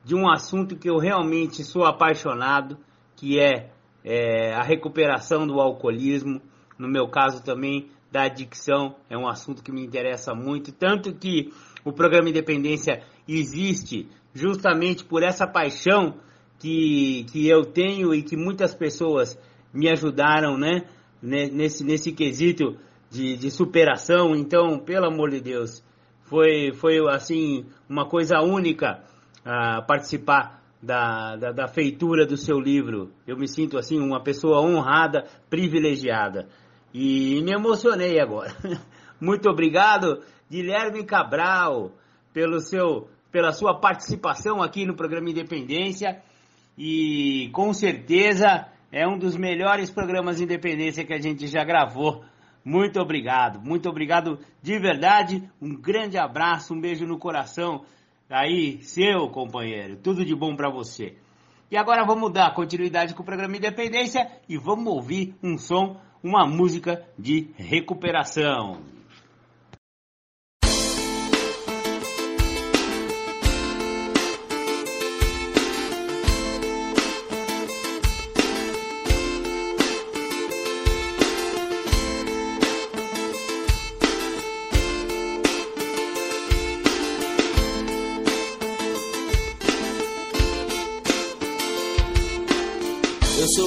[0.04, 2.78] de um assunto que eu realmente sou apaixonado,
[3.16, 3.70] que é,
[4.04, 6.40] é a recuperação do alcoolismo.
[6.78, 11.52] No meu caso também da adicção é um assunto que me interessa muito, tanto que
[11.84, 16.16] o programa Independência existe justamente por essa paixão
[16.60, 19.36] que, que eu tenho e que muitas pessoas
[19.72, 20.84] me ajudaram, né?
[21.22, 22.76] Nesse, nesse quesito
[23.10, 24.36] de, de superação.
[24.36, 25.82] Então, pelo amor de Deus,
[26.22, 29.02] foi, foi assim, uma coisa única
[29.40, 33.10] uh, participar da, da, da feitura do seu livro.
[33.26, 36.48] Eu me sinto assim, uma pessoa honrada, privilegiada.
[36.92, 38.54] E me emocionei agora.
[39.20, 41.92] Muito obrigado, Guilherme Cabral,
[42.32, 46.22] pelo seu, pela sua participação aqui no programa Independência.
[46.76, 52.24] E com certeza é um dos melhores programas de independência que a gente já gravou.
[52.64, 55.42] Muito obrigado, muito obrigado de verdade.
[55.60, 57.84] Um grande abraço, um beijo no coração.
[58.28, 61.16] Aí, seu companheiro, tudo de bom para você.
[61.70, 66.46] E agora vamos dar continuidade com o programa Independência e vamos ouvir um som, uma
[66.46, 68.99] música de recuperação.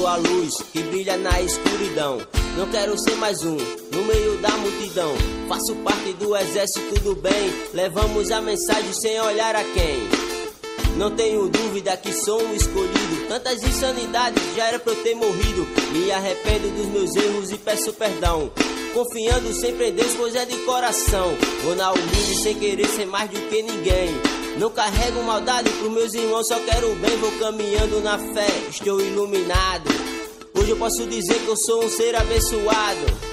[0.07, 2.19] A luz que brilha na escuridão.
[2.57, 5.13] Não quero ser mais um no meio da multidão.
[5.47, 7.53] Faço parte do exército do bem.
[7.73, 10.23] Levamos a mensagem sem olhar a quem.
[10.97, 13.27] Não tenho dúvida que sou um escolhido.
[13.27, 15.65] Tantas insanidades já era pra eu ter morrido.
[15.91, 18.51] Me arrependo dos meus erros e peço perdão.
[18.93, 21.33] Confiando sempre em Deus, pois é de coração.
[21.63, 24.32] Vou na humilde sem querer ser mais do que ninguém.
[24.57, 29.89] Não carrego maldade pros meus irmãos, só quero bem, vou caminhando na fé, estou iluminado.
[30.53, 33.32] Hoje eu posso dizer que eu sou um ser abençoado.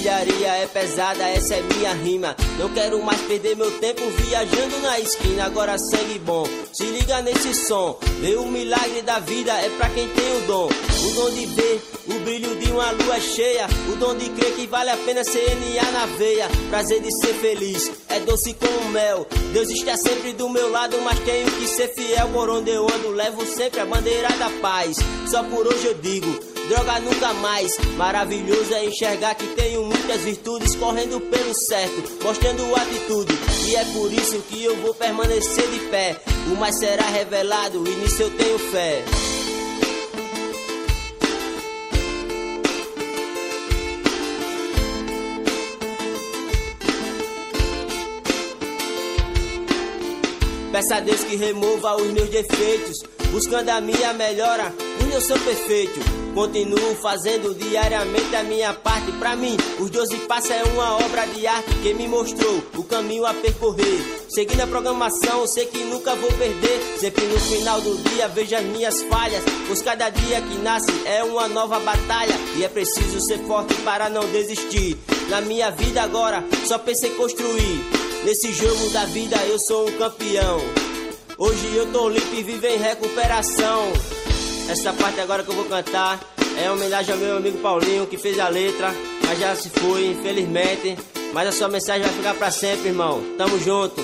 [0.00, 2.34] Artilharia é pesada, essa é minha rima.
[2.58, 5.44] Não quero mais perder meu tempo viajando na esquina.
[5.44, 7.98] Agora sangue bom, se liga nesse som.
[8.20, 10.68] Vê o milagre da vida é pra quem tem o dom.
[10.68, 13.66] O dom de ver o brilho de uma lua cheia.
[13.92, 16.48] O dom de crer que vale a pena CNA na veia.
[16.70, 19.26] Prazer de ser feliz, é doce como mel.
[19.52, 22.28] Deus está sempre do meu lado, mas tenho que ser fiel.
[22.28, 24.96] Por onde eu ando, levo sempre a bandeira da paz.
[25.30, 27.76] Só por hoje eu digo droga nunca mais.
[27.96, 33.34] Maravilhoso é enxergar que tenho muitas virtudes correndo pelo certo, mostrando atitude.
[33.66, 36.16] E é por isso que eu vou permanecer de pé.
[36.46, 39.04] O mais será revelado e nisso eu tenho fé.
[50.70, 53.02] Peça a Deus que remova os meus defeitos,
[53.32, 56.19] buscando a minha melhora, pois eu sou perfeito.
[56.34, 59.10] Continuo fazendo diariamente a minha parte.
[59.12, 63.26] Pra mim, os 12 passos é uma obra de arte que me mostrou o caminho
[63.26, 64.26] a percorrer.
[64.28, 66.98] Seguindo a programação, sei que nunca vou perder.
[66.98, 69.42] Sempre no final do dia vejo as minhas falhas.
[69.66, 72.34] Pois cada dia que nasce é uma nova batalha.
[72.56, 74.96] E é preciso ser forte para não desistir.
[75.28, 77.84] Na minha vida agora, só pensei construir.
[78.24, 80.60] Nesse jogo da vida eu sou um campeão.
[81.36, 84.19] Hoje eu tô limpo e vivo em recuperação.
[84.70, 86.20] Essa parte agora que eu vou cantar
[86.56, 88.94] é homenagem ao meu amigo Paulinho que fez a letra,
[89.26, 90.96] mas já se foi, infelizmente.
[91.34, 93.20] Mas a sua mensagem vai ficar para sempre, irmão.
[93.36, 94.00] Tamo junto.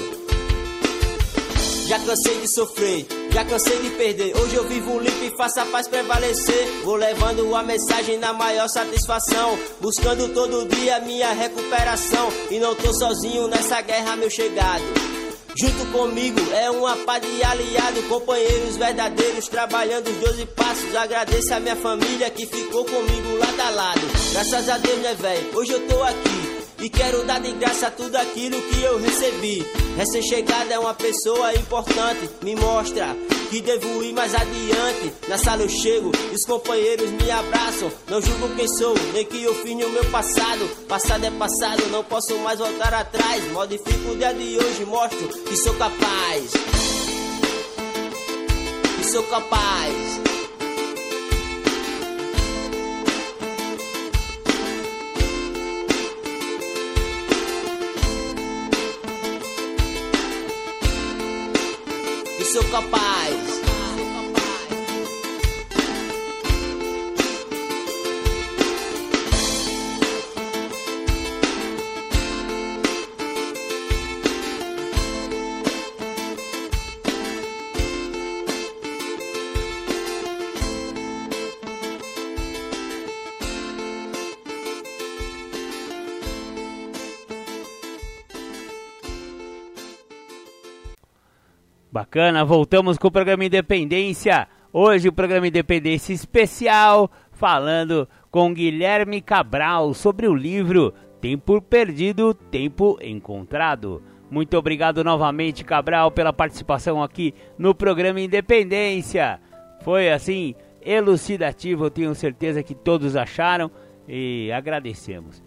[1.87, 4.37] Já cansei de sofrer, já cansei de perder.
[4.37, 6.67] Hoje eu vivo limpo e faço a paz prevalecer.
[6.83, 9.57] Vou levando a mensagem na maior satisfação.
[9.81, 12.29] Buscando todo dia minha recuperação.
[12.51, 14.83] E não tô sozinho nessa guerra, meu chegado.
[15.59, 20.95] Junto comigo é uma pá de aliado, companheiros verdadeiros, trabalhando os 12 passos.
[20.95, 24.03] Agradeço a minha família que ficou comigo lado a lado.
[24.33, 25.57] Graças a Deus, né, velho?
[25.57, 26.45] Hoje eu tô aqui.
[26.78, 29.66] E quero dar de graça tudo aquilo que eu recebi.
[29.97, 33.16] Recém-chegada é uma pessoa importante, me mostra
[33.51, 35.12] que devo ir mais adiante.
[35.28, 37.90] Na sala eu chego, os companheiros me abraçam.
[38.09, 40.69] Não julgo quem sou, nem que eu fiz no meu passado.
[40.86, 43.53] Passado é passado, não posso mais voltar atrás.
[43.53, 46.51] Modifico o dia de hoje, mostro que sou capaz.
[48.98, 50.26] Que sou capaz.
[62.57, 63.45] Sou capaz.
[92.17, 94.49] Bacana, voltamos com o programa Independência.
[94.73, 102.97] Hoje o programa Independência especial, falando com Guilherme Cabral sobre o livro Tempo Perdido, Tempo
[103.03, 104.03] Encontrado.
[104.31, 109.39] Muito obrigado novamente, Cabral, pela participação aqui no programa Independência.
[109.83, 113.71] Foi assim elucidativo, eu tenho certeza que todos acharam
[114.09, 115.45] e agradecemos.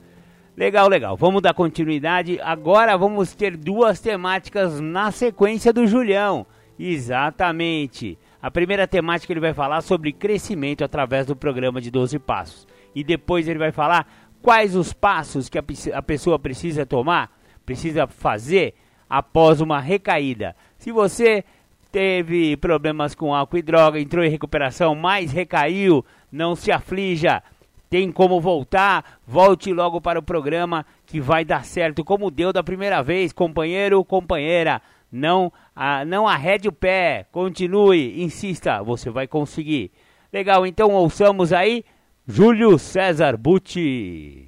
[0.56, 1.18] Legal, legal.
[1.18, 2.40] Vamos dar continuidade.
[2.44, 6.46] Agora vamos ter duas temáticas na sequência do Julião.
[6.80, 8.18] Exatamente.
[8.41, 12.65] A primeira temática ele vai falar sobre crescimento através do programa de 12 passos.
[12.95, 14.07] e depois ele vai falar
[14.41, 17.31] quais os passos que a, a pessoa precisa tomar,
[17.65, 18.73] precisa fazer
[19.10, 20.56] após uma recaída.
[20.77, 21.43] Se você
[21.91, 27.43] teve problemas com álcool e droga, entrou em recuperação, mas recaiu, não se aflija.
[27.89, 29.19] Tem como voltar?
[29.26, 34.03] Volte logo para o programa que vai dar certo, como deu da primeira vez, companheiro,
[34.06, 34.80] companheira.
[35.11, 39.91] Não, ah, não arrede o pé, continue, insista, você vai conseguir.
[40.31, 41.84] Legal, então ouçamos aí
[42.27, 44.48] Júlio César Butti.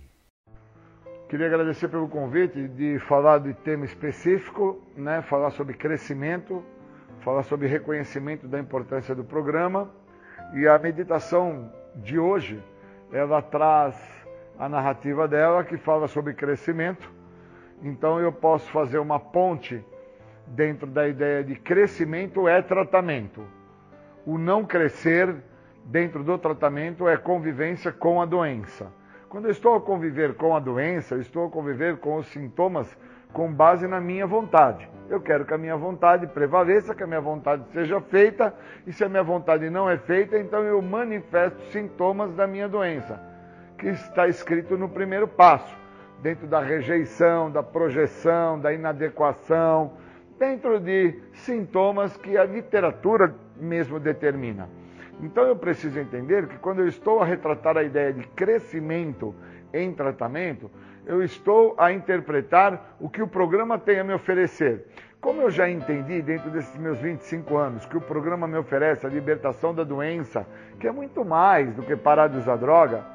[1.27, 5.21] Queria agradecer pelo convite de falar de tema específico, né?
[5.23, 6.63] falar sobre crescimento,
[7.21, 9.89] falar sobre reconhecimento da importância do programa.
[10.53, 12.61] E a meditação de hoje,
[13.11, 13.95] ela traz
[14.59, 17.09] a narrativa dela que fala sobre crescimento.
[17.81, 19.83] Então eu posso fazer uma ponte
[20.51, 23.43] dentro da ideia de crescimento é tratamento.
[24.25, 25.35] O não crescer
[25.85, 28.91] dentro do tratamento é convivência com a doença.
[29.29, 32.97] Quando eu estou a conviver com a doença, eu estou a conviver com os sintomas
[33.31, 34.89] com base na minha vontade.
[35.09, 38.53] Eu quero que a minha vontade prevaleça, que a minha vontade seja feita,
[38.85, 43.21] e se a minha vontade não é feita, então eu manifesto sintomas da minha doença,
[43.77, 45.73] que está escrito no primeiro passo,
[46.21, 49.93] dentro da rejeição, da projeção, da inadequação,
[50.41, 54.67] dentro de sintomas que a literatura mesmo determina.
[55.21, 59.35] Então eu preciso entender que quando eu estou a retratar a ideia de crescimento
[59.71, 60.71] em tratamento,
[61.05, 64.87] eu estou a interpretar o que o programa tem a me oferecer.
[65.21, 69.09] Como eu já entendi dentro desses meus 25 anos que o programa me oferece a
[69.09, 70.47] libertação da doença,
[70.79, 73.05] que é muito mais do que parar de usar droga,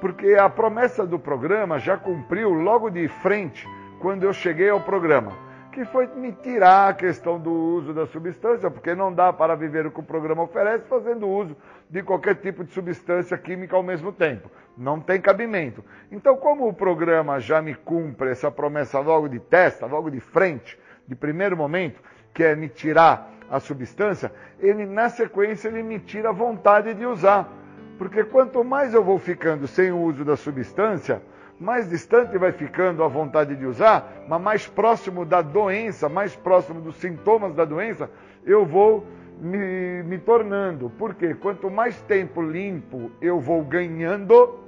[0.00, 3.68] porque a promessa do programa já cumpriu logo de frente
[3.98, 5.45] quando eu cheguei ao programa
[5.76, 9.84] que foi me tirar a questão do uso da substância, porque não dá para viver
[9.84, 11.54] o que o programa oferece fazendo uso
[11.90, 14.50] de qualquer tipo de substância química ao mesmo tempo.
[14.74, 15.84] Não tem cabimento.
[16.10, 20.78] Então, como o programa já me cumpre essa promessa logo de testa, logo de frente,
[21.06, 22.00] de primeiro momento,
[22.32, 27.04] que é me tirar a substância, ele na sequência ele me tira a vontade de
[27.04, 27.52] usar.
[27.98, 31.20] Porque quanto mais eu vou ficando sem o uso da substância,
[31.58, 36.80] mais distante vai ficando a vontade de usar, mas mais próximo da doença, mais próximo
[36.80, 38.10] dos sintomas da doença,
[38.44, 39.06] eu vou
[39.40, 40.90] me, me tornando.
[40.98, 44.60] Porque quanto mais tempo limpo eu vou ganhando,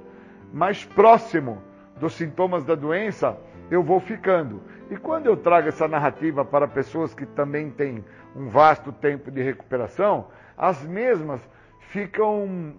[0.51, 1.61] mais próximo
[1.99, 3.37] dos sintomas da doença
[3.69, 4.61] eu vou ficando.
[4.89, 8.03] E quando eu trago essa narrativa para pessoas que também têm
[8.35, 11.39] um vasto tempo de recuperação, as mesmas
[11.79, 12.73] ficam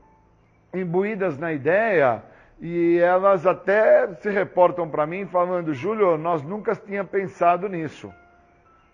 [0.75, 2.23] imbuídas na ideia
[2.61, 8.13] e elas até se reportam para mim falando, Júlio, nós nunca tínhamos pensado nisso.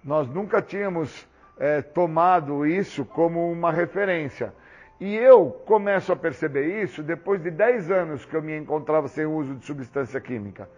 [0.04, 1.26] Nós nunca tínhamos
[1.58, 4.54] é, tomado isso como uma referência.
[5.00, 9.26] E eu começo a perceber isso depois de 10 anos que eu me encontrava sem
[9.26, 10.68] uso de substância química.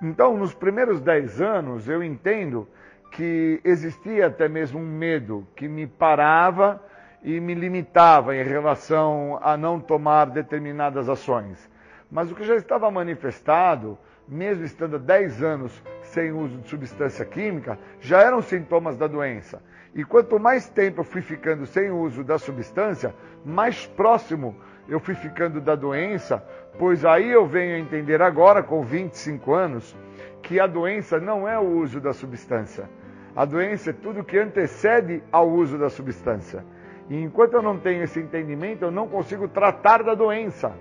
[0.00, 2.68] Então, nos primeiros 10 anos, eu entendo
[3.10, 6.80] que existia até mesmo um medo que me parava
[7.22, 11.68] e me limitava em relação a não tomar determinadas ações.
[12.10, 17.78] Mas o que já estava manifestado, mesmo estando 10 anos sem uso de substância química,
[18.00, 19.60] já eram sintomas da doença.
[19.94, 23.14] E quanto mais tempo eu fui ficando sem uso da substância,
[23.44, 24.56] mais próximo
[24.88, 26.42] eu fui ficando da doença,
[26.78, 29.96] pois aí eu venho a entender agora, com 25 anos,
[30.42, 32.88] que a doença não é o uso da substância.
[33.34, 36.64] A doença é tudo que antecede ao uso da substância.
[37.10, 40.72] E enquanto eu não tenho esse entendimento, eu não consigo tratar da doença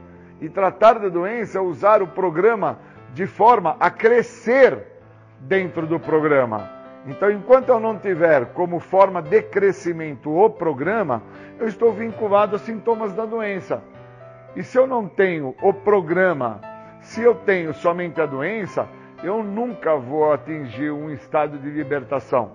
[0.42, 2.80] e tratar da doença é usar o programa
[3.14, 4.86] de forma a crescer
[5.40, 6.70] dentro do programa.
[7.08, 11.22] Então, enquanto eu não tiver como forma de crescimento o programa,
[11.60, 13.82] eu estou vinculado a sintomas da doença.
[14.56, 16.60] E se eu não tenho o programa,
[17.02, 18.88] se eu tenho somente a doença,
[19.24, 22.54] eu nunca vou atingir um estado de libertação.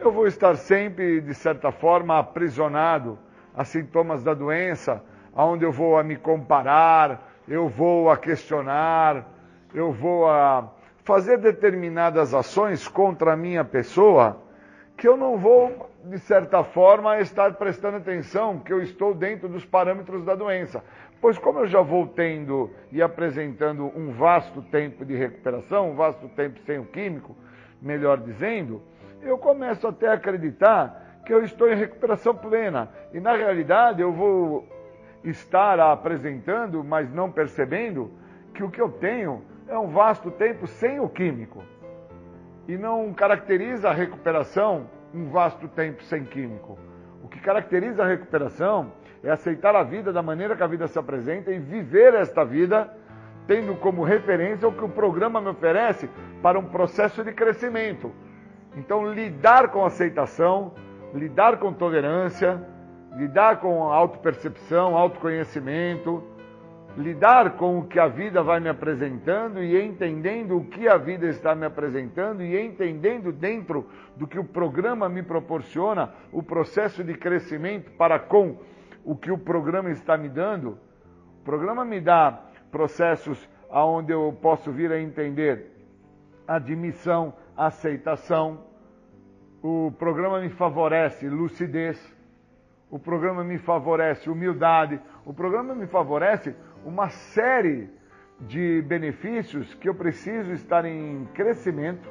[0.00, 3.18] Eu vou estar sempre, de certa forma, aprisionado
[3.54, 5.02] a sintomas da doença
[5.44, 9.24] onde eu vou a me comparar, eu vou a questionar,
[9.74, 10.72] eu vou a
[11.04, 14.42] fazer determinadas ações contra a minha pessoa,
[14.96, 19.64] que eu não vou, de certa forma, estar prestando atenção que eu estou dentro dos
[19.64, 20.82] parâmetros da doença.
[21.20, 26.28] Pois como eu já vou tendo e apresentando um vasto tempo de recuperação, um vasto
[26.30, 27.36] tempo sem o químico,
[27.80, 28.82] melhor dizendo,
[29.22, 32.88] eu começo até a acreditar que eu estou em recuperação plena.
[33.12, 34.66] E na realidade eu vou
[35.30, 38.10] estar apresentando, mas não percebendo
[38.54, 41.62] que o que eu tenho é um vasto tempo sem o químico.
[42.68, 46.78] E não caracteriza a recuperação um vasto tempo sem químico.
[47.22, 48.92] O que caracteriza a recuperação
[49.24, 52.88] É aceitar a vida da maneira que a vida se apresenta e viver esta vida
[53.46, 56.08] tendo como referência o que o programa me oferece
[56.42, 58.12] para um processo de crescimento.
[58.76, 60.74] Então, lidar com aceitação,
[61.14, 62.62] lidar com tolerância,
[63.16, 66.22] lidar com autopercepção, autoconhecimento,
[66.96, 71.26] lidar com o que a vida vai me apresentando e entendendo o que a vida
[71.26, 73.86] está me apresentando e entendendo dentro
[74.16, 78.58] do que o programa me proporciona, o processo de crescimento para com
[79.04, 80.78] o que o programa está me dando.
[81.40, 82.38] O programa me dá
[82.70, 85.72] processos aonde eu posso vir a entender
[86.46, 88.64] admissão, aceitação.
[89.62, 92.15] O programa me favorece lucidez.
[92.90, 95.00] O programa me favorece humildade.
[95.24, 96.54] O programa me favorece
[96.84, 97.90] uma série
[98.40, 102.08] de benefícios que eu preciso estar em crescimento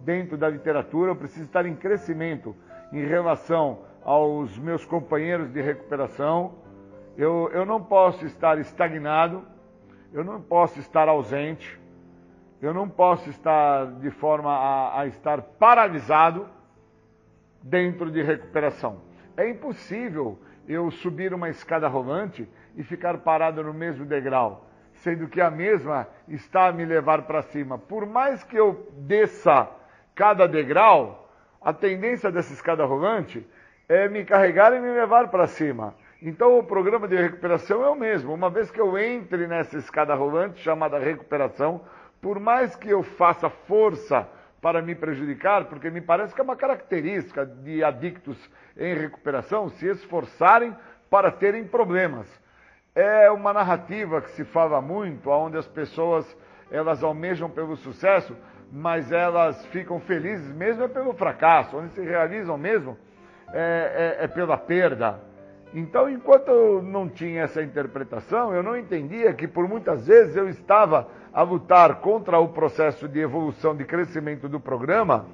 [0.00, 2.54] dentro da literatura, eu preciso estar em crescimento
[2.92, 6.56] em relação aos meus companheiros de recuperação.
[7.16, 9.42] Eu, eu não posso estar estagnado,
[10.12, 11.80] eu não posso estar ausente,
[12.60, 16.46] eu não posso estar de forma a, a estar paralisado
[17.62, 19.13] dentro de recuperação.
[19.36, 20.38] É impossível
[20.68, 26.06] eu subir uma escada rolante e ficar parado no mesmo degrau, sendo que a mesma
[26.28, 27.78] está a me levar para cima.
[27.78, 29.68] Por mais que eu desça
[30.14, 31.28] cada degrau,
[31.60, 33.46] a tendência dessa escada rolante
[33.88, 35.94] é me carregar e me levar para cima.
[36.22, 38.32] Então o programa de recuperação é o mesmo.
[38.32, 41.82] Uma vez que eu entre nessa escada rolante chamada recuperação,
[42.22, 44.26] por mais que eu faça força
[44.64, 48.38] para me prejudicar, porque me parece que é uma característica de adictos
[48.74, 50.74] em recuperação se esforçarem
[51.10, 52.26] para terem problemas.
[52.94, 56.24] É uma narrativa que se fala muito, onde as pessoas
[56.70, 58.34] elas almejam pelo sucesso,
[58.72, 62.96] mas elas ficam felizes mesmo é pelo fracasso, onde se realizam mesmo
[63.52, 65.20] é, é, é pela perda.
[65.74, 70.48] Então, enquanto eu não tinha essa interpretação, eu não entendia que por muitas vezes eu
[70.48, 75.26] estava a lutar contra o processo de evolução, de crescimento do programa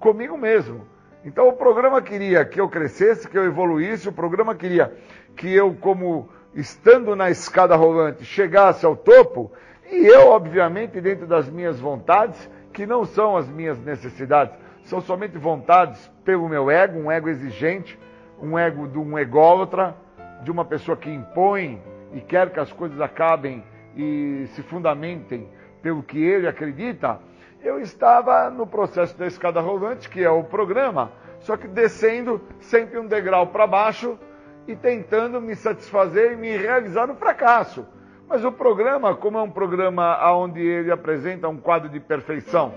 [0.00, 0.86] comigo mesmo.
[1.22, 4.90] Então, o programa queria que eu crescesse, que eu evoluísse, o programa queria
[5.36, 9.52] que eu, como estando na escada rolante, chegasse ao topo,
[9.90, 15.36] e eu, obviamente, dentro das minhas vontades, que não são as minhas necessidades, são somente
[15.36, 17.98] vontades pelo meu ego, um ego exigente,
[18.44, 19.96] um ego de um ególatra,
[20.42, 23.64] de uma pessoa que impõe e quer que as coisas acabem
[23.96, 25.48] e se fundamentem
[25.82, 27.18] pelo que ele acredita,
[27.62, 31.10] eu estava no processo da escada rolante, que é o programa,
[31.40, 34.18] só que descendo sempre um degrau para baixo
[34.66, 37.86] e tentando me satisfazer e me realizar no fracasso.
[38.28, 42.72] Mas o programa, como é um programa onde ele apresenta um quadro de perfeição,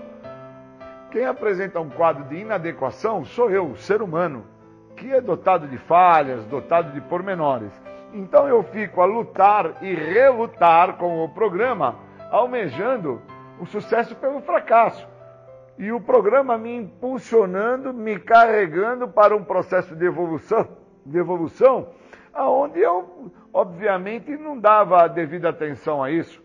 [1.10, 4.44] quem apresenta um quadro de inadequação sou eu, ser humano,
[4.98, 7.72] que é dotado de falhas, dotado de pormenores.
[8.12, 11.96] Então eu fico a lutar e relutar com o programa,
[12.30, 13.22] almejando
[13.60, 15.06] o sucesso pelo fracasso.
[15.78, 20.66] E o programa me impulsionando, me carregando para um processo de evolução
[21.08, 21.88] de evolução,
[22.32, 26.42] aonde eu, obviamente, não dava a devida atenção a isso.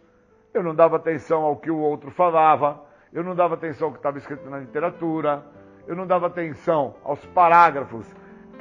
[0.54, 2.82] Eu não dava atenção ao que o outro falava,
[3.12, 5.44] eu não dava atenção ao que estava escrito na literatura,
[5.86, 8.06] eu não dava atenção aos parágrafos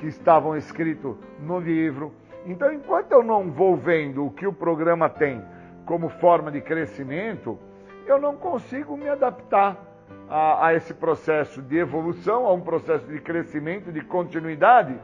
[0.03, 2.13] que estavam escritos no livro.
[2.45, 5.41] Então, enquanto eu não vou vendo o que o programa tem
[5.87, 7.57] como forma de crescimento,
[8.05, 9.77] eu não consigo me adaptar
[10.29, 14.99] a, a esse processo de evolução, a um processo de crescimento, de continuidade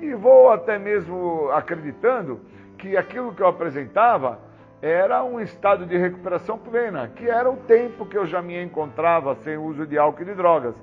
[0.00, 2.40] e vou até mesmo acreditando
[2.78, 4.38] que aquilo que eu apresentava
[4.80, 9.34] era um estado de recuperação plena, que era o tempo que eu já me encontrava
[9.34, 10.76] sem uso de álcool e de drogas.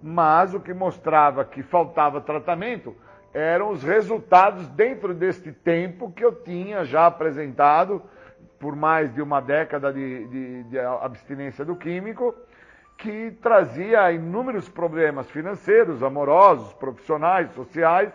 [0.00, 2.94] Mas o que mostrava que faltava tratamento
[3.36, 8.02] eram os resultados dentro deste tempo que eu tinha já apresentado
[8.58, 12.34] por mais de uma década de, de, de abstinência do químico,
[12.96, 18.10] que trazia inúmeros problemas financeiros, amorosos, profissionais, sociais,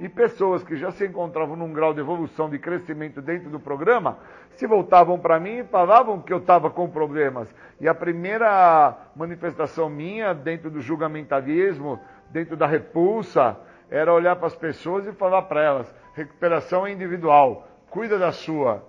[0.00, 4.18] e pessoas que já se encontravam num grau de evolução, de crescimento dentro do programa,
[4.56, 7.48] se voltavam para mim e falavam que eu estava com problemas.
[7.80, 12.00] E a primeira manifestação minha dentro do julgamentalismo,
[12.32, 13.56] dentro da repulsa,
[13.94, 18.82] era olhar para as pessoas e falar para elas: recuperação individual, cuida da sua.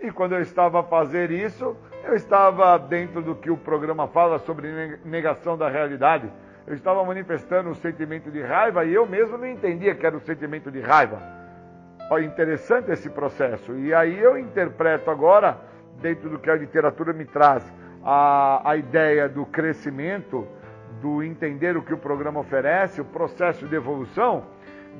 [0.00, 4.38] E quando eu estava a fazer isso, eu estava dentro do que o programa fala
[4.38, 6.30] sobre negação da realidade
[6.66, 10.20] eu estava manifestando um sentimento de raiva e eu mesmo não entendia que era um
[10.20, 11.22] sentimento de raiva.
[12.24, 13.72] Interessante esse processo.
[13.76, 15.58] E aí eu interpreto agora,
[16.00, 17.64] dentro do que a literatura me traz,
[18.02, 20.46] a, a ideia do crescimento,
[21.00, 24.44] do entender o que o programa oferece, o processo de evolução,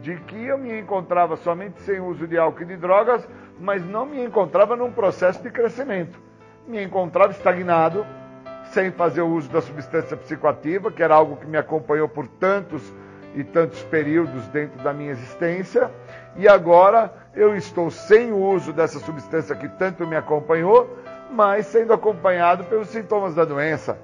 [0.02, 3.26] de que eu me encontrava somente sem uso de álcool e de drogas,
[3.58, 6.18] mas não me encontrava num processo de crescimento.
[6.66, 8.06] Me encontrava estagnado,
[8.72, 12.92] sem fazer o uso da substância psicoativa, que era algo que me acompanhou por tantos
[13.34, 15.90] e tantos períodos dentro da minha existência,
[16.36, 20.98] e agora eu estou sem o uso dessa substância que tanto me acompanhou,
[21.30, 23.98] mas sendo acompanhado pelos sintomas da doença.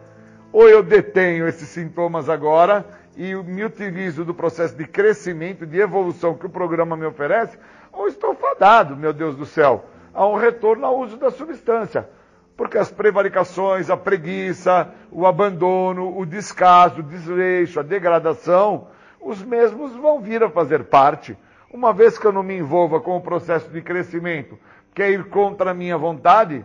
[0.53, 2.85] Ou eu detenho esses sintomas agora
[3.16, 7.59] e me utilizo do processo de crescimento, de evolução que o programa me oferece,
[7.93, 12.09] ou estou fadado, meu Deus do céu, a um retorno ao uso da substância.
[12.57, 18.89] Porque as prevaricações, a preguiça, o abandono, o descaso, o desleixo, a degradação,
[19.20, 21.37] os mesmos vão vir a fazer parte.
[21.73, 24.59] Uma vez que eu não me envolva com o processo de crescimento,
[24.95, 26.65] que é ir contra a minha vontade,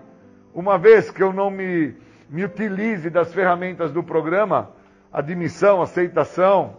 [0.53, 1.95] uma vez que eu não me,
[2.29, 4.69] me utilize das ferramentas do programa,
[5.11, 6.77] admissão, aceitação,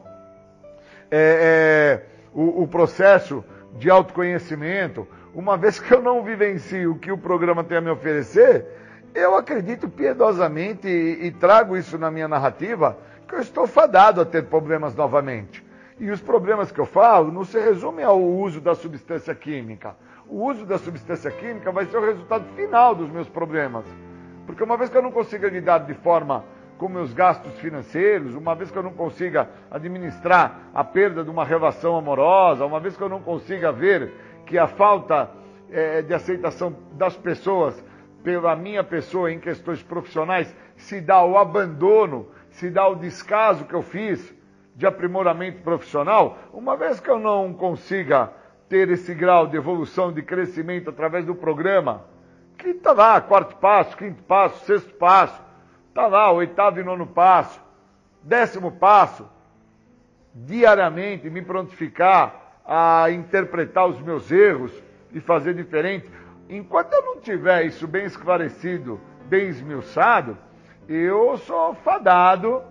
[1.11, 3.45] é, é, o, o processo
[3.79, 7.91] de autoconhecimento, uma vez que eu não vivencio o que o programa tem a me
[7.91, 8.67] oferecer,
[9.15, 14.25] eu acredito piedosamente e, e, trago isso na minha narrativa, que eu estou fadado a
[14.25, 15.65] ter problemas novamente.
[15.99, 19.97] E os problemas que eu falo não se resumem ao uso da substância química.
[20.29, 23.85] O uso da substância química vai ser o resultado final dos meus problemas.
[24.49, 26.43] Porque uma vez que eu não consiga lidar de forma
[26.79, 31.45] com meus gastos financeiros, uma vez que eu não consiga administrar a perda de uma
[31.45, 34.11] relação amorosa, uma vez que eu não consiga ver
[34.47, 35.29] que a falta
[35.71, 37.85] é, de aceitação das pessoas
[38.25, 43.75] pela minha pessoa em questões profissionais se dá o abandono, se dá o descaso que
[43.75, 44.35] eu fiz
[44.75, 48.33] de aprimoramento profissional, uma vez que eu não consiga
[48.67, 52.07] ter esse grau de evolução, de crescimento através do programa,
[52.59, 55.49] que está lá, quarto passo, quinto passo, sexto passo,
[55.99, 57.61] Está lá, oitavo e nono passo.
[58.23, 59.29] Décimo passo,
[60.33, 64.73] diariamente me prontificar a interpretar os meus erros
[65.13, 66.09] e fazer diferente.
[66.49, 70.39] Enquanto eu não tiver isso bem esclarecido, bem esmiuçado,
[70.89, 72.63] eu sou fadado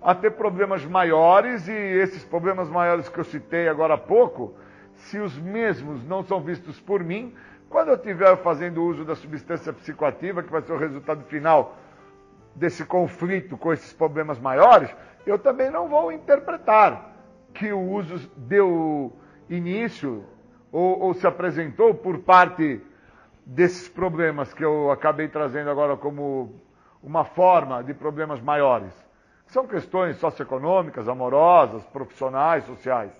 [0.00, 4.54] a ter problemas maiores e esses problemas maiores que eu citei agora há pouco,
[4.94, 7.34] se os mesmos não são vistos por mim,
[7.68, 11.76] quando eu estiver fazendo uso da substância psicoativa, que vai ser o resultado final
[12.54, 14.94] desse conflito com esses problemas maiores,
[15.26, 17.12] eu também não vou interpretar
[17.52, 19.12] que o uso deu
[19.50, 20.24] início
[20.70, 22.80] ou, ou, se apresentou por parte
[23.44, 26.60] desses problemas que eu acabei trazendo agora como
[27.02, 28.92] uma forma de problemas maiores.
[29.46, 33.12] São questões socioeconômicas, amorosas, profissionais, sociais.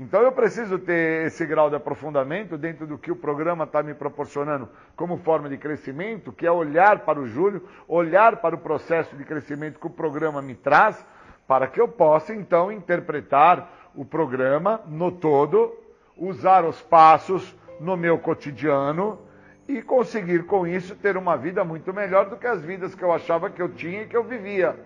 [0.00, 3.92] Então eu preciso ter esse grau de aprofundamento dentro do que o programa está me
[3.92, 4.66] proporcionando
[4.96, 9.24] como forma de crescimento, que é olhar para o Júlio, olhar para o processo de
[9.24, 11.04] crescimento que o programa me traz,
[11.46, 15.76] para que eu possa então interpretar o programa no todo,
[16.16, 19.18] usar os passos no meu cotidiano
[19.68, 23.12] e conseguir com isso ter uma vida muito melhor do que as vidas que eu
[23.12, 24.78] achava que eu tinha e que eu vivia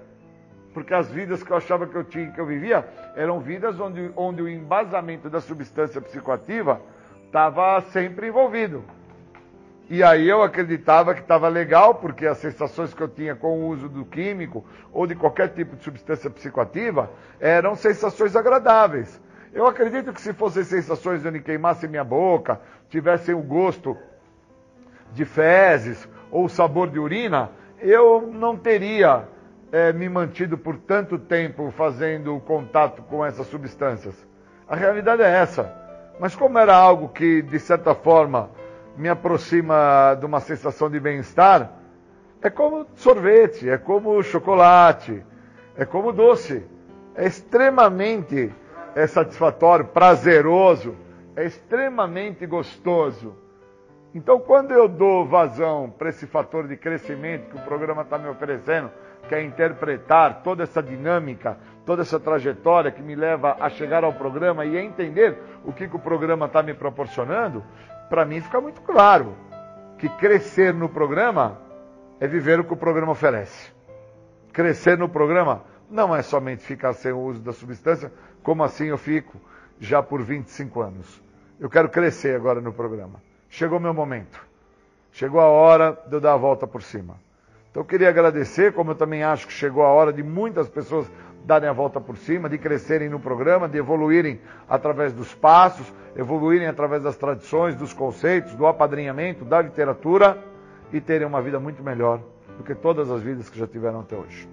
[0.74, 2.84] porque as vidas que eu achava que eu tinha, que eu vivia,
[3.14, 6.82] eram vidas onde, onde o embasamento da substância psicoativa
[7.24, 8.84] estava sempre envolvido.
[9.88, 13.68] E aí eu acreditava que estava legal, porque as sensações que eu tinha com o
[13.68, 19.20] uso do químico ou de qualquer tipo de substância psicoativa eram sensações agradáveis.
[19.52, 23.96] Eu acredito que se fossem sensações onde queimasse minha boca, tivessem o gosto
[25.12, 29.28] de fezes ou o sabor de urina, eu não teria
[29.72, 34.14] é, me mantido por tanto tempo fazendo contato com essas substâncias?
[34.68, 35.72] A realidade é essa.
[36.18, 38.50] Mas como era algo que, de certa forma,
[38.96, 41.72] me aproxima de uma sensação de bem-estar,
[42.40, 45.24] é como sorvete, é como chocolate,
[45.76, 46.64] é como doce.
[47.16, 48.52] É extremamente
[48.94, 50.94] é satisfatório, prazeroso,
[51.34, 53.34] é extremamente gostoso.
[54.14, 58.28] Então, quando eu dou vazão para esse fator de crescimento que o programa está me
[58.28, 58.90] oferecendo,
[59.34, 64.64] quer interpretar toda essa dinâmica, toda essa trajetória que me leva a chegar ao programa
[64.64, 67.64] e a entender o que, que o programa está me proporcionando,
[68.08, 69.34] para mim fica muito claro
[69.98, 71.58] que crescer no programa
[72.20, 73.72] é viver o que o programa oferece.
[74.52, 78.12] Crescer no programa não é somente ficar sem o uso da substância,
[78.42, 79.40] como assim eu fico
[79.80, 81.22] já por 25 anos.
[81.58, 83.20] Eu quero crescer agora no programa.
[83.48, 84.40] Chegou meu momento.
[85.12, 87.23] Chegou a hora de eu dar a volta por cima.
[87.74, 91.10] Então eu queria agradecer, como eu também acho que chegou a hora de muitas pessoas
[91.44, 96.68] darem a volta por cima, de crescerem no programa, de evoluírem através dos passos, evoluírem
[96.68, 100.38] através das tradições, dos conceitos, do apadrinhamento, da literatura
[100.92, 102.20] e terem uma vida muito melhor
[102.56, 104.48] do que todas as vidas que já tiveram até hoje.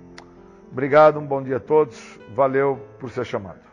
[0.72, 2.19] Obrigado, um bom dia a todos.
[2.34, 3.70] Valeu por ser chamado.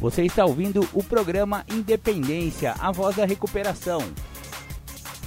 [0.00, 4.00] Você está ouvindo o programa Independência, a voz da recuperação.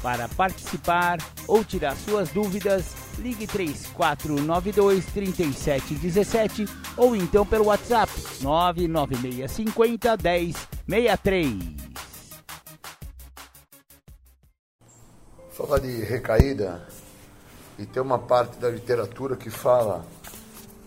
[0.01, 6.65] Para participar ou tirar suas dúvidas, ligue 3492 3717
[6.97, 10.17] ou então pelo WhatsApp 99650
[10.87, 11.53] 1063.
[15.51, 16.87] Falar de recaída,
[17.77, 20.03] e tem uma parte da literatura que fala,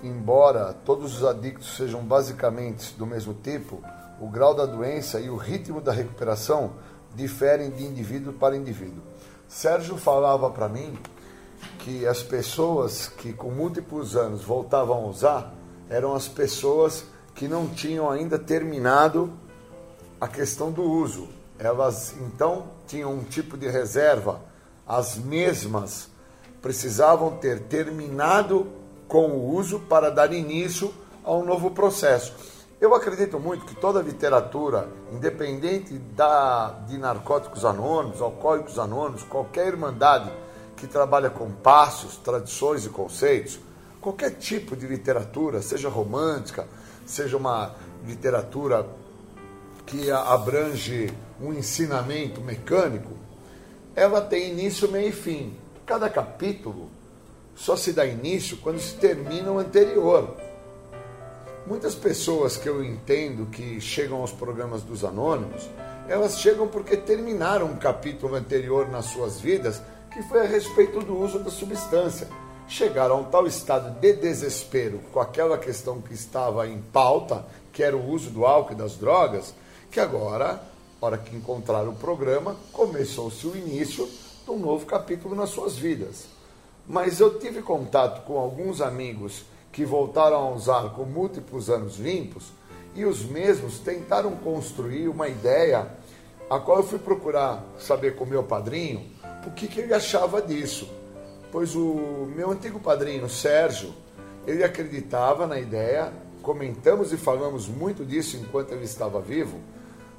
[0.02, 3.82] embora todos os adictos sejam basicamente do mesmo tipo,
[4.20, 6.72] o grau da doença e o ritmo da recuperação
[7.14, 9.02] diferem de indivíduo para indivíduo.
[9.48, 10.98] Sérgio falava para mim
[11.78, 15.54] que as pessoas que com múltiplos anos voltavam a usar
[15.88, 17.04] eram as pessoas
[17.34, 19.32] que não tinham ainda terminado
[20.20, 21.28] a questão do uso.
[21.58, 24.40] Elas então tinham um tipo de reserva,
[24.86, 26.08] as mesmas
[26.60, 28.66] precisavam ter terminado
[29.08, 30.92] com o uso para dar início
[31.24, 32.32] a um novo processo.
[32.80, 40.30] Eu acredito muito que toda literatura, independente da, de narcóticos anônimos, alcoólicos anônimos, qualquer irmandade
[40.76, 43.58] que trabalha com passos, tradições e conceitos,
[43.98, 46.68] qualquer tipo de literatura, seja romântica,
[47.06, 47.74] seja uma
[48.06, 48.86] literatura
[49.86, 51.10] que abrange
[51.40, 53.12] um ensinamento mecânico,
[53.94, 55.56] ela tem início, meio e fim.
[55.86, 56.90] Cada capítulo
[57.56, 60.36] só se dá início quando se termina o anterior.
[61.66, 65.68] Muitas pessoas que eu entendo que chegam aos programas dos anônimos,
[66.06, 71.18] elas chegam porque terminaram um capítulo anterior nas suas vidas que foi a respeito do
[71.18, 72.28] uso da substância.
[72.68, 77.82] Chegaram a um tal estado de desespero com aquela questão que estava em pauta, que
[77.82, 79.54] era o uso do álcool e das drogas,
[79.90, 80.62] que agora,
[81.00, 84.08] hora que encontraram o programa, começou-se o início
[84.44, 86.35] de um novo capítulo nas suas vidas.
[86.88, 92.52] Mas eu tive contato com alguns amigos que voltaram a usar com múltiplos anos limpos,
[92.94, 95.86] e os mesmos tentaram construir uma ideia,
[96.48, 99.04] a qual eu fui procurar saber com meu padrinho
[99.46, 100.88] o que, que ele achava disso.
[101.52, 103.92] Pois o meu antigo padrinho, Sérgio,
[104.46, 109.60] ele acreditava na ideia, comentamos e falamos muito disso enquanto ele estava vivo,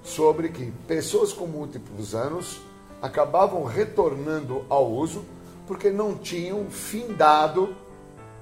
[0.04, 2.60] sobre que pessoas com múltiplos anos
[3.02, 5.26] acabavam retornando ao uso
[5.68, 7.76] porque não tinham findado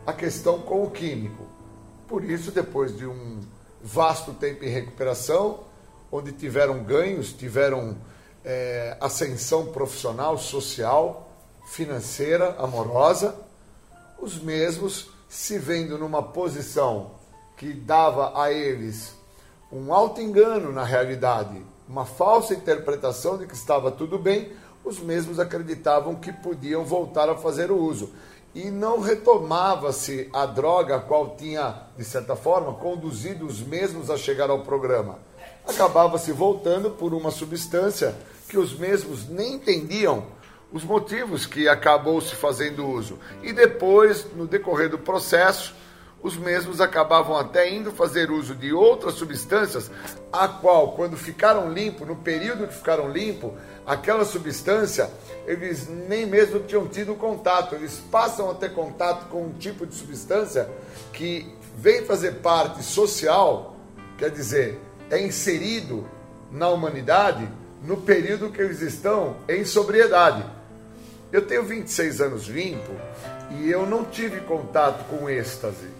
[0.06, 1.46] a questão com o químico.
[2.08, 3.42] Por isso, depois de um
[3.82, 5.62] vasto tempo em recuperação,
[6.12, 7.98] onde tiveram ganhos, tiveram
[8.44, 11.32] é, ascensão profissional, social,
[11.66, 13.36] financeira, amorosa,
[14.20, 17.12] os mesmos se vendo numa posição
[17.58, 19.16] que dava a eles
[19.72, 24.54] um alto engano na realidade, uma falsa interpretação de que estava tudo bem,
[24.86, 28.14] os mesmos acreditavam que podiam voltar a fazer o uso
[28.54, 34.16] e não retomava-se a droga a qual tinha, de certa forma, conduzido os mesmos a
[34.16, 35.20] chegar ao programa.
[35.68, 38.16] Acabava-se voltando por uma substância
[38.48, 40.28] que os mesmos nem entendiam
[40.72, 43.20] os motivos que acabou se fazendo uso.
[43.44, 45.76] E depois, no decorrer do processo,
[46.26, 49.92] os mesmos acabavam até indo fazer uso de outras substâncias,
[50.34, 53.52] a qual, quando ficaram limpos, no período que ficaram limpos,
[53.86, 55.08] aquela substância,
[55.46, 57.76] eles nem mesmo tinham tido contato.
[57.76, 60.68] Eles passam a ter contato com um tipo de substância
[61.14, 61.48] que
[61.78, 63.76] vem fazer parte social,
[64.18, 64.80] quer dizer,
[65.12, 66.10] é inserido
[66.52, 67.48] na humanidade
[67.84, 70.44] no período que eles estão em sobriedade.
[71.32, 72.94] Eu tenho 26 anos limpo
[73.60, 75.95] e eu não tive contato com êxtase.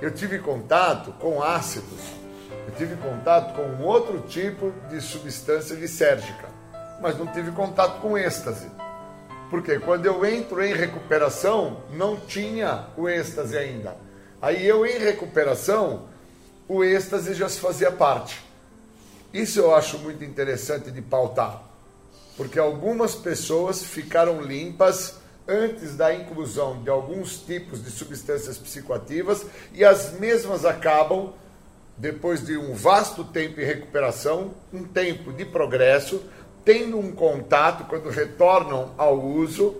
[0.00, 2.00] Eu tive contato com ácidos.
[2.66, 6.58] Eu tive contato com um outro tipo de substância lisérgica
[7.00, 8.66] mas não tive contato com êxtase.
[9.50, 13.96] Porque quando eu entro em recuperação, não tinha o êxtase ainda.
[14.42, 16.08] Aí eu em recuperação,
[16.68, 18.44] o êxtase já se fazia parte.
[19.32, 21.62] Isso eu acho muito interessante de pautar,
[22.36, 25.17] porque algumas pessoas ficaram limpas
[25.48, 31.32] antes da inclusão de alguns tipos de substâncias psicoativas e as mesmas acabam,
[31.96, 36.22] depois de um vasto tempo em recuperação, um tempo de progresso,
[36.64, 39.76] tendo um contato quando retornam ao uso.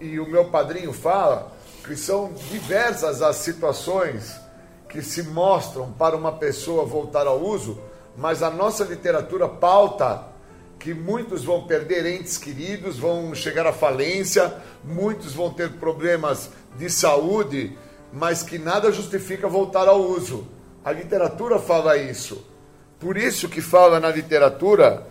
[0.00, 1.52] E o meu padrinho fala
[1.84, 4.40] que são diversas as situações
[4.88, 7.80] que se mostram para uma pessoa voltar ao uso,
[8.16, 10.31] mas a nossa literatura pauta
[10.82, 14.52] que muitos vão perder entes queridos, vão chegar à falência,
[14.82, 17.78] muitos vão ter problemas de saúde,
[18.12, 20.44] mas que nada justifica voltar ao uso.
[20.84, 22.44] A literatura fala isso.
[22.98, 25.06] Por isso que fala na literatura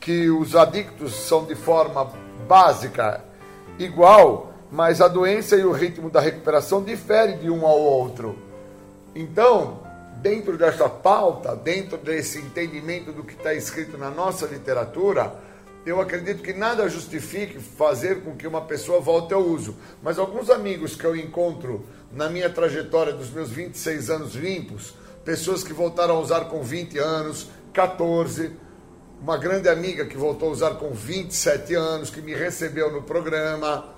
[0.00, 2.12] que os adictos são de forma
[2.46, 3.24] básica
[3.80, 8.38] igual, mas a doença e o ritmo da recuperação diferem de um ao outro.
[9.12, 9.80] Então,
[10.20, 15.34] dentro dessa pauta, dentro desse entendimento do que está escrito na nossa literatura,
[15.84, 19.76] eu acredito que nada justifique fazer com que uma pessoa volte ao uso.
[20.02, 24.94] Mas alguns amigos que eu encontro na minha trajetória dos meus 26 anos limpos,
[25.24, 28.50] pessoas que voltaram a usar com 20 anos, 14,
[29.20, 33.94] uma grande amiga que voltou a usar com 27 anos, que me recebeu no programa,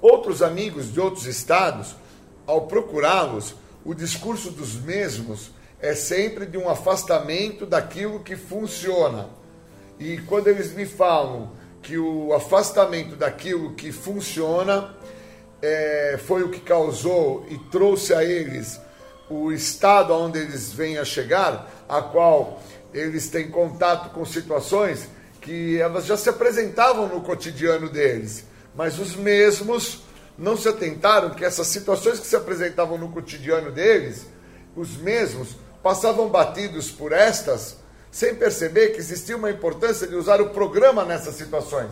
[0.00, 1.96] outros amigos de outros estados,
[2.46, 3.54] ao procurá-los,
[3.84, 5.50] o discurso dos mesmos
[5.80, 9.28] é sempre de um afastamento daquilo que funciona.
[9.98, 11.52] E quando eles me falam
[11.82, 14.94] que o afastamento daquilo que funciona
[15.60, 18.80] é, foi o que causou e trouxe a eles
[19.28, 22.60] o estado onde eles vêm a chegar, a qual
[22.92, 25.08] eles têm contato com situações
[25.40, 28.44] que elas já se apresentavam no cotidiano deles,
[28.74, 30.02] mas os mesmos
[30.36, 34.26] não se atentaram que essas situações que se apresentavam no cotidiano deles,
[34.74, 37.76] os mesmos passavam batidos por estas,
[38.10, 41.90] sem perceber que existia uma importância de usar o programa nessas situações.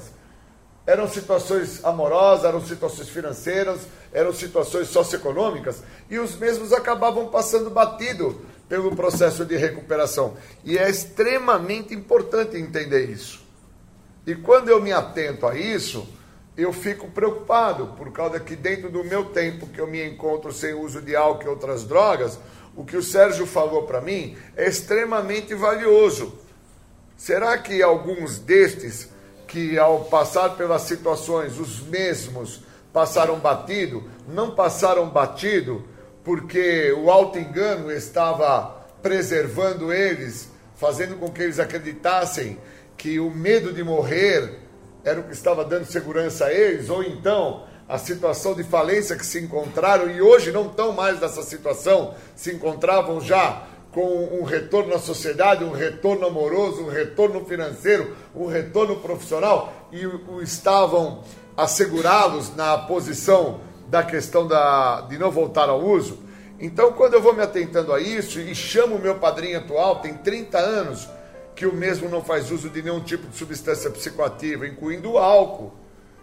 [0.87, 3.81] Eram situações amorosas, eram situações financeiras,
[4.13, 10.37] eram situações socioeconômicas, e os mesmos acabavam passando batido pelo processo de recuperação.
[10.65, 13.45] E é extremamente importante entender isso.
[14.27, 16.07] E quando eu me atento a isso,
[16.63, 20.75] eu fico preocupado, por causa que dentro do meu tempo que eu me encontro sem
[20.75, 22.39] uso de álcool e outras drogas,
[22.77, 26.39] o que o Sérgio falou para mim é extremamente valioso.
[27.17, 29.09] Será que alguns destes
[29.47, 32.63] que ao passar pelas situações os mesmos
[32.93, 35.85] passaram batido, não passaram batido
[36.25, 42.59] porque o alto engano estava preservando eles, fazendo com que eles acreditassem
[42.97, 44.59] que o medo de morrer
[45.05, 49.27] era o que estava dando segurança a eles, ou então a situação de falência que
[49.27, 54.95] se encontraram e hoje não estão mais nessa situação, se encontravam já com um retorno
[54.95, 61.25] à sociedade, um retorno amoroso, um retorno financeiro, um retorno profissional e o estavam
[61.57, 66.19] assegurá-los na posição da questão da, de não voltar ao uso.
[66.61, 70.15] Então, quando eu vou me atentando a isso e chamo o meu padrinho atual, tem
[70.15, 71.09] 30 anos,
[71.61, 75.75] que o mesmo não faz uso de nenhum tipo de substância psicoativa, incluindo o álcool,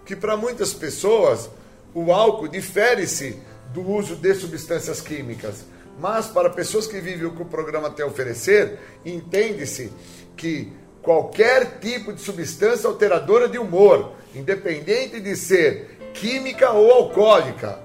[0.03, 1.47] que para muitas pessoas
[1.93, 3.39] o álcool difere-se
[3.72, 5.64] do uso de substâncias químicas.
[5.99, 9.93] Mas para pessoas que vivem o que o programa tem a oferecer, entende-se
[10.35, 10.73] que
[11.03, 17.77] qualquer tipo de substância alteradora de humor, independente de ser química ou alcoólica,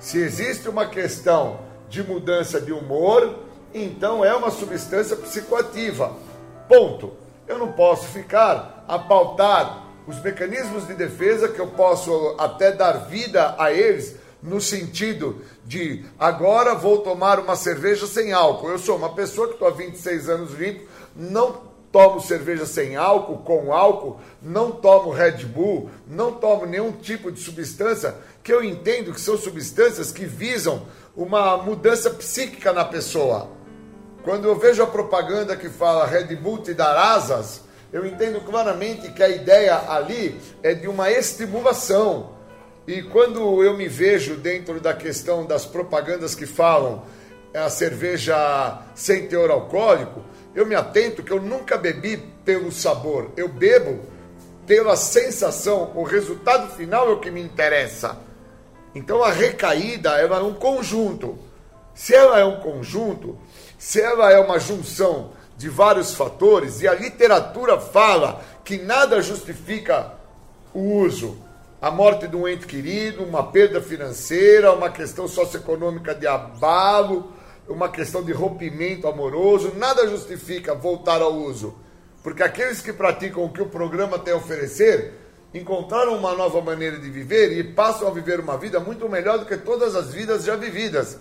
[0.00, 3.38] se existe uma questão de mudança de humor,
[3.72, 6.26] então é uma substância psicoativa.
[6.68, 7.12] Ponto.
[7.46, 12.92] Eu não posso ficar a pautar os mecanismos de defesa que eu posso até dar
[13.08, 18.70] vida a eles no sentido de agora vou tomar uma cerveja sem álcool.
[18.70, 20.86] Eu sou uma pessoa que estou há 26 anos limpo,
[21.16, 27.32] não tomo cerveja sem álcool, com álcool, não tomo Red Bull, não tomo nenhum tipo
[27.32, 30.82] de substância que eu entendo que são substâncias que visam
[31.16, 33.57] uma mudança psíquica na pessoa.
[34.22, 37.62] Quando eu vejo a propaganda que fala Red Bull te dar asas,
[37.92, 42.30] eu entendo claramente que a ideia ali é de uma estimulação.
[42.86, 47.04] E quando eu me vejo dentro da questão das propagandas que falam
[47.54, 50.22] a cerveja sem teor alcoólico,
[50.54, 54.00] eu me atento que eu nunca bebi pelo sabor, eu bebo
[54.66, 58.18] pela sensação, o resultado final é o que me interessa.
[58.94, 61.38] Então a recaída ela é um conjunto.
[61.94, 63.38] Se ela é um conjunto,
[63.78, 70.12] se ela é uma junção de vários fatores, e a literatura fala que nada justifica
[70.74, 71.38] o uso,
[71.80, 77.32] a morte de um ente querido, uma perda financeira, uma questão socioeconômica de abalo,
[77.68, 81.78] uma questão de rompimento amoroso, nada justifica voltar ao uso.
[82.22, 85.14] Porque aqueles que praticam o que o programa tem a oferecer
[85.54, 89.46] encontraram uma nova maneira de viver e passam a viver uma vida muito melhor do
[89.46, 91.18] que todas as vidas já vividas.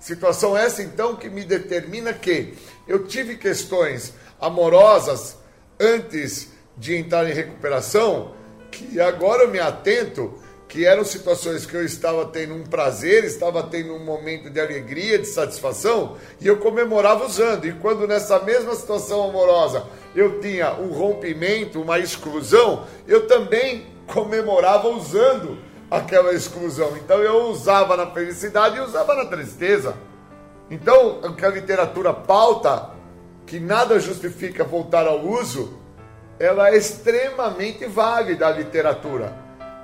[0.00, 2.54] Situação essa, então, que me determina que
[2.88, 5.36] eu tive questões amorosas
[5.78, 8.34] antes de entrar em recuperação,
[8.70, 13.62] que agora eu me atento que eram situações que eu estava tendo um prazer, estava
[13.64, 17.66] tendo um momento de alegria, de satisfação, e eu comemorava usando.
[17.66, 24.88] E quando nessa mesma situação amorosa eu tinha um rompimento, uma exclusão, eu também comemorava
[24.88, 25.58] usando
[25.90, 26.96] aquela exclusão.
[26.96, 29.96] Então eu usava na felicidade e usava na tristeza.
[30.70, 32.90] Então, o que a literatura pauta,
[33.44, 35.76] que nada justifica voltar ao uso,
[36.38, 39.34] ela é extremamente válida a literatura.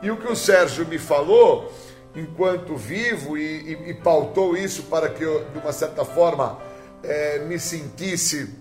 [0.00, 1.72] E o que o Sérgio me falou,
[2.14, 6.58] enquanto vivo, e, e, e pautou isso para que eu, de uma certa forma,
[7.02, 8.54] é, me sentisse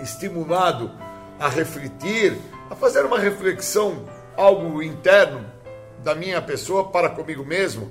[0.00, 0.90] estimulado
[1.38, 2.36] a refletir,
[2.68, 4.04] a fazer uma reflexão,
[4.36, 5.53] algo interno
[6.04, 7.90] da minha pessoa para comigo mesmo,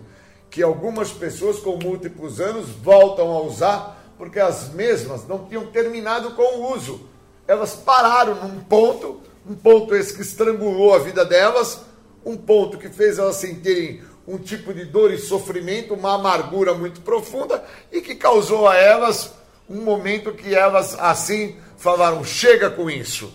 [0.50, 6.32] que algumas pessoas com múltiplos anos voltam a usar porque as mesmas não tinham terminado
[6.32, 7.10] com o uso.
[7.48, 11.82] Elas pararam num ponto, um ponto esse que estrangulou a vida delas,
[12.24, 17.02] um ponto que fez elas sentirem um tipo de dor e sofrimento, uma amargura muito
[17.02, 19.34] profunda e que causou a elas
[19.70, 23.34] um momento que elas assim falaram: chega com isso.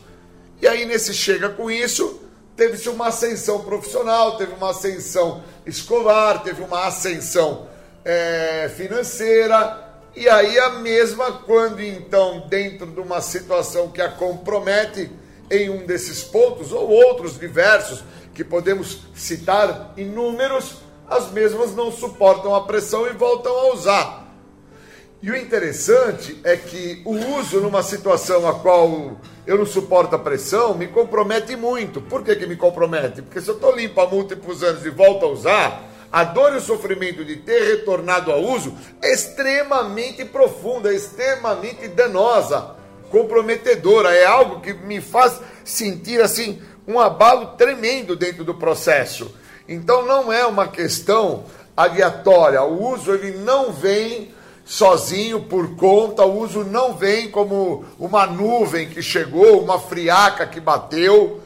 [0.63, 2.23] E aí, nesse chega com isso,
[2.59, 7.69] teve-se uma ascensão profissional, teve uma ascensão escolar, teve uma ascensão
[8.05, 9.87] é, financeira.
[10.17, 15.09] E aí, a mesma quando então, dentro de uma situação que a compromete
[15.49, 18.03] em um desses pontos, ou outros diversos,
[18.35, 20.79] que podemos citar inúmeros,
[21.09, 24.35] as mesmas não suportam a pressão e voltam a usar.
[25.23, 29.17] E o interessante é que o uso numa situação a qual
[29.49, 32.03] eu não suporto a pressão me compromete muito.
[32.03, 33.23] Por que, que me compromete?
[33.23, 36.59] Porque se eu estou limpo há múltiplos anos e volto a usar, a dor e
[36.59, 42.75] o sofrimento de ter retornado ao uso é extremamente profunda, é extremamente danosa,
[43.11, 44.15] comprometedora.
[44.15, 49.35] É algo que me faz sentir assim um abalo tremendo dentro do processo.
[49.67, 51.45] Então não é uma questão
[51.75, 52.63] aleatória.
[52.63, 54.31] O uso ele não vem
[54.69, 60.61] sozinho por conta, o uso não vem como uma nuvem que chegou, uma friaca que
[60.61, 61.41] bateu,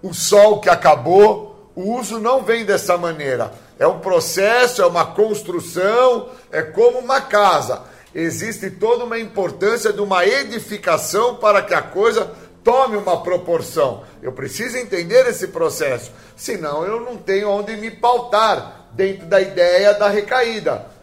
[0.00, 1.72] o sol que acabou.
[1.74, 3.52] O uso não vem dessa maneira.
[3.80, 7.82] É um processo, é uma construção, é como uma casa.
[8.14, 12.30] Existe toda uma importância de uma edificação para que a coisa
[12.62, 14.04] tome uma proporção.
[14.22, 19.94] Eu preciso entender esse processo, senão eu não tenho onde me pautar dentro da ideia
[19.94, 20.95] da recaída.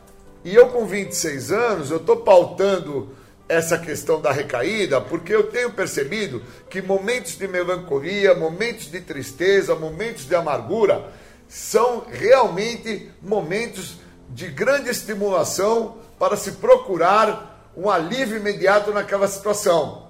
[0.44, 3.16] E eu com 26 anos, eu estou pautando
[3.48, 9.76] essa questão da recaída, porque eu tenho percebido que momentos de melancolia, momentos de tristeza,
[9.76, 11.12] momentos de amargura,
[11.48, 13.98] são realmente momentos
[14.30, 20.08] de grande estimulação para se procurar um alívio imediato naquela situação.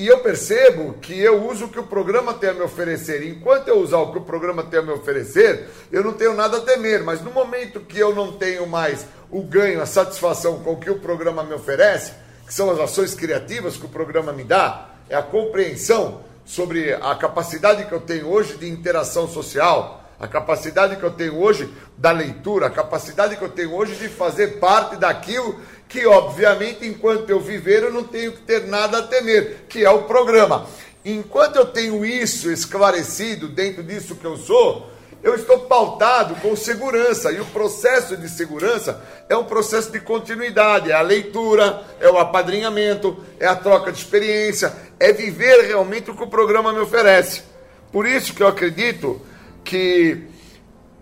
[0.00, 3.22] E eu percebo que eu uso o que o programa tem a me oferecer.
[3.22, 6.56] Enquanto eu usar o que o programa tem a me oferecer, eu não tenho nada
[6.56, 7.04] a temer.
[7.04, 10.90] Mas no momento que eu não tenho mais o ganho, a satisfação com o que
[10.90, 12.14] o programa me oferece,
[12.46, 17.14] que são as ações criativas que o programa me dá, é a compreensão sobre a
[17.14, 22.10] capacidade que eu tenho hoje de interação social, a capacidade que eu tenho hoje da
[22.10, 25.60] leitura, a capacidade que eu tenho hoje de fazer parte daquilo
[25.90, 29.90] que, obviamente, enquanto eu viver, eu não tenho que ter nada a temer, que é
[29.90, 30.66] o programa.
[31.04, 34.88] Enquanto eu tenho isso esclarecido dentro disso que eu sou,
[35.20, 37.32] eu estou pautado com segurança.
[37.32, 40.92] E o processo de segurança é um processo de continuidade.
[40.92, 46.14] É a leitura, é o apadrinhamento, é a troca de experiência, é viver realmente o
[46.14, 47.42] que o programa me oferece.
[47.90, 49.20] Por isso que eu acredito
[49.64, 50.22] que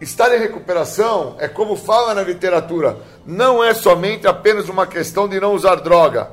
[0.01, 5.41] Estar em recuperação é como fala na literatura, não é somente apenas uma questão de
[5.41, 6.31] não usar droga.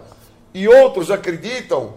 [0.53, 1.95] E outros acreditam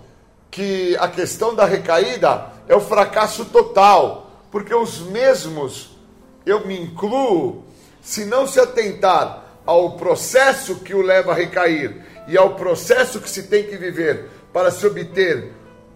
[0.51, 5.91] que a questão da recaída é o fracasso total, porque os mesmos,
[6.47, 7.65] eu me incluo,
[8.01, 13.29] se não se atentar ao processo que o leva a recair e ao processo que
[13.29, 15.53] se tem que viver para se obter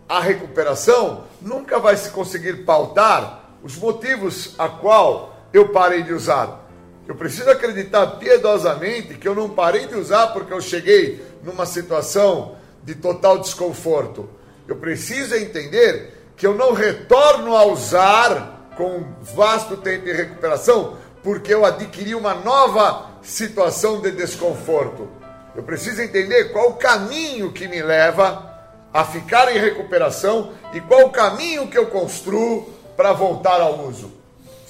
[0.07, 6.63] a recuperação, nunca vai se conseguir pautar os motivos a qual eu parei de usar.
[7.07, 12.57] Eu preciso acreditar piedosamente que eu não parei de usar porque eu cheguei numa situação
[12.83, 14.29] de total desconforto.
[14.67, 19.05] Eu preciso entender que eu não retorno a usar com
[19.35, 25.09] vasto tempo de recuperação porque eu adquiri uma nova situação de desconforto.
[25.55, 28.51] Eu preciso entender qual o caminho que me leva
[28.93, 34.22] a ficar em recuperação e qual o caminho que eu construo para voltar ao uso.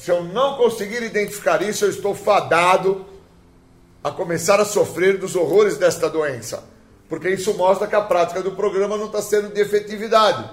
[0.03, 3.07] Se eu não conseguir identificar isso, eu estou fadado
[4.03, 6.65] a começar a sofrer dos horrores desta doença.
[7.09, 10.51] Porque isso mostra que a prática do programa não está sendo de efetividade.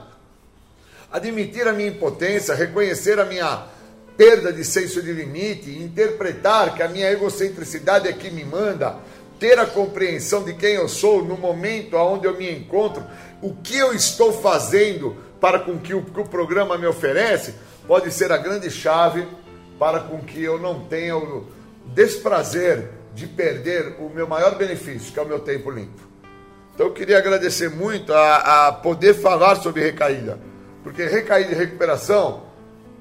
[1.11, 3.63] Admitir a minha impotência, reconhecer a minha
[4.15, 8.97] perda de senso de limite, interpretar que a minha egocentricidade é que me manda,
[9.39, 13.03] ter a compreensão de quem eu sou no momento onde eu me encontro,
[13.41, 17.55] o que eu estou fazendo para com que o, que o programa me oferece,
[17.89, 19.27] pode ser a grande chave
[19.79, 21.47] para com que eu não tenha o
[21.87, 26.07] desprazer de perder o meu maior benefício, que é o meu tempo limpo.
[26.71, 30.37] Então eu queria agradecer muito a, a poder falar sobre recaída,
[30.83, 32.43] porque recaída e recuperação,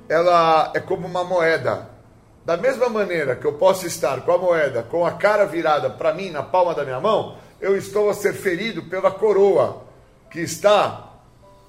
[0.08, 1.90] ela é como uma moeda.
[2.46, 6.14] Da mesma maneira que eu posso estar com a moeda com a cara virada para
[6.14, 9.82] mim na palma da minha mão, eu estou a ser ferido pela coroa
[10.30, 11.07] que está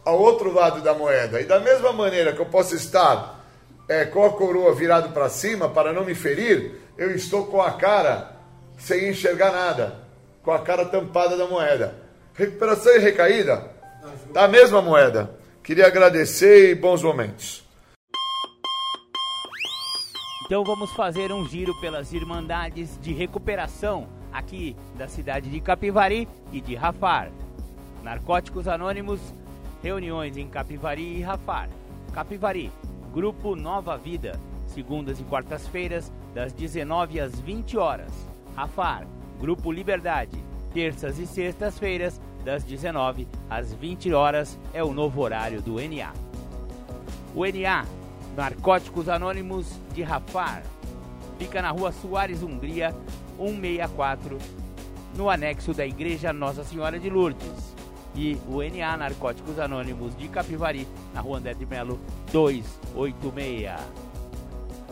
[0.05, 1.41] ao outro lado da moeda.
[1.41, 3.43] E da mesma maneira que eu posso estar
[3.87, 7.71] é, com a coroa virado para cima para não me ferir, eu estou com a
[7.71, 8.35] cara
[8.77, 9.95] sem enxergar nada,
[10.43, 11.95] com a cara tampada da moeda.
[12.33, 13.71] Recuperação e recaída
[14.31, 15.37] da mesma moeda.
[15.63, 17.63] Queria agradecer e bons momentos.
[20.45, 26.59] Então vamos fazer um giro pelas Irmandades de Recuperação aqui da cidade de Capivari e
[26.59, 27.31] de Rafar.
[28.01, 29.19] Narcóticos Anônimos,
[29.81, 31.69] reuniões em Capivari e Rafar.
[32.13, 32.71] Capivari,
[33.13, 38.11] Grupo Nova Vida, segundas e quartas-feiras, das 19 às 20 horas.
[38.55, 39.07] Rafar,
[39.39, 40.43] Grupo Liberdade,
[40.73, 46.13] terças e sextas-feiras, das 19 às 20 horas, é o novo horário do NA.
[47.35, 47.85] O NA,
[48.35, 50.63] Narcóticos Anônimos de Rafar,
[51.37, 52.95] fica na rua Soares Hungria,
[53.37, 54.37] 164,
[55.15, 57.78] no anexo da Igreja Nossa Senhora de Lourdes.
[58.19, 61.97] E o NA Narcóticos Anônimos de Capivari, na rua André de Melo,
[62.33, 63.71] 286.